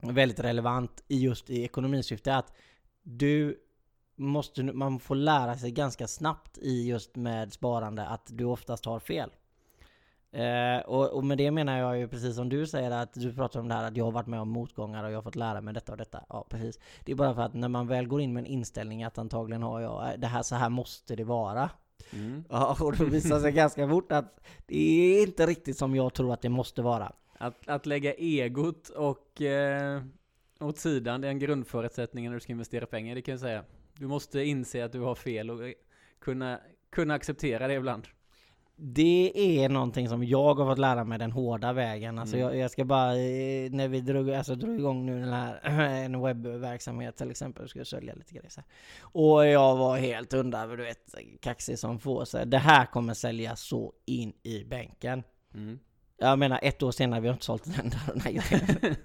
väldigt 0.00 0.40
relevant 0.40 1.04
i 1.08 1.18
just 1.18 1.50
i 1.50 1.62
ekonomisyfte 1.62 2.36
att 2.36 2.52
du 3.02 3.58
måste, 4.16 4.62
man 4.62 5.00
får 5.00 5.14
lära 5.14 5.56
sig 5.56 5.70
ganska 5.70 6.06
snabbt 6.06 6.58
i 6.58 6.88
just 6.88 7.16
med 7.16 7.52
sparande 7.52 8.06
att 8.06 8.26
du 8.26 8.44
oftast 8.44 8.84
har 8.84 9.00
fel. 9.00 9.30
Eh, 10.32 10.78
och, 10.78 11.10
och, 11.10 11.24
med 11.24 11.38
det 11.38 11.50
menar 11.50 11.78
jag 11.78 11.98
ju 11.98 12.08
precis 12.08 12.36
som 12.36 12.48
du 12.48 12.66
säger 12.66 12.90
att 12.90 13.14
du 13.14 13.34
pratar 13.34 13.60
om 13.60 13.68
det 13.68 13.74
här 13.74 13.84
att 13.84 13.96
jag 13.96 14.04
har 14.04 14.12
varit 14.12 14.26
med 14.26 14.40
om 14.40 14.48
motgångar 14.48 15.04
och 15.04 15.10
jag 15.10 15.16
har 15.16 15.22
fått 15.22 15.36
lära 15.36 15.60
mig 15.60 15.74
detta 15.74 15.92
och 15.92 15.98
detta. 15.98 16.24
Ja, 16.28 16.46
precis. 16.50 16.78
Det 17.04 17.12
är 17.12 17.16
bara 17.16 17.34
för 17.34 17.42
att 17.42 17.54
när 17.54 17.68
man 17.68 17.86
väl 17.86 18.06
går 18.06 18.20
in 18.20 18.32
med 18.32 18.40
en 18.40 18.46
inställning 18.46 19.04
att 19.04 19.18
antagligen 19.18 19.62
har 19.62 19.80
jag, 19.80 20.20
det 20.20 20.26
här 20.26 20.42
så 20.42 20.54
här 20.54 20.68
måste 20.68 21.16
det 21.16 21.24
vara. 21.24 21.70
Mm. 22.12 22.44
Ja, 22.48 22.76
och 22.80 22.96
då 22.96 23.04
visar 23.04 23.40
sig 23.40 23.52
ganska 23.52 23.88
fort 23.88 24.12
att 24.12 24.40
det 24.66 24.76
är 24.76 25.22
inte 25.22 25.46
riktigt 25.46 25.78
som 25.78 25.94
jag 25.94 26.14
tror 26.14 26.32
att 26.32 26.42
det 26.42 26.48
måste 26.48 26.82
vara. 26.82 27.12
Att, 27.38 27.68
att 27.68 27.86
lägga 27.86 28.14
egot 28.14 28.88
och 28.88 29.42
eh, 29.42 30.02
åt 30.60 30.78
sidan, 30.78 31.20
det 31.20 31.28
är 31.28 31.30
en 31.30 31.38
grundförutsättning 31.38 32.24
när 32.24 32.34
du 32.34 32.40
ska 32.40 32.52
investera 32.52 32.86
pengar, 32.86 33.14
det 33.14 33.22
kan 33.22 33.32
jag 33.32 33.40
säga. 33.40 33.64
Du 33.94 34.06
måste 34.06 34.40
inse 34.40 34.84
att 34.84 34.92
du 34.92 35.00
har 35.00 35.14
fel 35.14 35.50
och 35.50 35.60
kunna, 36.18 36.60
kunna 36.90 37.14
acceptera 37.14 37.68
det 37.68 37.74
ibland. 37.74 38.08
Det 38.80 39.32
är 39.34 39.68
någonting 39.68 40.08
som 40.08 40.24
jag 40.24 40.54
har 40.54 40.66
fått 40.66 40.78
lära 40.78 41.04
mig 41.04 41.18
den 41.18 41.32
hårda 41.32 41.72
vägen. 41.72 42.18
Alltså 42.18 42.36
mm. 42.36 42.48
jag, 42.48 42.56
jag, 42.56 42.70
ska 42.70 42.84
bara, 42.84 43.16
eh, 43.16 43.70
när 43.70 43.88
vi 43.88 44.00
drog, 44.00 44.30
alltså 44.30 44.54
drog 44.54 44.78
igång 44.78 45.06
nu 45.06 45.20
den 45.20 45.32
här, 45.32 45.60
en 45.80 46.22
webbverksamhet 46.22 47.16
till 47.16 47.30
exempel, 47.30 47.68
ska 47.68 47.78
jag 47.78 47.86
sälja 47.86 48.14
lite 48.14 48.34
grejer 48.34 48.50
så 48.50 48.60
här. 48.60 48.68
Och 49.02 49.46
jag 49.46 49.76
var 49.76 49.96
helt 49.96 50.34
under, 50.34 50.76
du 50.76 50.82
vet, 50.82 51.14
kaxig 51.40 51.78
som 51.78 51.98
få. 51.98 52.26
Så 52.26 52.44
det 52.44 52.58
här 52.58 52.86
kommer 52.86 53.14
sälja 53.14 53.56
så 53.56 53.92
in 54.06 54.32
i 54.42 54.64
bänken. 54.64 55.22
Mm. 55.54 55.78
Jag 56.20 56.38
menar 56.38 56.60
ett 56.62 56.82
år 56.82 56.90
senare, 56.90 57.20
vi 57.20 57.28
har 57.28 57.34
inte 57.34 57.46
sålt 57.46 57.66
en 57.66 57.74
enda 57.74 57.96
av 58.08 58.14
de 58.14 58.20
här 58.20 58.32
grejerna. 58.32 58.96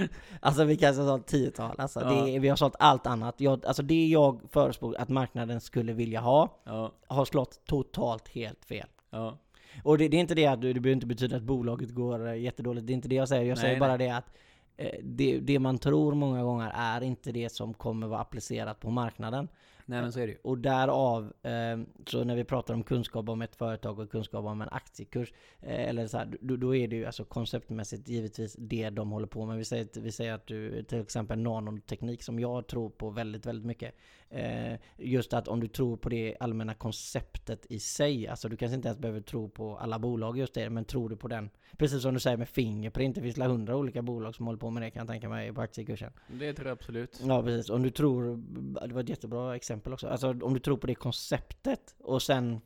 alltså 0.40 0.64
vi 0.64 0.76
kanske 0.76 1.02
har 1.02 1.08
sålt 1.08 1.26
tiotal. 1.26 1.74
Alltså, 1.78 2.00
ja. 2.00 2.10
det, 2.10 2.38
vi 2.38 2.48
har 2.48 2.56
sålt 2.56 2.76
allt 2.78 3.06
annat. 3.06 3.40
Jag, 3.40 3.66
alltså 3.66 3.82
det 3.82 4.06
jag 4.06 4.40
förespråk 4.50 4.94
att 4.98 5.08
marknaden 5.08 5.60
skulle 5.60 5.92
vilja 5.92 6.20
ha, 6.20 6.60
ja. 6.64 6.92
har 7.06 7.24
slått 7.24 7.66
totalt 7.66 8.28
helt 8.28 8.64
fel. 8.64 8.86
Ja. 9.10 9.38
Och 9.84 9.98
det, 9.98 10.08
det, 10.08 10.16
är 10.16 10.20
inte 10.20 10.34
det 10.34 10.46
att 10.46 10.60
det 10.60 10.74
behöver 10.74 10.90
inte 10.90 11.06
betyda 11.06 11.36
att 11.36 11.42
bolaget 11.42 11.90
går 11.94 12.28
eh, 12.28 12.40
jättedåligt. 12.40 12.86
Det 12.86 12.92
är 12.92 12.94
inte 12.94 13.08
det 13.08 13.14
jag 13.14 13.28
säger. 13.28 13.42
Jag 13.42 13.56
nej, 13.56 13.62
säger 13.62 13.80
bara 13.80 13.96
nej. 13.96 14.06
det 14.06 14.16
att 14.16 14.36
eh, 14.76 15.00
det, 15.02 15.38
det, 15.38 15.58
man 15.58 15.78
tror 15.78 16.14
många 16.14 16.42
gånger 16.42 16.72
är 16.74 17.00
inte 17.00 17.32
det 17.32 17.52
som 17.52 17.74
kommer 17.74 18.06
vara 18.06 18.20
applicerat 18.20 18.80
på 18.80 18.90
marknaden. 18.90 19.48
Nej 19.90 20.02
men 20.02 20.12
så 20.12 20.20
är 20.20 20.26
det 20.26 20.32
ju. 20.32 20.38
Och 20.42 20.58
därav, 20.58 21.32
eh, 21.42 21.78
så 22.06 22.24
när 22.24 22.36
vi 22.36 22.44
pratar 22.44 22.74
om 22.74 22.82
kunskap 22.82 23.28
om 23.28 23.42
ett 23.42 23.56
företag 23.56 23.98
och 23.98 24.10
kunskap 24.10 24.44
om 24.44 24.60
en 24.60 24.68
aktiekurs, 24.68 25.32
eh, 25.60 25.88
eller 25.88 26.06
så 26.06 26.18
här, 26.18 26.36
då, 26.40 26.56
då, 26.56 26.76
är 26.76 26.88
det 26.88 26.96
ju 26.96 27.06
alltså 27.06 27.24
konceptmässigt 27.24 28.08
givetvis 28.08 28.56
det 28.58 28.90
de 28.90 29.10
håller 29.10 29.26
på 29.26 29.46
med. 29.46 29.56
Vi 29.56 29.64
säger, 29.64 30.00
vi 30.00 30.12
säger 30.12 30.32
att 30.32 30.46
du, 30.46 30.82
till 30.82 31.00
exempel 31.00 31.38
nanoteknik 31.38 32.22
som 32.22 32.40
jag 32.40 32.66
tror 32.66 32.90
på 32.90 33.10
väldigt, 33.10 33.46
väldigt 33.46 33.66
mycket. 33.66 33.94
Eh, 34.30 34.78
just 34.96 35.32
att 35.32 35.48
om 35.48 35.60
du 35.60 35.68
tror 35.68 35.96
på 35.96 36.08
det 36.08 36.36
allmänna 36.40 36.74
konceptet 36.74 37.66
i 37.68 37.78
sig, 37.78 38.28
alltså 38.28 38.48
du 38.48 38.56
kanske 38.56 38.74
inte 38.74 38.88
ens 38.88 39.00
behöver 39.00 39.20
tro 39.20 39.48
på 39.48 39.76
alla 39.76 39.98
bolag 39.98 40.38
just 40.38 40.54
det, 40.54 40.70
men 40.70 40.84
tror 40.84 41.08
du 41.08 41.16
på 41.16 41.28
den, 41.28 41.50
precis 41.78 42.02
som 42.02 42.14
du 42.14 42.20
säger 42.20 42.36
med 42.36 42.48
Fingerprint, 42.48 43.14
det 43.14 43.22
finns 43.22 43.38
hundra 43.38 43.76
olika 43.76 44.02
bolag 44.02 44.34
som 44.34 44.46
håller 44.46 44.58
på 44.58 44.70
med 44.70 44.82
det 44.82 44.90
kan 44.90 45.00
jag 45.00 45.08
tänka 45.08 45.28
mig 45.28 45.52
på 45.52 45.60
aktiekursen. 45.60 46.12
Det 46.28 46.52
tror 46.52 46.68
jag 46.68 46.72
absolut. 46.72 47.20
Ja 47.24 47.42
precis, 47.42 47.70
om 47.70 47.82
du 47.82 47.90
tror, 47.90 48.42
det 48.88 48.94
var 48.94 49.00
ett 49.00 49.08
jättebra 49.08 49.56
exempel 49.56 49.79
också, 49.86 50.08
alltså 50.08 50.28
om 50.30 50.54
du 50.54 50.60
tror 50.60 50.76
på 50.76 50.86
det 50.86 50.94
konceptet 50.94 51.94
och 51.98 52.22
sen 52.22 52.60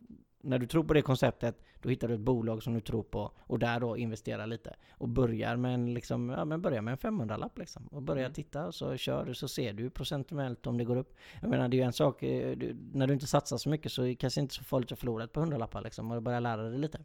när 0.45 0.59
du 0.59 0.67
tror 0.67 0.85
på 0.85 0.95
det 0.95 1.03
konceptet, 1.03 1.63
då 1.83 1.89
hittar 1.89 2.09
du 2.09 2.15
ett 2.15 2.21
bolag 2.21 2.63
som 2.63 2.75
du 2.75 2.81
tror 2.81 3.03
på 3.03 3.33
och 3.39 3.59
där 3.59 3.81
då 3.81 3.97
investerar 3.97 4.47
lite. 4.47 4.77
Och 4.91 5.09
börjar 5.09 5.57
med 5.57 5.75
en, 5.75 5.95
liksom, 5.95 6.29
ja, 6.29 6.45
men 6.45 6.63
börjar 6.63 6.83
med 6.83 6.93
en 6.93 6.99
500-lapp 6.99 7.59
liksom. 7.59 7.87
Och 7.87 8.03
börjar 8.03 8.25
mm. 8.25 8.33
titta 8.33 8.67
och 8.67 8.75
så 8.75 8.97
kör 8.97 9.25
du 9.25 9.35
så 9.35 9.49
ser 9.49 9.73
du 9.73 9.91
procentuellt 9.91 10.67
om 10.67 10.79
det 10.79 10.85
går 10.85 10.97
upp. 10.97 11.15
Jag 11.41 11.51
menar 11.51 11.69
det 11.69 11.77
är 11.77 11.79
ju 11.79 11.85
en 11.85 11.93
sak, 11.93 12.23
eh, 12.23 12.57
du, 12.57 12.77
när 12.93 13.07
du 13.07 13.15
inte 13.15 13.27
satsar 13.27 13.57
så 13.57 13.69
mycket 13.69 13.93
så 13.93 14.03
är 14.03 14.07
det 14.07 14.15
kanske 14.15 14.41
inte 14.41 14.55
så 14.55 14.65
farligt 14.65 14.93
att 14.93 14.99
förlora 14.99 15.25
ett 15.25 15.33
par 15.33 15.41
hundralappar 15.41 15.83
liksom 15.83 16.11
och 16.11 16.23
börja 16.23 16.41
lära 16.41 16.63
dig 16.63 16.79
lite. 16.79 17.01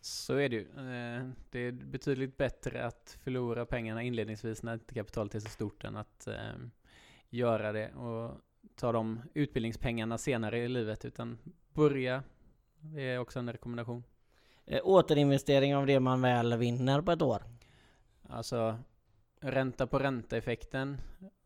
Så 0.00 0.36
är 0.36 0.48
det 0.48 0.56
ju. 0.56 0.62
Eh, 0.62 1.28
det 1.50 1.58
är 1.58 1.72
betydligt 1.72 2.36
bättre 2.36 2.86
att 2.86 3.18
förlora 3.22 3.66
pengarna 3.66 4.02
inledningsvis 4.02 4.62
när 4.62 4.74
inte 4.74 4.94
kapitalet 4.94 5.34
är 5.34 5.40
så 5.40 5.48
stort 5.48 5.84
än 5.84 5.96
att 5.96 6.26
eh, 6.26 6.34
göra 7.30 7.72
det 7.72 7.92
och 7.92 8.40
ta 8.76 8.92
de 8.92 9.22
utbildningspengarna 9.34 10.18
senare 10.18 10.58
i 10.58 10.68
livet 10.68 11.04
utan 11.04 11.38
börja 11.72 12.22
det 12.92 13.02
är 13.02 13.18
också 13.18 13.38
en 13.38 13.52
rekommendation. 13.52 14.04
Eh, 14.66 14.80
återinvestering 14.84 15.76
av 15.76 15.86
det 15.86 16.00
man 16.00 16.20
väl 16.20 16.56
vinner 16.56 17.00
på 17.00 17.12
ett 17.12 17.22
år? 17.22 17.42
Alltså, 18.28 18.78
ränta 19.40 19.86
på 19.86 19.98
ränta-effekten. 19.98 20.96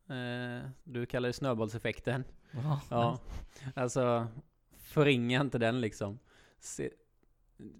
Eh, 0.09 0.69
du 0.83 1.05
kallar 1.05 1.29
det 1.29 1.33
snöbollseffekten. 1.33 2.23
Oh, 2.53 2.83
ja, 2.89 3.19
alltså 3.75 4.27
förringa 4.77 5.41
inte 5.41 5.57
den 5.57 5.81
liksom. 5.81 6.19
Se, 6.59 6.89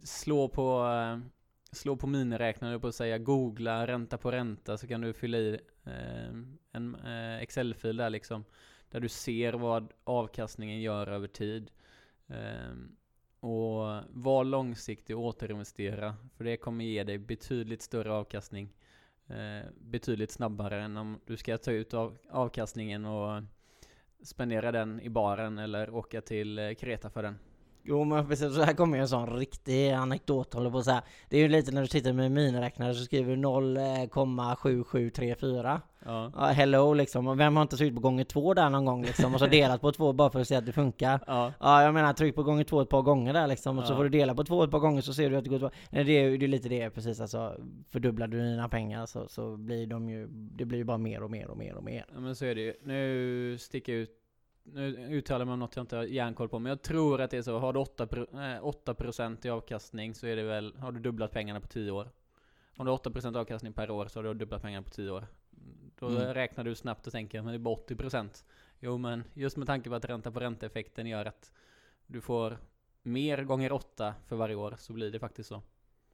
slå 0.03 0.47
på, 0.47 0.85
eh, 0.85 1.19
slå 1.71 1.95
på 1.95 2.07
miniräknare 2.07 2.79
på 2.79 2.87
att 2.87 2.95
säga 2.95 3.17
googla 3.17 3.87
ränta 3.87 4.17
på 4.17 4.31
ränta 4.31 4.77
så 4.77 4.87
kan 4.87 5.01
du 5.01 5.13
fylla 5.13 5.37
i 5.37 5.59
eh, 5.83 6.33
en 6.71 6.95
eh, 6.95 7.41
Excel-fil 7.41 7.97
där 7.97 8.09
liksom. 8.09 8.45
Där 8.89 8.99
du 8.99 9.09
ser 9.09 9.53
vad 9.53 9.93
avkastningen 10.03 10.81
gör 10.81 11.07
över 11.07 11.27
tid. 11.27 11.71
Ehm, 12.27 12.95
och 13.39 14.03
var 14.09 14.43
långsiktig 14.43 15.17
och 15.17 15.23
återinvestera. 15.23 16.15
För 16.37 16.43
det 16.43 16.57
kommer 16.57 16.85
ge 16.85 17.03
dig 17.03 17.17
betydligt 17.17 17.81
större 17.81 18.13
avkastning. 18.13 18.73
Eh, 19.27 19.65
betydligt 19.81 20.31
snabbare 20.31 20.81
än 20.81 20.97
om 20.97 21.19
du 21.25 21.37
ska 21.37 21.57
ta 21.57 21.71
ut 21.71 21.93
av, 21.93 22.17
avkastningen 22.29 23.05
och 23.05 23.43
spendera 24.23 24.71
den 24.71 25.01
i 25.01 25.09
baren 25.09 25.57
eller 25.57 25.95
åka 25.95 26.21
till 26.21 26.59
eh, 26.59 26.73
Kreta 26.73 27.09
för 27.09 27.23
den. 27.23 27.39
Jo 27.83 28.03
men 28.03 28.27
precis, 28.27 28.55
så 28.55 28.61
här 28.61 28.73
kommer 28.73 28.97
ju 28.97 29.01
en 29.01 29.09
sån 29.09 29.37
riktig 29.37 29.91
anekdot 29.91 30.53
håller 30.53 30.71
på 30.71 30.77
att 30.77 30.85
säga. 30.85 31.03
Det 31.29 31.37
är 31.37 31.41
ju 31.41 31.47
lite 31.47 31.71
när 31.71 31.81
du 31.81 31.87
sitter 31.87 32.13
med 32.13 32.31
miniräknare 32.31 32.95
så 32.95 33.03
skriver 33.03 33.35
du 33.35 33.41
0,7734. 33.41 35.81
Ja. 36.05 36.31
Ja, 36.35 36.45
hello 36.45 36.93
liksom. 36.93 37.27
Och 37.27 37.39
vem 37.39 37.55
har 37.55 37.61
inte 37.61 37.77
tryckt 37.77 37.95
på 37.95 38.01
gånger 38.01 38.23
två 38.23 38.53
där 38.53 38.69
någon 38.69 38.85
gång 38.85 39.01
liksom? 39.05 39.33
Och 39.33 39.39
så 39.39 39.45
delat 39.51 39.81
på 39.81 39.91
två 39.91 40.13
bara 40.13 40.29
för 40.29 40.39
att 40.41 40.47
se 40.47 40.55
att 40.55 40.65
det 40.65 40.71
funkar. 40.71 41.19
Ja. 41.27 41.53
Ja, 41.59 41.83
jag 41.83 41.93
menar 41.93 42.13
tryck 42.13 42.35
på 42.35 42.43
gånger 42.43 42.63
två 42.63 42.81
ett 42.81 42.89
par 42.89 43.01
gånger 43.01 43.33
där 43.33 43.47
liksom. 43.47 43.77
Och 43.77 43.85
så 43.85 43.93
Ja. 43.93 43.97
får 43.97 44.03
du 44.03 44.09
dela 44.09 44.35
på 44.35 44.43
två 44.43 44.63
ett 44.63 44.71
par 44.71 44.79
gånger 44.79 45.01
så 45.01 45.13
ser 45.13 45.29
du 45.29 45.35
att 45.37 45.43
det 45.43 45.49
går 45.49 45.59
två. 45.59 45.69
Nej, 45.89 46.03
det 46.03 46.11
är 46.11 46.29
ju 46.29 46.37
det 46.37 46.45
är 46.45 46.47
lite 46.47 46.69
det 46.69 46.89
precis 46.89 47.21
alltså. 47.21 47.55
Fördubblar 47.89 48.27
du 48.27 48.37
dina 48.41 48.69
pengar 48.69 49.05
så, 49.05 49.27
så 49.27 49.57
blir 49.57 49.87
de 49.87 50.09
ju, 50.09 50.27
det 50.31 50.65
blir 50.65 50.77
ju 50.77 50.83
bara 50.83 50.97
mer 50.97 51.23
och 51.23 51.31
mer 51.31 51.49
och 51.49 51.57
mer 51.57 51.75
och 51.75 51.83
mer. 51.83 52.05
Ja 52.13 52.19
men 52.19 52.35
så 52.35 52.45
är 52.45 52.55
det 52.55 52.61
ju. 52.61 52.73
Nu 52.83 53.57
sticker 53.59 53.93
jag 53.93 54.01
ut 54.01 54.15
nu 54.73 54.95
uttalar 55.09 55.45
man 55.45 55.59
något 55.59 55.75
jag 55.75 55.83
inte 55.83 55.95
har 55.97 56.03
järnkoll 56.03 56.49
på, 56.49 56.59
men 56.59 56.69
jag 56.69 56.81
tror 56.81 57.21
att 57.21 57.31
det 57.31 57.37
är 57.37 57.41
så. 57.41 57.59
Har 57.59 57.73
du 57.73 57.79
8%, 57.79 58.05
pro- 58.07 58.39
eh, 58.39 58.63
8% 58.63 59.45
i 59.45 59.49
avkastning 59.49 60.15
så 60.15 60.27
är 60.27 60.35
det 60.35 60.43
väl, 60.43 60.75
har 60.77 60.91
du 60.91 60.99
dubblat 60.99 61.31
pengarna 61.31 61.59
på 61.59 61.67
10 61.67 61.91
år. 61.91 62.09
Om 62.77 62.85
du 62.85 62.91
har 62.91 62.97
8% 62.97 63.35
avkastning 63.37 63.73
per 63.73 63.91
år 63.91 64.05
så 64.07 64.19
har 64.19 64.23
du 64.23 64.33
dubblat 64.33 64.61
pengarna 64.61 64.83
på 64.83 64.89
10 64.89 65.11
år. 65.11 65.27
Då 65.99 66.07
Mm. 66.07 66.33
räknar 66.33 66.63
du 66.63 66.75
snabbt 66.75 67.07
och 67.07 67.13
tänker, 67.13 67.41
men 67.41 67.51
det 67.53 67.57
är 67.57 67.59
bara 67.59 67.75
80%. 67.75 68.45
Jo 68.79 68.97
men 68.97 69.23
just 69.33 69.57
med 69.57 69.67
tanke 69.67 69.89
på 69.89 69.95
att 69.95 70.05
ränta 70.05 70.31
på 70.31 70.39
ränta-effekten 70.39 71.07
gör 71.07 71.25
att 71.25 71.51
du 72.07 72.21
får 72.21 72.57
mer 73.03 73.43
gånger 73.43 73.71
8 73.71 74.13
för 74.27 74.35
varje 74.35 74.55
år, 74.55 74.75
så 74.77 74.93
blir 74.93 75.11
det 75.11 75.19
faktiskt 75.19 75.49
så. 75.49 75.61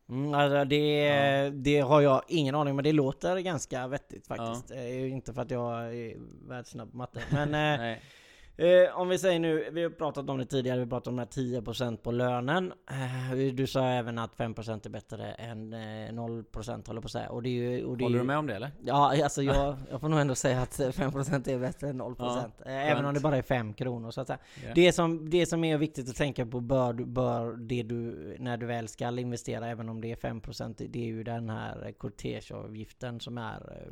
Mm, 0.09 0.33
alltså 0.33 0.65
det, 0.65 0.99
Ja. 1.05 1.49
det 1.49 1.79
har 1.79 2.01
jag 2.01 2.21
ingen 2.27 2.55
aning 2.55 2.75
men 2.75 2.83
det 2.83 2.91
låter 2.91 3.39
ganska 3.39 3.87
vettigt 3.87 4.27
faktiskt. 4.27 4.71
Eh, 4.71 5.11
inte 5.11 5.33
för 5.33 5.41
att 5.41 5.51
jag 5.51 5.95
är 5.95 6.15
världssnabb 6.47 6.91
på 6.91 6.97
matte. 6.97 7.21
Men 7.31 7.49
eh. 8.57 8.65
Eh, 8.65 8.99
om 8.99 9.09
vi 9.09 9.17
säger 9.17 9.39
nu, 9.39 9.69
vi 9.71 9.83
har 9.83 9.89
pratat 9.89 10.29
om 10.29 10.37
det 10.37 10.45
tidigare, 10.45 10.79
vi 10.79 10.85
pratade 10.85 11.09
om 11.09 11.15
de 11.15 11.21
här 11.21 11.61
10% 11.61 11.97
på 11.97 12.11
lönen. 12.11 12.73
Eh, 12.89 13.53
du 13.53 13.67
sa 13.67 13.87
även 13.87 14.17
att 14.17 14.37
5% 14.37 14.85
är 14.85 14.89
bättre 14.89 15.31
än 15.31 15.73
eh, 15.73 15.77
0% 15.77 16.87
håller 16.87 17.01
på 17.01 17.05
att 17.05 17.11
säga. 17.11 17.29
Och 17.29 17.43
det 17.43 17.49
är 17.49 17.51
ju, 17.51 17.85
och 17.85 17.97
det 17.97 18.03
Håller 18.03 18.15
ju, 18.15 18.21
du 18.21 18.27
med 18.27 18.37
om 18.37 18.47
det 18.47 18.55
eller? 18.55 18.71
Ja, 18.83 19.23
alltså 19.23 19.43
jag, 19.43 19.77
jag 19.91 20.01
får 20.01 20.09
nog 20.09 20.19
ändå 20.19 20.35
säga 20.35 20.61
att 20.61 20.71
5% 20.79 21.49
är 21.49 21.59
bättre 21.59 21.89
än 21.89 22.01
0%. 22.01 22.15
Ja, 22.19 22.71
eh, 22.71 22.91
även 22.91 23.05
om 23.05 23.13
det 23.13 23.19
bara 23.19 23.37
är 23.37 23.41
5 23.41 23.73
kronor 23.73 24.11
så 24.11 24.21
att 24.21 24.27
säga. 24.27 24.39
Ja. 24.65 24.71
Det 24.75 24.91
som, 24.91 25.29
det 25.29 25.45
som 25.45 25.63
är 25.63 25.77
viktigt 25.77 26.09
att 26.09 26.15
tänka 26.15 26.45
på 26.45 26.59
bör, 26.59 26.93
bör 26.93 27.53
det 27.53 27.83
du, 27.83 28.35
när 28.39 28.57
du 28.57 28.65
väl 28.65 28.87
ska 28.87 29.19
investera, 29.19 29.67
även 29.67 29.89
om 29.89 30.01
det 30.01 30.11
är 30.11 30.15
5% 30.15 30.87
det 30.89 30.99
är 30.99 31.05
ju 31.05 31.23
den 31.23 31.49
här 31.49 31.91
kortegeavgiften 31.97 33.19
som 33.19 33.37
är 33.37 33.85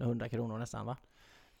eh, 0.00 0.02
100 0.02 0.28
kronor 0.28 0.58
nästan 0.58 0.86
va? 0.86 0.96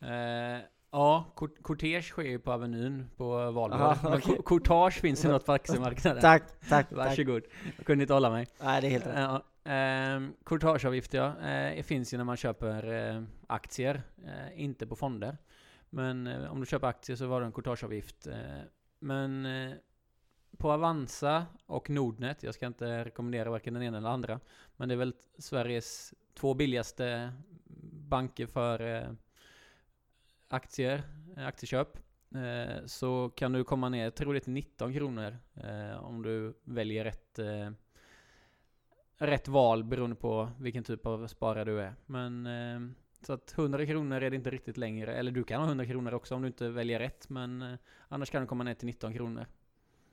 Eh, 0.00 0.60
ja, 0.94 1.24
kort- 1.34 1.62
kortege 1.62 2.02
sker 2.02 2.22
ju 2.22 2.38
på 2.38 2.52
Avenyn 2.52 3.10
på 3.16 3.50
valborg. 3.50 3.82
Aha, 3.82 3.98
Men 4.02 4.18
okej. 4.18 4.36
ko- 4.36 4.42
Courtage 4.42 5.00
finns 5.00 5.24
ju 5.24 5.28
något 5.28 5.46
på 5.46 5.52
aktiemarknaden. 5.52 6.22
Tack, 6.22 6.42
tack, 6.60 6.68
tack. 6.68 6.92
Varsågod. 6.92 7.42
Jag 7.76 7.86
kunde 7.86 8.02
inte 8.04 8.14
hålla 8.14 8.30
mig. 8.30 8.46
Nej, 8.62 8.80
det 8.80 8.86
är 8.86 8.90
helt 8.90 9.06
rätt. 9.06 9.14
Ja, 9.16 9.42
ehm, 9.72 10.32
courtageavgift 10.44 11.14
ja, 11.14 11.38
eh, 11.38 11.82
finns 11.82 12.14
ju 12.14 12.18
när 12.18 12.24
man 12.24 12.36
köper 12.36 12.92
eh, 13.16 13.22
aktier, 13.46 14.02
eh, 14.24 14.60
inte 14.62 14.86
på 14.86 14.96
fonder. 14.96 15.38
Men 15.90 16.26
eh, 16.26 16.52
om 16.52 16.60
du 16.60 16.66
köper 16.66 16.86
aktier 16.86 17.16
så 17.16 17.26
var 17.26 17.40
det 17.40 17.46
en 17.46 17.52
courtageavgift. 17.52 18.26
Eh, 18.26 18.34
men 19.00 19.46
eh, 19.46 19.72
på 20.58 20.72
Avanza 20.72 21.46
och 21.66 21.90
Nordnet, 21.90 22.42
jag 22.42 22.54
ska 22.54 22.66
inte 22.66 23.04
rekommendera 23.04 23.50
varken 23.50 23.74
den 23.74 23.82
ena 23.82 23.98
eller 23.98 24.08
andra, 24.08 24.40
men 24.76 24.88
det 24.88 24.94
är 24.94 24.96
väl 24.96 25.14
Sveriges 25.38 26.14
två 26.34 26.54
billigaste 26.54 27.32
banker 28.08 28.46
för 28.46 28.96
eh, 28.96 29.08
aktier, 30.54 31.02
eh, 31.36 31.46
aktieköp. 31.46 31.98
Eh, 32.34 32.86
så 32.86 33.30
kan 33.36 33.52
du 33.52 33.64
komma 33.64 33.88
ner, 33.88 34.04
jag 34.04 34.14
tror 34.14 34.32
det 34.32 34.38
är 34.38 34.40
till 34.40 34.52
19 34.52 34.94
kronor 34.94 35.36
eh, 35.54 36.04
om 36.04 36.22
du 36.22 36.54
väljer 36.64 37.04
rätt 37.04 37.38
rätt 39.18 39.48
val 39.48 39.84
beroende 39.84 40.16
på 40.16 40.50
vilken 40.58 40.84
typ 40.84 41.06
av 41.06 41.26
sparare 41.26 41.64
du 41.64 41.80
är. 41.80 41.94
Men 42.06 42.94
så 43.20 43.32
att 43.32 43.58
100 43.58 43.86
kronor 43.86 44.22
är 44.22 44.30
det 44.30 44.36
inte 44.36 44.50
riktigt 44.50 44.76
längre. 44.76 45.14
Eller 45.14 45.30
du 45.30 45.44
kan 45.44 45.60
ha 45.60 45.66
100 45.66 45.86
kronor 45.86 46.14
också 46.14 46.34
om 46.34 46.42
du 46.42 46.46
inte 46.46 46.68
väljer 46.68 46.98
rätt. 46.98 47.28
Men 47.28 47.76
annars 48.08 48.30
kan 48.30 48.40
du 48.42 48.48
komma 48.48 48.64
ner 48.64 48.74
till 48.74 48.86
19 48.86 49.14
kronor. 49.14 49.46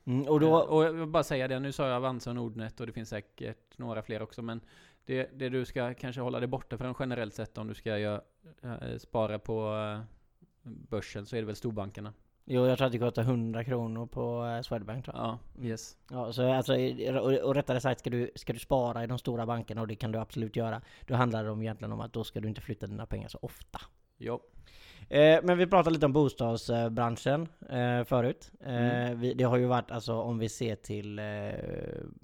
Mm, 0.04 0.28
och 0.28 0.40
då, 0.40 0.54
och 0.54 0.84
jag 0.84 0.92
vill 0.92 1.06
bara 1.06 1.22
säga 1.22 1.48
det, 1.48 1.58
nu 1.58 1.72
sa 1.72 1.86
jag 1.86 1.96
Avanza 1.96 2.30
och 2.30 2.36
Nordnet 2.36 2.80
och 2.80 2.86
det 2.86 2.92
finns 2.92 3.08
säkert 3.08 3.78
några 3.78 4.02
fler 4.02 4.22
också. 4.22 4.42
Men 4.42 4.60
det, 5.04 5.30
det 5.38 5.48
du 5.48 5.64
ska 5.64 5.94
kanske 5.94 6.20
hålla 6.20 6.40
dig 6.40 6.48
borta 6.48 6.78
från 6.78 6.94
generellt 6.98 7.34
sett 7.34 7.58
om 7.58 7.68
du 7.68 7.74
ska 7.74 7.98
göra, 7.98 8.22
eh, 8.62 8.98
spara 8.98 9.38
på 9.38 9.74
börsen 10.62 11.26
så 11.26 11.36
är 11.36 11.40
det 11.40 11.46
väl 11.46 11.56
storbankerna. 11.56 12.12
Jo, 12.44 12.66
jag 12.66 12.78
tror 12.78 12.86
att 12.86 12.92
det 12.92 12.98
kostar 12.98 13.22
100 13.22 13.64
kronor 13.64 14.06
på 14.06 14.46
eh, 14.46 14.62
Swedbank 14.62 15.04
tror 15.04 15.16
jag. 15.16 15.24
Ja, 15.24 15.38
yes. 15.66 15.96
Ja, 16.10 16.32
så 16.32 16.52
alltså, 16.52 16.72
och, 17.20 17.32
och 17.32 17.54
rättare 17.54 17.80
sagt 17.80 18.00
ska 18.00 18.10
du, 18.10 18.30
ska 18.34 18.52
du 18.52 18.58
spara 18.58 19.04
i 19.04 19.06
de 19.06 19.18
stora 19.18 19.46
bankerna 19.46 19.80
och 19.80 19.88
det 19.88 19.94
kan 19.94 20.12
du 20.12 20.18
absolut 20.18 20.56
göra. 20.56 20.80
Då 21.06 21.14
handlar 21.14 21.44
det 21.44 21.50
om 21.50 21.62
egentligen 21.62 21.92
om 21.92 22.00
att 22.00 22.12
då 22.12 22.24
ska 22.24 22.40
du 22.40 22.48
inte 22.48 22.60
flytta 22.60 22.86
dina 22.86 23.06
pengar 23.06 23.28
så 23.28 23.38
ofta. 23.42 23.80
Jo. 24.18 24.40
Eh, 25.08 25.40
men 25.42 25.58
vi 25.58 25.66
pratade 25.66 25.94
lite 25.94 26.06
om 26.06 26.12
bostadsbranschen 26.12 27.48
eh, 27.68 28.04
förut. 28.04 28.52
Eh, 28.60 28.72
Mm. 28.74 29.20
vi, 29.20 29.34
det 29.34 29.44
har 29.44 29.56
ju 29.56 29.66
varit, 29.66 29.90
alltså 29.90 30.14
om 30.14 30.38
vi 30.38 30.48
ser 30.48 30.76
till, 30.76 31.18
eh, 31.18 31.24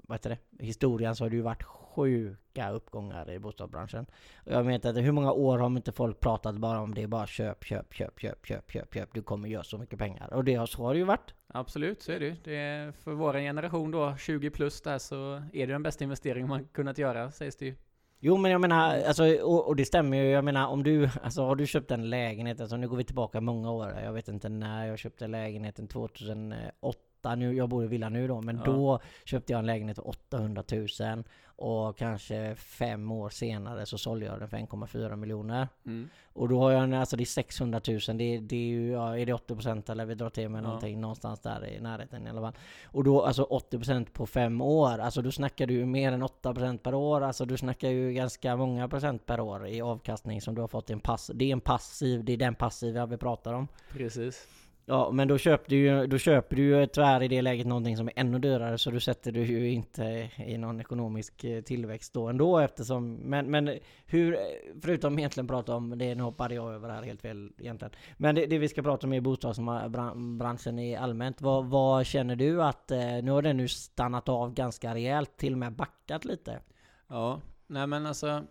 vad 0.08 0.14
heter 0.18 0.30
det, 0.30 0.64
historien 0.64 1.16
så 1.16 1.24
har 1.24 1.30
det 1.30 1.36
ju 1.36 1.42
varit 1.42 1.62
sjuka 1.98 2.70
uppgångar 2.70 3.30
i 3.30 3.38
bostadsbranschen. 3.38 4.06
Och 4.46 4.52
jag 4.52 4.62
vet 4.62 4.84
inte, 4.84 5.00
hur 5.00 5.12
många 5.12 5.32
år 5.32 5.58
har 5.58 5.66
inte 5.66 5.92
folk 5.92 6.20
pratat 6.20 6.56
bara 6.56 6.80
om 6.80 6.94
det, 6.94 7.06
bara 7.06 7.26
köp, 7.26 7.64
köp, 7.64 7.94
köp, 7.94 8.20
köp, 8.20 8.46
köp, 8.46 8.70
köp, 8.72 8.94
köp, 8.94 9.14
du 9.14 9.22
kommer 9.22 9.48
göra 9.48 9.64
så 9.64 9.78
mycket 9.78 9.98
pengar. 9.98 10.34
Och 10.34 10.44
det 10.44 10.54
har, 10.54 10.66
så 10.66 10.82
har 10.82 10.92
det 10.94 10.98
ju 10.98 11.04
varit. 11.04 11.34
Absolut, 11.46 12.02
så 12.02 12.12
är 12.12 12.20
det 12.20 12.26
ju. 12.26 12.36
Det 12.44 12.56
är 12.56 12.92
för 12.92 13.12
vår 13.12 13.32
generation 13.34 13.90
då, 13.90 14.16
20 14.18 14.50
plus 14.50 14.80
där, 14.82 14.98
så 14.98 15.42
är 15.52 15.66
det 15.66 15.72
den 15.72 15.82
bästa 15.82 16.04
investeringen 16.04 16.48
man 16.48 16.64
kunnat 16.64 16.98
göra, 16.98 17.30
sägs 17.30 17.56
det 17.56 17.66
ju. 17.66 17.74
Jo 18.20 18.36
men 18.36 18.50
jag 18.50 18.60
menar, 18.60 19.02
alltså, 19.06 19.24
och, 19.42 19.66
och 19.68 19.76
det 19.76 19.84
stämmer 19.84 20.16
ju. 20.16 20.30
Jag 20.30 20.44
menar 20.44 20.66
om 20.66 20.82
du, 20.82 21.10
alltså 21.22 21.42
har 21.42 21.56
du 21.56 21.66
köpt 21.66 21.90
en 21.90 22.10
lägenhet, 22.10 22.60
alltså 22.60 22.76
nu 22.76 22.88
går 22.88 22.96
vi 22.96 23.04
tillbaka 23.04 23.40
många 23.40 23.70
år. 23.70 23.94
Jag 24.04 24.12
vet 24.12 24.28
inte 24.28 24.48
när 24.48 24.86
jag 24.86 24.98
köpte 24.98 25.26
lägenheten 25.26 25.88
2008. 25.88 27.34
Nu, 27.36 27.54
jag 27.56 27.68
bor 27.68 27.84
i 27.84 27.86
villa 27.86 28.08
nu 28.08 28.28
då, 28.28 28.40
men 28.40 28.56
Ja. 28.56 28.62
då 28.64 29.00
köpte 29.24 29.52
jag 29.52 29.58
en 29.58 29.66
lägenhet 29.66 29.96
för 29.96 30.08
800 30.08 30.62
000. 30.72 31.24
Och 31.60 31.96
kanske 31.96 32.54
fem 32.54 33.12
år 33.12 33.28
senare 33.28 33.86
så 33.86 33.98
sålde 33.98 34.26
jag 34.26 34.38
den 34.38 34.48
för 34.48 34.56
1,4 34.56 35.16
miljoner. 35.16 35.68
Mm. 35.86 36.08
Och 36.32 36.48
då 36.48 36.60
har 36.60 36.70
jag 36.70 36.82
en, 36.82 36.94
alltså 36.94 37.16
det 37.16 37.22
är 37.22 37.24
600 37.24 37.80
000. 37.88 37.98
Det, 38.18 38.38
det 38.38 38.56
är 38.56 38.68
ju, 38.68 38.90
ja, 38.90 39.18
är 39.18 39.26
det 39.26 39.32
80% 39.32 39.90
eller 39.90 40.04
vi 40.06 40.14
drar 40.14 40.30
till 40.30 40.48
med 40.48 40.58
Ja. 40.58 40.62
någonting 40.66 41.00
någonstans 41.00 41.40
där 41.40 41.66
i 41.66 41.80
närheten 41.80 42.26
i 42.26 42.30
alla 42.30 42.40
fall. 42.40 42.52
Och 42.84 43.04
då 43.04 43.22
alltså 43.22 43.44
80% 43.44 44.06
på 44.12 44.26
fem 44.26 44.60
år. 44.60 44.98
Alltså 44.98 45.22
då 45.22 45.30
snackar 45.32 45.66
du 45.66 45.74
ju 45.74 45.86
mer 45.86 46.12
än 46.12 46.22
8% 46.22 46.78
per 46.78 46.94
år. 46.94 47.20
Alltså 47.20 47.44
du 47.44 47.56
snackar 47.56 47.88
ju 47.90 48.12
ganska 48.12 48.56
många 48.56 48.88
procent 48.88 49.26
per 49.26 49.40
år 49.40 49.66
i 49.66 49.80
avkastning 49.80 50.40
som 50.40 50.54
du 50.54 50.60
har 50.60 50.68
fått 50.68 50.90
i 50.90 50.92
en 50.92 51.00
pass. 51.00 51.30
Det 51.34 51.44
är 51.44 51.52
en 51.52 51.60
passiv, 51.60 52.24
det 52.24 52.32
är 52.32 52.36
den 52.36 52.54
passiva 52.54 53.06
vi 53.06 53.16
pratar 53.16 53.52
om. 53.52 53.68
Precis. 53.92 54.48
Ja, 54.90 55.10
men 55.12 55.28
då 55.28 55.38
köper 55.38 55.70
du 55.70 55.76
ju, 55.76 56.06
då 56.06 56.18
köper 56.18 56.56
du 56.56 56.62
ju 56.62 56.86
tyvärr 56.86 57.22
i 57.22 57.28
det 57.28 57.42
läget 57.42 57.66
någonting 57.66 57.96
som 57.96 58.06
är 58.06 58.12
ännu 58.16 58.38
dyrare 58.38 58.78
så 58.78 58.90
du 58.90 59.00
sätter 59.00 59.32
du 59.32 59.44
ju 59.44 59.70
inte 59.70 60.30
i 60.36 60.58
någon 60.58 60.80
ekonomisk 60.80 61.44
eh, 61.44 61.62
tillväxt 61.62 62.14
då 62.14 62.28
ändå 62.28 62.58
eftersom, 62.58 63.14
men, 63.14 63.50
men 63.50 63.78
hur, 64.06 64.38
förutom 64.82 65.18
egentligen 65.18 65.46
prata 65.46 65.74
om 65.74 65.98
det, 65.98 66.14
nu 66.14 66.22
hoppade 66.22 66.54
jag 66.54 66.74
över 66.74 66.88
här 66.88 67.02
helt 67.02 67.22
fel 67.22 67.52
egentligen. 67.58 67.92
Men 68.16 68.34
det, 68.34 68.46
det 68.46 68.58
vi 68.58 68.68
ska 68.68 68.82
prata 68.82 69.06
om 69.06 69.12
är 69.12 69.20
bostadsbranschen 69.20 70.78
i 70.78 70.96
allmänt. 70.96 71.40
Vad, 71.40 71.66
vad 71.66 72.06
känner 72.06 72.36
du 72.36 72.62
att, 72.62 72.90
eh, 72.90 72.98
nu 72.98 73.30
har 73.30 73.42
den 73.42 73.56
nu 73.56 73.68
stannat 73.68 74.28
av 74.28 74.54
ganska 74.54 74.94
rejält, 74.94 75.36
till 75.36 75.52
och 75.52 75.58
med 75.58 75.72
backat 75.72 76.24
lite? 76.24 76.60
Ja, 77.08 77.40
nej 77.66 77.86
men 77.86 78.06
alltså 78.06 78.42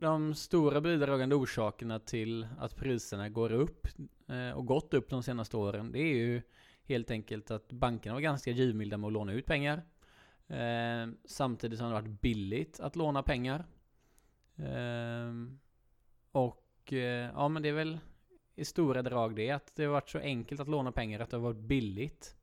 de 0.00 0.34
stora 0.34 0.80
bidragande 0.80 1.34
orsakerna 1.34 1.98
till 1.98 2.46
att 2.58 2.76
priserna 2.76 3.28
går 3.28 3.52
upp 3.52 3.86
Eh, 4.32 4.50
och 4.50 4.66
gått 4.66 4.94
upp 4.94 5.10
de 5.10 5.22
senaste 5.22 5.56
åren, 5.56 5.92
det 5.92 5.98
är 5.98 6.14
ju 6.14 6.42
helt 6.84 7.10
enkelt 7.10 7.50
att 7.50 7.72
bankerna 7.72 8.14
var 8.14 8.20
ganska 8.20 8.50
givmilda 8.50 8.96
med 8.96 9.06
att 9.06 9.12
låna 9.12 9.32
ut 9.32 9.46
pengar. 9.46 9.82
Eh, 10.48 11.08
samtidigt 11.24 11.78
som 11.78 11.88
det 11.88 11.94
har 11.94 12.02
varit 12.02 12.20
billigt 12.20 12.80
att 12.80 12.96
låna 12.96 13.22
pengar. 13.22 13.64
Eh, 14.56 15.32
och 16.32 16.92
eh, 16.92 17.30
ja, 17.34 17.48
men 17.48 17.62
det 17.62 17.68
är 17.68 17.72
väl 17.72 17.98
i 18.54 18.64
stora 18.64 19.02
drag 19.02 19.36
det, 19.36 19.50
att 19.50 19.76
det 19.76 19.84
har 19.84 19.92
varit 19.92 20.10
så 20.10 20.18
enkelt 20.18 20.60
att 20.60 20.68
låna 20.68 20.92
pengar 20.92 21.20
att 21.20 21.30
det 21.30 21.36
har 21.36 21.42
varit 21.42 21.56
billigt. 21.56 22.36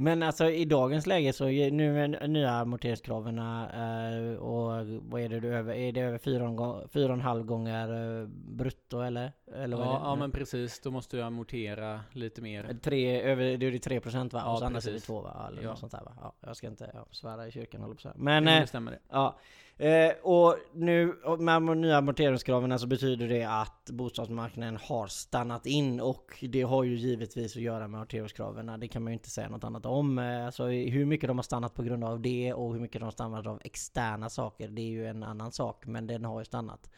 Men 0.00 0.22
alltså 0.22 0.50
i 0.50 0.64
dagens 0.64 1.06
läge 1.06 1.32
så 1.32 1.44
nu 1.46 1.92
med 1.92 2.30
nya 2.30 2.50
amorteringskraven 2.50 3.38
eh, 3.38 4.36
och 4.38 4.86
vad 4.86 5.20
är 5.20 5.28
det 5.28 5.40
du 5.40 5.54
över? 5.54 5.74
Är 5.74 5.92
det 5.92 6.00
över 6.00 6.18
4,5 6.18 7.42
gånger 7.42 8.20
eh, 8.22 8.28
brutto 8.28 9.00
eller? 9.00 9.32
eller 9.54 9.76
ja, 9.76 9.84
det? 9.84 9.90
ja 9.90 10.16
men 10.16 10.30
precis, 10.30 10.80
då 10.80 10.90
måste 10.90 11.16
du 11.16 11.22
amortera 11.22 12.00
lite 12.12 12.42
mer. 12.42 12.76
Tre, 12.82 13.22
över, 13.22 13.56
det 13.56 13.66
är 13.66 13.78
3 13.78 14.00
procent 14.00 14.32
va? 14.32 14.42
Ja, 14.44 14.52
och 14.52 14.58
så 14.58 14.64
annars 14.64 14.86
är 14.86 14.90
det 14.90 14.94
precis. 14.94 15.06
2 15.06 15.20
va? 15.20 15.46
Eller 15.48 15.62
Ja. 15.62 15.70
något 15.70 15.78
sånt 15.78 15.92
där 15.92 16.02
va? 16.04 16.12
Ja, 16.20 16.32
jag 16.40 16.56
ska 16.56 16.66
inte 16.66 16.90
ja, 16.94 17.06
svära 17.10 17.46
i 17.46 17.50
kyrkan 17.50 17.80
håller 17.80 17.94
på 17.94 18.00
så 18.00 18.08
här. 18.08 18.16
Men 18.18 18.44
Men, 18.44 18.54
eh, 18.54 18.60
det 18.60 18.66
stämmer 18.66 18.92
det. 18.92 18.98
Ja, 19.10 19.26
eh, 19.26 19.32
Eh, 19.80 20.12
och 20.22 20.56
nu 20.72 21.06
med 21.38 21.62
de 21.62 21.80
nya 21.80 21.96
amorteringskraven 21.96 22.78
så 22.78 22.86
betyder 22.86 23.28
det 23.28 23.44
att 23.44 23.90
bostadsmarknaden 23.90 24.78
har 24.82 25.06
stannat 25.06 25.66
in 25.66 26.00
och 26.00 26.44
det 26.50 26.62
har 26.62 26.84
ju 26.84 26.96
givetvis 26.96 27.56
att 27.56 27.62
göra 27.62 27.88
med 27.88 27.98
amorteringskraven. 27.98 28.80
Det 28.80 28.88
kan 28.88 29.02
man 29.02 29.12
ju 29.12 29.14
inte 29.14 29.30
säga 29.30 29.48
något 29.48 29.64
annat 29.64 29.86
om. 29.86 30.18
Eh, 30.18 30.46
Alltså 30.46 30.64
hur 30.66 31.04
mycket 31.04 31.28
de 31.28 31.38
har 31.38 31.42
stannat 31.42 31.74
på 31.74 31.82
grund 31.82 32.04
av 32.04 32.20
det 32.20 32.52
och 32.54 32.72
hur 32.72 32.80
mycket 32.80 33.00
de 33.00 33.04
har 33.04 33.10
stannat 33.10 33.46
av 33.46 33.60
externa 33.64 34.28
saker, 34.28 34.68
det 34.68 34.82
är 34.82 34.90
ju 34.90 35.06
en 35.06 35.22
annan 35.22 35.52
sak, 35.52 35.86
men 35.86 36.06
den 36.06 36.24
har 36.24 36.40
ju 36.40 36.44
stannat. 36.44 36.90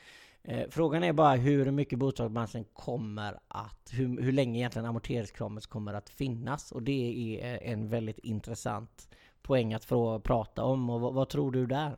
Eh, 0.45 0.69
Frågan 0.71 1.05
är 1.05 1.13
bara 1.13 1.35
hur 1.35 1.71
mycket 1.71 1.99
bostadsmarknaden 1.99 2.69
kommer 2.73 3.39
att, 3.49 3.91
hur, 3.93 4.23
hur 4.23 4.33
länge 4.33 4.59
egentligen 4.59 4.87
amorteringskravet 4.87 5.67
kommer 5.67 5.95
att 5.95 6.11
finnas 6.11 6.73
och 6.73 6.83
det 6.83 7.39
är 7.41 7.63
en 7.63 7.89
väldigt 7.89 8.19
intressant 8.19 9.09
poäng 9.43 9.75
att 9.75 9.85
få 9.85 10.21
prata 10.21 10.65
om 10.65 10.91
och 10.91 11.01
vad, 11.01 11.15
vad 11.15 11.29
tror 11.29 11.53
du 11.53 11.67
där? 11.67 11.97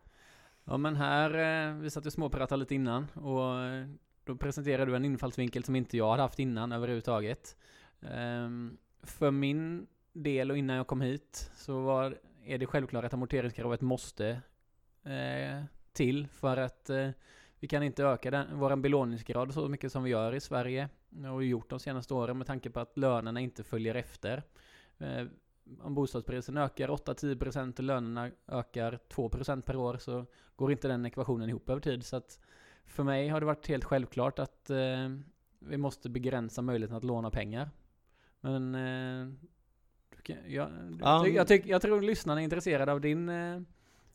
Ja 0.64 0.76
men 0.76 0.96
här, 0.96 1.30
eh, 1.68 1.74
vi 1.74 1.90
satt 1.90 2.06
ju 2.06 2.10
småpratade 2.10 2.60
lite 2.60 2.74
innan 2.74 3.06
och 3.14 3.60
eh, 3.60 3.86
då 4.24 4.36
presenterade 4.36 4.90
du 4.90 4.96
en 4.96 5.04
infallsvinkel 5.04 5.64
som 5.64 5.76
inte 5.76 5.96
jag 5.96 6.10
hade 6.10 6.22
haft 6.22 6.38
innan 6.38 6.72
överhuvudtaget. 6.72 7.56
Ehm, 8.00 8.78
För 9.02 9.30
min 9.30 9.86
del 10.12 10.50
och 10.50 10.58
innan 10.58 10.76
jag 10.76 10.86
kom 10.86 11.00
hit 11.00 11.50
så 11.56 11.80
var, 11.80 12.18
är 12.44 12.58
det 12.58 12.66
självklart 12.66 13.04
att 13.04 13.14
amorteringskravet 13.14 13.80
måste 13.80 14.40
eh, 15.02 15.64
till 15.92 16.28
för 16.28 16.56
att 16.56 16.90
eh, 16.90 17.10
vi 17.60 17.68
kan 17.68 17.82
inte 17.82 18.04
öka 18.04 18.30
den, 18.30 18.58
vår 18.58 18.76
belåningsgrad 18.76 19.54
så 19.54 19.68
mycket 19.68 19.92
som 19.92 20.02
vi 20.02 20.10
gör 20.10 20.34
i 20.34 20.40
Sverige 20.40 20.88
och 21.32 21.44
gjort 21.44 21.70
de 21.70 21.80
senaste 21.80 22.14
åren 22.14 22.38
med 22.38 22.46
tanke 22.46 22.70
på 22.70 22.80
att 22.80 22.98
lönerna 22.98 23.40
inte 23.40 23.64
följer 23.64 23.94
efter. 23.94 24.42
Eh, 24.98 25.26
om 25.80 25.94
bostadspriserna 25.94 26.64
ökar 26.64 26.88
8-10% 26.88 27.78
och 27.78 27.84
lönerna 27.84 28.30
ökar 28.48 28.98
2% 29.08 29.62
per 29.62 29.76
år 29.76 29.96
så 29.98 30.26
går 30.56 30.72
inte 30.72 30.88
den 30.88 31.06
ekvationen 31.06 31.48
ihop 31.48 31.70
över 31.70 31.80
tid. 31.80 32.04
Så 32.04 32.16
att 32.16 32.40
för 32.84 33.02
mig 33.02 33.28
har 33.28 33.40
det 33.40 33.46
varit 33.46 33.66
helt 33.66 33.84
självklart 33.84 34.38
att 34.38 34.70
eh, 34.70 35.08
vi 35.58 35.76
måste 35.76 36.08
begränsa 36.08 36.62
möjligheten 36.62 36.96
att 36.96 37.04
låna 37.04 37.30
pengar. 37.30 37.70
Men 38.40 38.74
eh, 38.74 39.28
jag, 40.46 40.68
Ja. 41.00 41.26
jag, 41.28 41.48
tyck, 41.48 41.66
jag 41.66 41.82
tror 41.82 42.00
lyssnarna 42.00 42.40
är 42.40 42.44
intresserade 42.44 42.92
av 42.92 43.00
din 43.00 43.28
eh, 43.28 43.60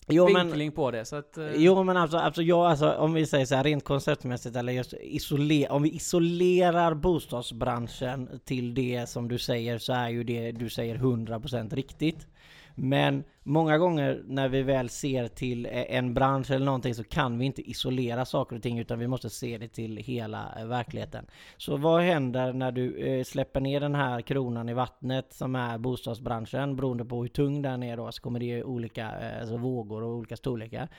Jo 0.08 0.30
men, 0.30 0.48
vinkling 0.48 0.72
på 0.72 0.92
det. 0.92 1.06
Så 1.06 1.16
att, 1.16 1.38
eh, 1.38 1.56
jo, 1.56 1.84
men 1.84 1.98
alltså, 1.98 2.18
alltså, 2.18 2.42
jag, 2.42 2.66
alltså 2.66 2.92
om 2.92 3.14
vi 3.14 3.26
säger 3.26 3.46
så 3.46 3.56
här 3.56 3.64
rent 3.64 3.84
konceptmässigt 3.84 4.56
eller 4.56 4.74
just 4.74 4.94
isoler, 5.02 5.72
om 5.72 5.84
vi 5.84 5.90
isolerar 5.90 6.94
bostadsbranschen 6.94 8.40
till 8.46 8.74
det 8.74 9.10
som 9.10 9.28
du 9.28 9.38
säger 9.38 9.78
så 9.78 9.94
är 9.94 10.10
ju 10.10 10.24
det 10.24 10.52
du 10.52 10.70
säger 10.70 10.96
100% 10.96 11.76
riktigt. 11.76 12.28
Men 12.76 13.24
många 13.44 13.78
gånger 13.78 14.24
när 14.26 14.50
vi 14.50 14.64
väl 14.64 14.90
ser 14.90 15.28
till 15.28 15.66
eh, 15.66 15.72
en 15.72 16.14
bransch 16.14 16.52
eller 16.52 16.66
någonting 16.66 16.96
så 16.96 17.04
kan 17.04 17.40
vi 17.40 17.46
inte 17.46 17.70
isolera 17.70 18.26
saker 18.26 18.56
och 18.56 18.62
ting 18.62 18.80
utan 18.80 19.00
vi 19.00 19.08
måste 19.08 19.30
se 19.30 19.58
det 19.58 19.68
till 19.68 19.98
hela 19.98 20.54
eh, 20.60 20.66
verkligheten. 20.66 21.26
Så 21.58 21.78
vad 21.78 22.02
händer 22.02 22.54
när 22.54 22.72
du 22.72 22.98
eh, 22.98 23.24
släpper 23.24 23.62
ner 23.62 23.80
den 23.80 23.96
här 23.96 24.22
kronan 24.22 24.70
i 24.70 24.74
vattnet 24.74 25.34
som 25.34 25.56
är 25.56 25.78
bostadsbranschen 25.78 26.76
beroende 26.76 27.06
på 27.06 27.22
hur 27.22 27.30
tung 27.30 27.62
den 27.62 27.84
är 27.84 27.98
då 27.98 28.12
så 28.12 28.22
kommer 28.22 28.40
det 28.40 28.46
ge 28.46 28.64
olika 28.64 29.12
alltså 29.40 29.58
vågor 29.58 30.04
och 30.04 30.10
olika 30.10 30.38
storlekar. 30.38 30.90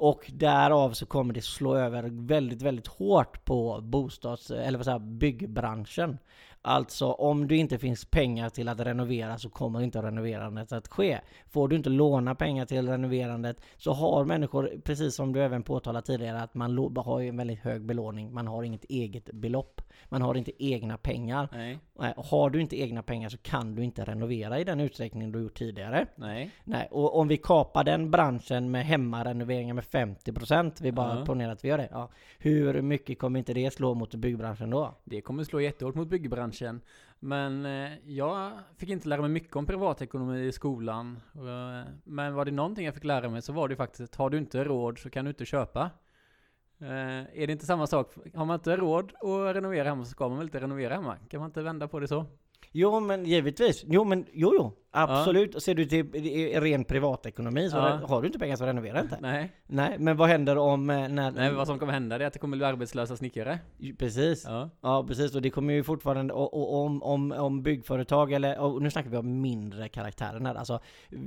Och 0.00 0.30
därav 0.34 0.92
så 0.92 1.06
kommer 1.06 1.34
det 1.34 1.42
slå 1.42 1.74
över 1.74 2.26
väldigt, 2.26 2.62
väldigt 2.62 2.86
hårt 2.86 3.44
på 3.44 3.80
bostads 3.82 4.50
eller 4.50 4.78
vad 4.78 4.84
säger 4.84 4.98
byggbranschen. 4.98 6.18
Alltså 6.62 7.12
om 7.12 7.48
det 7.48 7.56
inte 7.56 7.78
finns 7.78 8.04
pengar 8.04 8.48
till 8.48 8.68
att 8.68 8.80
renovera 8.80 9.38
så 9.38 9.48
kommer 9.50 9.80
inte 9.82 10.02
renoverandet 10.02 10.72
att 10.72 10.88
ske. 10.88 11.20
Får 11.48 11.68
du 11.68 11.76
inte 11.76 11.90
låna 11.90 12.34
pengar 12.34 12.66
till 12.66 12.88
renoverandet 12.88 13.60
så 13.76 13.92
har 13.92 14.24
människor, 14.24 14.80
precis 14.84 15.14
som 15.14 15.32
du 15.32 15.42
även 15.42 15.62
påtalat 15.62 16.04
tidigare, 16.04 16.40
att 16.42 16.54
man 16.54 16.92
har 16.96 17.20
ju 17.20 17.28
en 17.28 17.36
väldigt 17.36 17.58
hög 17.60 17.82
belåning. 17.84 18.32
Man 18.34 18.46
har 18.46 18.62
inget 18.62 18.84
eget 18.84 19.32
belopp. 19.32 19.80
Man 20.08 20.22
har 20.22 20.34
inte 20.34 20.64
egna 20.64 20.96
pengar. 20.96 21.48
Nej, 21.52 21.78
och 22.16 22.24
Har 22.24 22.50
du 22.50 22.60
inte 22.60 22.80
egna 22.80 23.02
pengar 23.02 23.28
så 23.28 23.38
kan 23.38 23.74
du 23.74 23.84
inte 23.84 24.04
renovera 24.04 24.58
i 24.58 24.64
den 24.64 24.80
utsträckning 24.80 25.32
du 25.32 25.42
gjort 25.42 25.58
tidigare. 25.58 26.06
nej. 26.16 26.50
Nej, 26.64 26.88
och 26.90 27.18
om 27.18 27.28
vi 27.28 27.36
kapar 27.36 27.84
den 27.84 28.10
branschen 28.10 28.70
med 28.70 28.86
hemmarenoveringar 28.86 29.74
med 29.74 29.84
50% 29.84 30.80
Vi 30.80 30.92
bara 30.92 31.18
Ja. 31.18 31.24
ponerar 31.26 31.52
att 31.52 31.64
vi 31.64 31.68
gör 31.68 31.78
det. 31.78 31.88
Ja. 31.90 32.08
Hur 32.38 32.82
mycket 32.82 33.18
kommer 33.18 33.38
inte 33.38 33.54
det 33.54 33.70
slå 33.72 33.94
mot 33.94 34.14
byggbranschen 34.14 34.70
då? 34.70 34.94
Det 35.04 35.20
kommer 35.20 35.44
slå 35.44 35.60
jättehårt 35.60 35.94
mot 35.94 36.08
byggbranschen. 36.08 36.49
Men 37.18 37.66
eh, 37.66 37.90
jag 38.04 38.52
fick 38.76 38.88
inte 38.88 39.08
lära 39.08 39.20
mig 39.20 39.30
mycket 39.30 39.56
om 39.56 39.66
privatekonomi 39.66 40.40
i 40.40 40.52
skolan. 40.52 41.20
Eh, 41.34 41.92
men 42.04 42.34
var 42.34 42.44
det 42.44 42.50
någonting 42.50 42.84
jag 42.84 42.94
fick 42.94 43.04
lära 43.04 43.28
mig 43.28 43.42
så 43.42 43.52
var 43.52 43.68
det 43.68 43.76
faktiskt 43.76 44.00
att 44.00 44.16
har 44.16 44.30
du 44.30 44.38
inte 44.38 44.64
råd 44.64 44.98
så 44.98 45.10
kan 45.10 45.24
du 45.24 45.28
inte 45.28 45.44
köpa. 45.44 45.90
Eh, 46.78 47.40
är 47.40 47.46
det 47.46 47.52
inte 47.52 47.66
samma 47.66 47.86
sak? 47.86 48.14
Har 48.34 48.44
man 48.44 48.54
inte 48.54 48.76
råd 48.76 49.12
att 49.14 49.56
renovera 49.56 49.88
hemma 49.88 50.04
så 50.04 50.10
ska 50.10 50.28
man 50.28 50.38
väl 50.38 50.46
inte 50.46 50.60
renovera 50.60 50.94
hemma? 50.94 51.16
Kan 51.28 51.40
man 51.40 51.48
inte 51.48 51.62
vända 51.62 51.88
på 51.88 52.00
det 52.00 52.08
så? 52.08 52.26
Jo 52.72 53.00
men 53.00 53.24
givetvis. 53.26 53.84
Jo 53.88 54.04
men 54.04 54.26
jo 54.32 54.52
jo. 54.58 54.72
Absolut. 54.92 55.62
Ser 55.62 55.74
du 55.74 55.84
till 55.84 56.04
ren 56.60 56.84
privatekonomi 56.84 57.70
så 57.70 57.76
Ja. 57.76 58.00
har 58.06 58.20
du 58.22 58.26
inte 58.26 58.38
pengar 58.38 58.56
så 58.56 58.66
renovera 58.66 59.00
inte. 59.00 59.18
Nej. 59.20 59.52
Nej, 59.66 59.96
men 59.98 60.16
vad 60.16 60.28
händer 60.28 60.58
om 60.58 60.90
eh, 60.90 61.08
när... 61.08 61.30
Nej, 61.30 61.52
vad 61.52 61.66
som 61.66 61.78
kommer 61.78 61.92
hända 61.92 62.16
är 62.16 62.20
att 62.20 62.32
det 62.32 62.38
kommer 62.38 62.56
bli 62.56 62.66
arbetslösa 62.66 63.16
snickare. 63.16 63.58
Precis. 63.98 64.44
Ja. 64.48 64.70
Ja. 64.80 65.04
precis, 65.08 65.34
och 65.34 65.42
det 65.42 65.50
kommer 65.50 65.74
ju 65.74 65.82
fortfarande, 65.82 66.34
och, 66.34 66.54
och, 66.54 66.84
om, 66.84 67.02
om, 67.02 67.32
om 67.32 67.62
byggföretag 67.62 68.32
eller, 68.32 68.80
nu 68.80 68.90
snackar 68.90 69.10
vi 69.10 69.16
om 69.16 69.40
mindre 69.40 69.88
karaktären 69.88 70.46
här. 70.46 70.54
Alltså, 70.54 70.80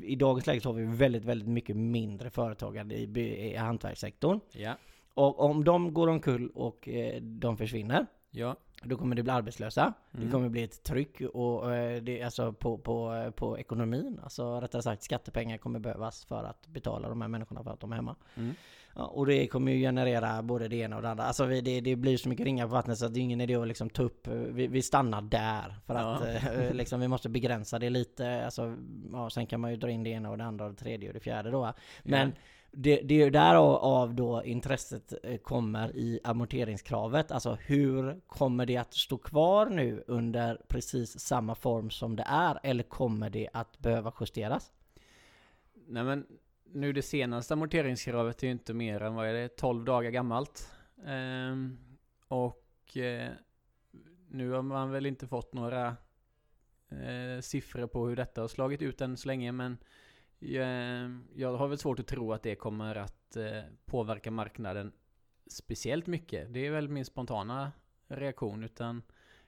I 0.03 0.15
dagens 0.15 0.47
läge 0.47 0.61
så 0.61 0.69
har 0.69 0.73
vi 0.73 0.85
väldigt, 0.85 1.25
väldigt 1.25 1.47
mycket 1.47 1.75
mindre 1.75 2.29
företagare 2.29 2.93
i, 2.93 3.51
i 3.51 3.55
hantverkssektorn. 3.55 4.39
Ja. 4.51 4.73
Och 5.13 5.39
om 5.39 5.63
de 5.63 5.93
går 5.93 6.07
omkull 6.07 6.49
och 6.55 6.87
eh, 6.89 7.21
de 7.21 7.57
försvinner, 7.57 8.05
Ja. 8.35 8.55
Då 8.85 8.97
kommer 8.97 9.15
det 9.15 9.23
bli 9.23 9.31
arbetslösa. 9.31 9.93
Det 10.11 10.17
Mm. 10.17 10.31
kommer 10.31 10.49
bli 10.49 10.63
ett 10.63 10.83
tryck 10.83 11.21
och, 11.33 11.75
eh, 11.75 12.01
det, 12.01 12.23
alltså 12.23 12.53
på, 12.53 12.77
på, 12.77 13.13
eh, 13.13 13.29
på 13.31 13.59
ekonomin. 13.59 14.19
Alltså 14.23 14.59
rättare 14.61 14.81
sagt 14.81 15.03
skattepengar 15.03 15.57
kommer 15.57 15.79
behövas 15.79 16.25
för 16.25 16.43
att 16.43 16.67
betala 16.67 17.09
de 17.09 17.21
här 17.21 17.27
människorna 17.27 17.63
för 17.63 17.71
att 17.71 17.79
de 17.79 17.91
är 17.91 17.95
hemma. 17.95 18.15
Mm. 18.35 18.55
Ja, 18.95 19.05
och 19.05 19.25
det 19.25 19.47
kommer 19.47 19.71
ju 19.71 19.79
generera 19.79 20.41
både 20.43 20.67
det 20.67 20.75
ena 20.75 20.95
och 20.95 21.01
det 21.01 21.09
andra. 21.09 21.23
Alltså 21.23 21.45
vi, 21.45 21.61
det, 21.61 21.81
det 21.81 21.95
blir 21.95 22.17
så 22.17 22.29
mycket 22.29 22.45
ringar 22.45 22.67
på 22.67 22.73
vattnet 22.73 22.97
så 22.97 23.05
att 23.05 23.13
det 23.13 23.19
är 23.19 23.21
ingen 23.21 23.41
idé 23.41 23.55
att 23.55 23.67
liksom 23.67 23.89
ta 23.89 24.03
upp. 24.03 24.27
eh, 24.27 24.33
Vi, 24.33 24.67
vi 24.67 24.81
stannar 24.81 25.21
där. 25.21 25.75
För 25.85 25.95
att 25.95 26.21
Ja. 26.43 26.51
liksom, 26.73 26.99
vi 26.99 27.07
måste 27.07 27.29
begränsa 27.29 27.79
det 27.79 27.89
lite. 27.89 28.45
Alltså, 28.45 28.75
ja, 29.11 29.29
sen 29.29 29.45
kan 29.47 29.59
man 29.59 29.71
ju 29.71 29.77
dra 29.77 29.89
in 29.89 30.03
det 30.03 30.09
ena 30.09 30.29
och 30.29 30.37
det 30.37 30.43
andra 30.43 30.65
och 30.65 30.71
det 30.71 30.77
tredje 30.77 31.07
och 31.09 31.13
det 31.13 31.19
fjärde 31.19 31.51
då. 31.51 31.73
Men 32.03 32.27
Ja 32.27 32.35
det, 32.75 33.01
det 33.01 33.13
är 33.13 33.25
ju 33.25 33.29
därav 33.29 34.15
då 34.15 34.43
intresset 34.43 35.13
eh, 35.23 35.37
kommer 35.37 35.95
i 35.95 36.19
amorteringskravet. 36.23 37.31
Alltså 37.31 37.57
hur 37.61 38.21
kommer 38.27 38.65
det 38.65 38.77
att 38.77 38.93
stå 38.93 39.17
kvar 39.17 39.69
nu 39.69 40.03
under 40.07 40.61
precis 40.67 41.19
samma 41.19 41.55
form 41.55 41.89
som 41.89 42.15
det 42.15 42.25
är? 42.27 42.59
Eller 42.63 42.83
kommer 42.83 43.29
det 43.29 43.49
att 43.53 43.79
behöva 43.79 44.13
justeras? 44.19 44.71
Nej 45.87 46.03
men 46.03 46.25
nu 46.63 46.93
det 46.93 47.01
senaste 47.01 47.53
amorteringskravet 47.53 48.43
är 48.43 48.47
ju 48.47 48.53
inte 48.53 48.73
mer 48.73 49.01
än, 49.01 49.15
vad 49.15 49.27
är 49.27 49.33
det, 49.33 49.49
12 49.49 49.85
dagar 49.85 50.11
gammalt. 50.11 50.71
Ehm, 51.05 51.77
och 52.27 52.97
eh, 52.97 53.31
nu 54.29 54.51
har 54.51 54.61
man 54.61 54.91
väl 54.91 55.05
inte 55.05 55.27
fått 55.27 55.53
några 55.53 55.87
eh, 56.89 57.41
siffror 57.41 57.87
på 57.87 58.07
hur 58.07 58.15
detta 58.15 58.41
har 58.41 58.47
slagit 58.47 58.81
ut 58.81 59.01
än 59.01 59.17
så 59.17 59.27
länge 59.27 59.51
men 59.51 59.71
eh, 59.71 59.77
Ehm, 60.45 61.27
jag 61.35 61.57
har 61.57 61.67
väl 61.67 61.77
svårt 61.77 61.99
att 61.99 62.07
tro 62.07 62.33
att 62.33 62.43
det 62.43 62.55
kommer 62.55 62.95
att 62.95 63.35
eh, 63.35 63.61
påverka 63.85 64.31
marknaden 64.31 64.91
speciellt 65.47 66.07
mycket. 66.07 66.53
Det 66.53 66.65
är 66.65 66.71
väl 66.71 66.89
min 66.89 67.05
spontana 67.05 67.71
reaktion 68.07 68.63
utan 68.63 69.01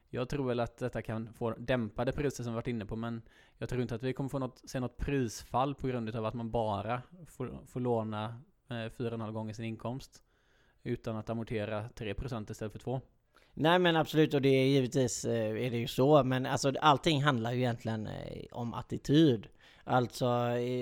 jag 0.09 0.29
tror 0.29 0.47
väl 0.47 0.59
att 0.59 0.77
detta 0.77 1.01
kan 1.01 1.33
få 1.33 1.51
dämpade 1.57 2.11
priser 2.11 2.43
som 2.43 2.53
vi 2.53 2.55
varit 2.55 2.67
inne 2.67 2.85
på 2.85 2.95
men 2.95 3.21
jag 3.57 3.69
tror 3.69 3.81
inte 3.81 3.95
att 3.95 4.03
vi 4.03 4.13
kommer 4.13 4.29
få 4.29 4.39
något, 4.39 4.61
se 4.69 4.79
något 4.79 4.97
prisfall 4.97 5.75
på 5.75 5.87
grund 5.87 6.15
av 6.15 6.25
att 6.25 6.33
man 6.33 6.51
bara 6.51 7.01
får, 7.27 7.59
får 7.67 7.79
låna 7.79 8.25
eh, 8.69 8.73
4,5 8.73 9.31
gånger 9.31 9.53
sin 9.53 9.65
inkomst. 9.65 10.21
Utan 10.83 11.15
att 11.15 11.29
amortera 11.29 11.89
3% 11.95 12.51
istället 12.51 12.71
för 12.71 12.79
2%. 12.79 13.01
Nej 13.53 13.79
men 13.79 13.95
absolut 13.95 14.33
och 14.33 14.41
det 14.41 14.49
är 14.49 14.67
givetvis 14.67 15.25
eh, 15.25 15.65
är 15.65 15.71
det 15.71 15.77
ju 15.77 15.87
så 15.87 16.23
men 16.23 16.45
alltså 16.45 16.73
allting 16.81 17.23
handlar 17.23 17.51
ju 17.51 17.59
egentligen 17.59 18.09
om 18.51 18.73
attityd. 18.73 19.47
Alltså 19.85 20.27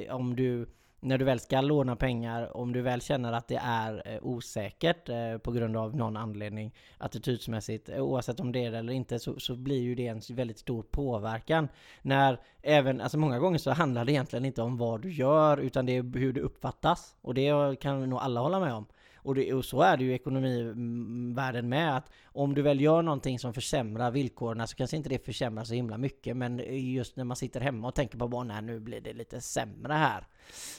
om 0.09 0.35
du 0.35 0.65
när 1.03 1.17
du 1.17 1.25
väl 1.25 1.39
ska 1.39 1.61
låna 1.61 1.95
pengar, 1.95 2.57
om 2.57 2.73
du 2.73 2.81
väl 2.81 3.01
känner 3.01 3.33
att 3.33 3.47
det 3.47 3.59
är 3.63 4.01
eh, 4.05 4.19
osäkert 4.21 5.09
eh, 5.09 5.37
på 5.37 5.51
grund 5.51 5.77
av 5.77 5.95
någon 5.95 6.17
anledning 6.17 6.71
attitydsmässigt, 6.97 7.89
eh, 7.89 8.01
oavsett 8.01 8.39
om 8.39 8.51
det 8.51 8.65
är 8.65 8.71
det 8.71 8.77
eller 8.77 8.93
inte, 8.93 9.19
så, 9.19 9.39
så 9.39 9.55
blir 9.55 9.81
ju 9.81 9.95
det 9.95 10.07
en 10.07 10.21
väldigt 10.29 10.59
stor 10.59 10.83
påverkan. 10.83 11.67
När 12.01 12.39
även, 12.61 13.01
alltså 13.01 13.17
många 13.17 13.39
gånger 13.39 13.57
så 13.57 13.71
handlar 13.71 14.05
det 14.05 14.11
egentligen 14.11 14.45
inte 14.45 14.61
om 14.61 14.77
vad 14.77 15.01
du 15.01 15.11
gör, 15.11 15.57
utan 15.57 15.85
det 15.85 15.97
är 15.97 16.19
hur 16.19 16.33
det 16.33 16.41
uppfattas. 16.41 17.15
Och 17.21 17.33
det 17.33 17.79
kan 17.79 18.09
nog 18.09 18.19
alla 18.19 18.39
hålla 18.39 18.59
med 18.59 18.73
om. 18.73 18.85
Och, 19.23 19.35
det, 19.35 19.53
och 19.53 19.65
så 19.65 19.81
är 19.81 19.97
det 19.97 20.03
ju 20.03 20.11
i 20.11 20.15
ekonomivärlden 20.15 21.69
med 21.69 21.97
att 21.97 22.09
om 22.25 22.55
du 22.55 22.61
väl 22.61 22.81
gör 22.81 23.01
någonting 23.01 23.39
som 23.39 23.53
försämrar 23.53 24.11
villkoren 24.11 24.67
så 24.67 24.75
kanske 24.75 24.97
inte 24.97 25.09
det 25.09 25.25
försämrar 25.25 25.63
så 25.63 25.73
himla 25.73 25.97
mycket 25.97 26.37
men 26.37 26.61
just 26.93 27.15
när 27.15 27.23
man 27.23 27.37
sitter 27.37 27.61
hemma 27.61 27.87
och 27.87 27.95
tänker 27.95 28.17
på 28.17 28.27
bara 28.27 28.43
nej 28.43 28.61
nu 28.61 28.79
blir 28.79 29.01
det 29.01 29.13
lite 29.13 29.41
sämre 29.41 29.93
här. 29.93 30.27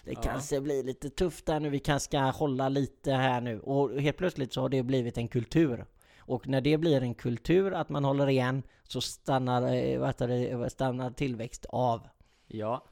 Det 0.04 0.12
ja. 0.12 0.20
kanske 0.22 0.60
blir 0.60 0.82
lite 0.82 1.10
tufft 1.10 1.48
här 1.48 1.60
nu, 1.60 1.70
vi 1.70 1.78
kanske 1.78 2.04
ska 2.04 2.20
hålla 2.20 2.68
lite 2.68 3.12
här 3.12 3.40
nu. 3.40 3.60
Och 3.60 4.00
helt 4.00 4.16
plötsligt 4.16 4.52
så 4.52 4.60
har 4.60 4.68
det 4.68 4.82
blivit 4.82 5.18
en 5.18 5.28
kultur. 5.28 5.86
Och 6.18 6.48
när 6.48 6.60
det 6.60 6.78
blir 6.78 7.02
en 7.02 7.14
kultur 7.14 7.74
att 7.74 7.88
man 7.88 8.04
håller 8.04 8.28
igen 8.28 8.62
så 8.88 9.00
stannar, 9.00 9.74
eh, 9.74 9.98
vad 9.98 10.08
heter 10.08 10.28
det, 10.28 10.70
stannar 10.70 11.10
tillväxt 11.10 11.66
av. 11.68 12.08
Ja, 12.46 12.84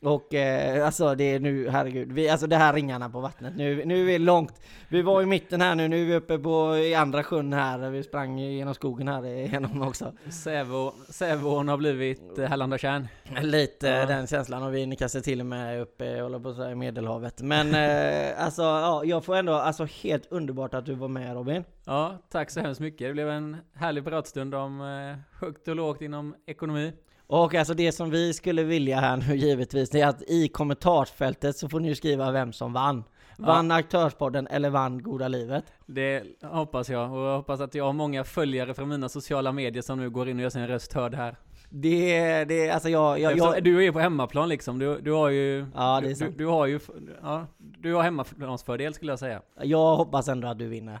och 0.00 0.34
eh, 0.34 0.86
alltså 0.86 1.14
det 1.14 1.24
är 1.24 1.40
nu, 1.40 1.68
herregud, 1.68 2.12
vi, 2.12 2.28
alltså 2.28 2.46
det 2.46 2.56
här 2.56 2.72
ringarna 2.72 3.10
på 3.10 3.20
vattnet, 3.20 3.56
nu, 3.56 3.84
nu 3.84 4.00
är 4.00 4.04
vi 4.04 4.18
långt. 4.18 4.60
Vi 4.88 5.02
var 5.02 5.22
i 5.22 5.26
mitten 5.26 5.60
här 5.60 5.74
nu, 5.74 5.88
nu 5.88 6.02
är 6.02 6.06
vi 6.06 6.14
uppe 6.14 6.38
på 6.38 6.76
i 6.76 6.94
andra 6.94 7.24
sjön 7.24 7.52
här, 7.52 7.90
vi 7.90 8.02
sprang 8.02 8.38
genom 8.38 8.74
skogen 8.74 9.08
här 9.08 9.26
igenom 9.26 9.82
också. 9.82 10.12
Sävo, 10.30 10.92
Sävån 11.08 11.68
har 11.68 11.76
blivit 11.76 12.38
Hällanda 12.38 12.78
tjärn. 12.78 13.08
Lite 13.40 13.88
ja. 13.88 14.06
den 14.06 14.26
känslan 14.26 14.62
och 14.62 14.74
vi 14.74 14.96
kanske 14.98 15.20
till 15.20 15.40
och 15.40 15.46
med 15.46 15.80
uppe, 15.80 16.20
håller 16.20 16.38
på 16.38 16.48
att 16.48 16.56
säga 16.56 16.74
Medelhavet. 16.74 17.42
Men 17.42 17.74
eh, 17.74 18.44
alltså 18.44 18.62
ja, 18.62 19.04
jag 19.04 19.24
får 19.24 19.36
ändå, 19.36 19.52
alltså 19.52 19.84
helt 19.84 20.32
underbart 20.32 20.74
att 20.74 20.86
du 20.86 20.94
var 20.94 21.08
med 21.08 21.34
Robin. 21.34 21.64
Ja, 21.84 22.18
tack 22.30 22.50
så 22.50 22.60
hemskt 22.60 22.80
mycket. 22.80 23.08
Det 23.08 23.12
blev 23.12 23.30
en 23.30 23.56
härlig 23.74 24.04
pratstund 24.04 24.54
om 24.54 24.80
eh, 24.80 25.38
högt 25.40 25.68
och 25.68 25.76
lågt 25.76 26.02
inom 26.02 26.34
ekonomi. 26.46 26.92
Och 27.28 27.54
alltså 27.54 27.74
det 27.74 27.92
som 27.92 28.10
vi 28.10 28.32
skulle 28.32 28.62
vilja 28.62 29.00
här 29.00 29.16
nu 29.16 29.36
givetvis, 29.36 29.90
det 29.90 30.00
är 30.00 30.06
att 30.06 30.22
i 30.22 30.48
kommentarsfältet 30.48 31.56
så 31.56 31.68
får 31.68 31.80
ni 31.80 31.94
skriva 31.94 32.30
vem 32.30 32.52
som 32.52 32.72
vann. 32.72 33.04
Vann 33.38 33.70
ja. 33.70 33.76
Aktörspodden 33.76 34.46
eller 34.46 34.70
vann 34.70 35.02
Goda 35.02 35.28
Livet? 35.28 35.64
Det 35.86 36.22
hoppas 36.42 36.88
jag, 36.88 37.12
och 37.12 37.18
jag 37.18 37.36
hoppas 37.36 37.60
att 37.60 37.74
jag 37.74 37.84
har 37.84 37.92
många 37.92 38.24
följare 38.24 38.74
från 38.74 38.88
mina 38.88 39.08
sociala 39.08 39.52
medier 39.52 39.82
som 39.82 39.98
nu 39.98 40.10
går 40.10 40.28
in 40.28 40.36
och 40.36 40.42
gör 40.42 40.50
sin 40.50 40.66
röst 40.66 40.92
hörd 40.92 41.14
här. 41.14 41.36
Det, 41.70 42.44
det, 42.44 42.70
alltså 42.70 42.88
jag, 42.88 43.20
jag, 43.20 43.36
jag... 43.36 43.64
Du 43.64 43.78
är 43.78 43.82
ju 43.82 43.92
på 43.92 43.98
hemmaplan 43.98 44.48
liksom, 44.48 44.78
du, 44.78 45.00
du 45.00 45.12
har 45.12 45.28
ju... 45.28 45.66
Ja, 45.74 46.00
det 46.00 46.10
är 46.10 46.14
sant. 46.14 46.38
Du, 46.38 46.44
du 46.44 46.50
har 46.50 46.66
ju, 46.66 46.80
ja, 47.22 47.46
du 47.58 47.94
har 47.94 48.02
hemmaplansfördel 48.02 48.94
skulle 48.94 49.12
jag 49.12 49.18
säga. 49.18 49.42
Jag 49.62 49.96
hoppas 49.96 50.28
ändå 50.28 50.48
att 50.48 50.58
du 50.58 50.66
vinner. 50.66 51.00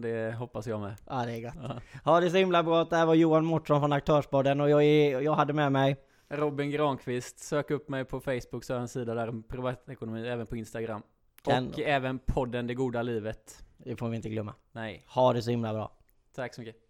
Det 0.00 0.34
hoppas 0.34 0.66
jag 0.66 0.80
med. 0.80 0.94
Ja, 1.06 1.26
det 1.26 1.32
är 1.32 1.42
gott. 1.42 1.54
Ja, 1.62 1.80
ja 2.04 2.20
det 2.20 2.30
så 2.30 2.36
himla 2.36 2.62
bra. 2.62 2.84
Det 2.84 2.96
här 2.96 3.06
var 3.06 3.14
Johan 3.14 3.44
Mårtsson 3.44 3.80
från 3.80 3.92
Aktörsbaden 3.92 4.60
och 4.60 4.70
jag, 4.70 4.84
är, 4.84 5.20
jag 5.20 5.34
hade 5.34 5.52
med 5.52 5.72
mig 5.72 5.96
Robin 6.28 6.70
Granqvist. 6.70 7.38
Sök 7.38 7.70
upp 7.70 7.88
mig 7.88 8.04
på 8.04 8.20
Facebook 8.20 8.64
så 8.64 8.72
har 8.72 8.76
jag 8.76 8.82
en 8.82 8.88
sida 8.88 9.14
där 9.14 9.28
om 9.28 9.42
privatekonomi, 9.42 10.28
även 10.28 10.46
på 10.46 10.56
Instagram. 10.56 11.02
Kan... 11.42 11.68
Och 11.68 11.80
även 11.80 12.18
podden 12.18 12.66
Det 12.66 12.74
Goda 12.74 13.02
Livet. 13.02 13.64
Det 13.76 13.96
får 13.96 14.08
vi 14.08 14.16
inte 14.16 14.28
glömma. 14.28 14.54
Nej. 14.72 15.04
Ha 15.08 15.32
det 15.32 15.42
så 15.42 15.50
himla 15.50 15.72
bra. 15.72 15.92
Tack 16.34 16.54
så 16.54 16.60
mycket. 16.60 16.87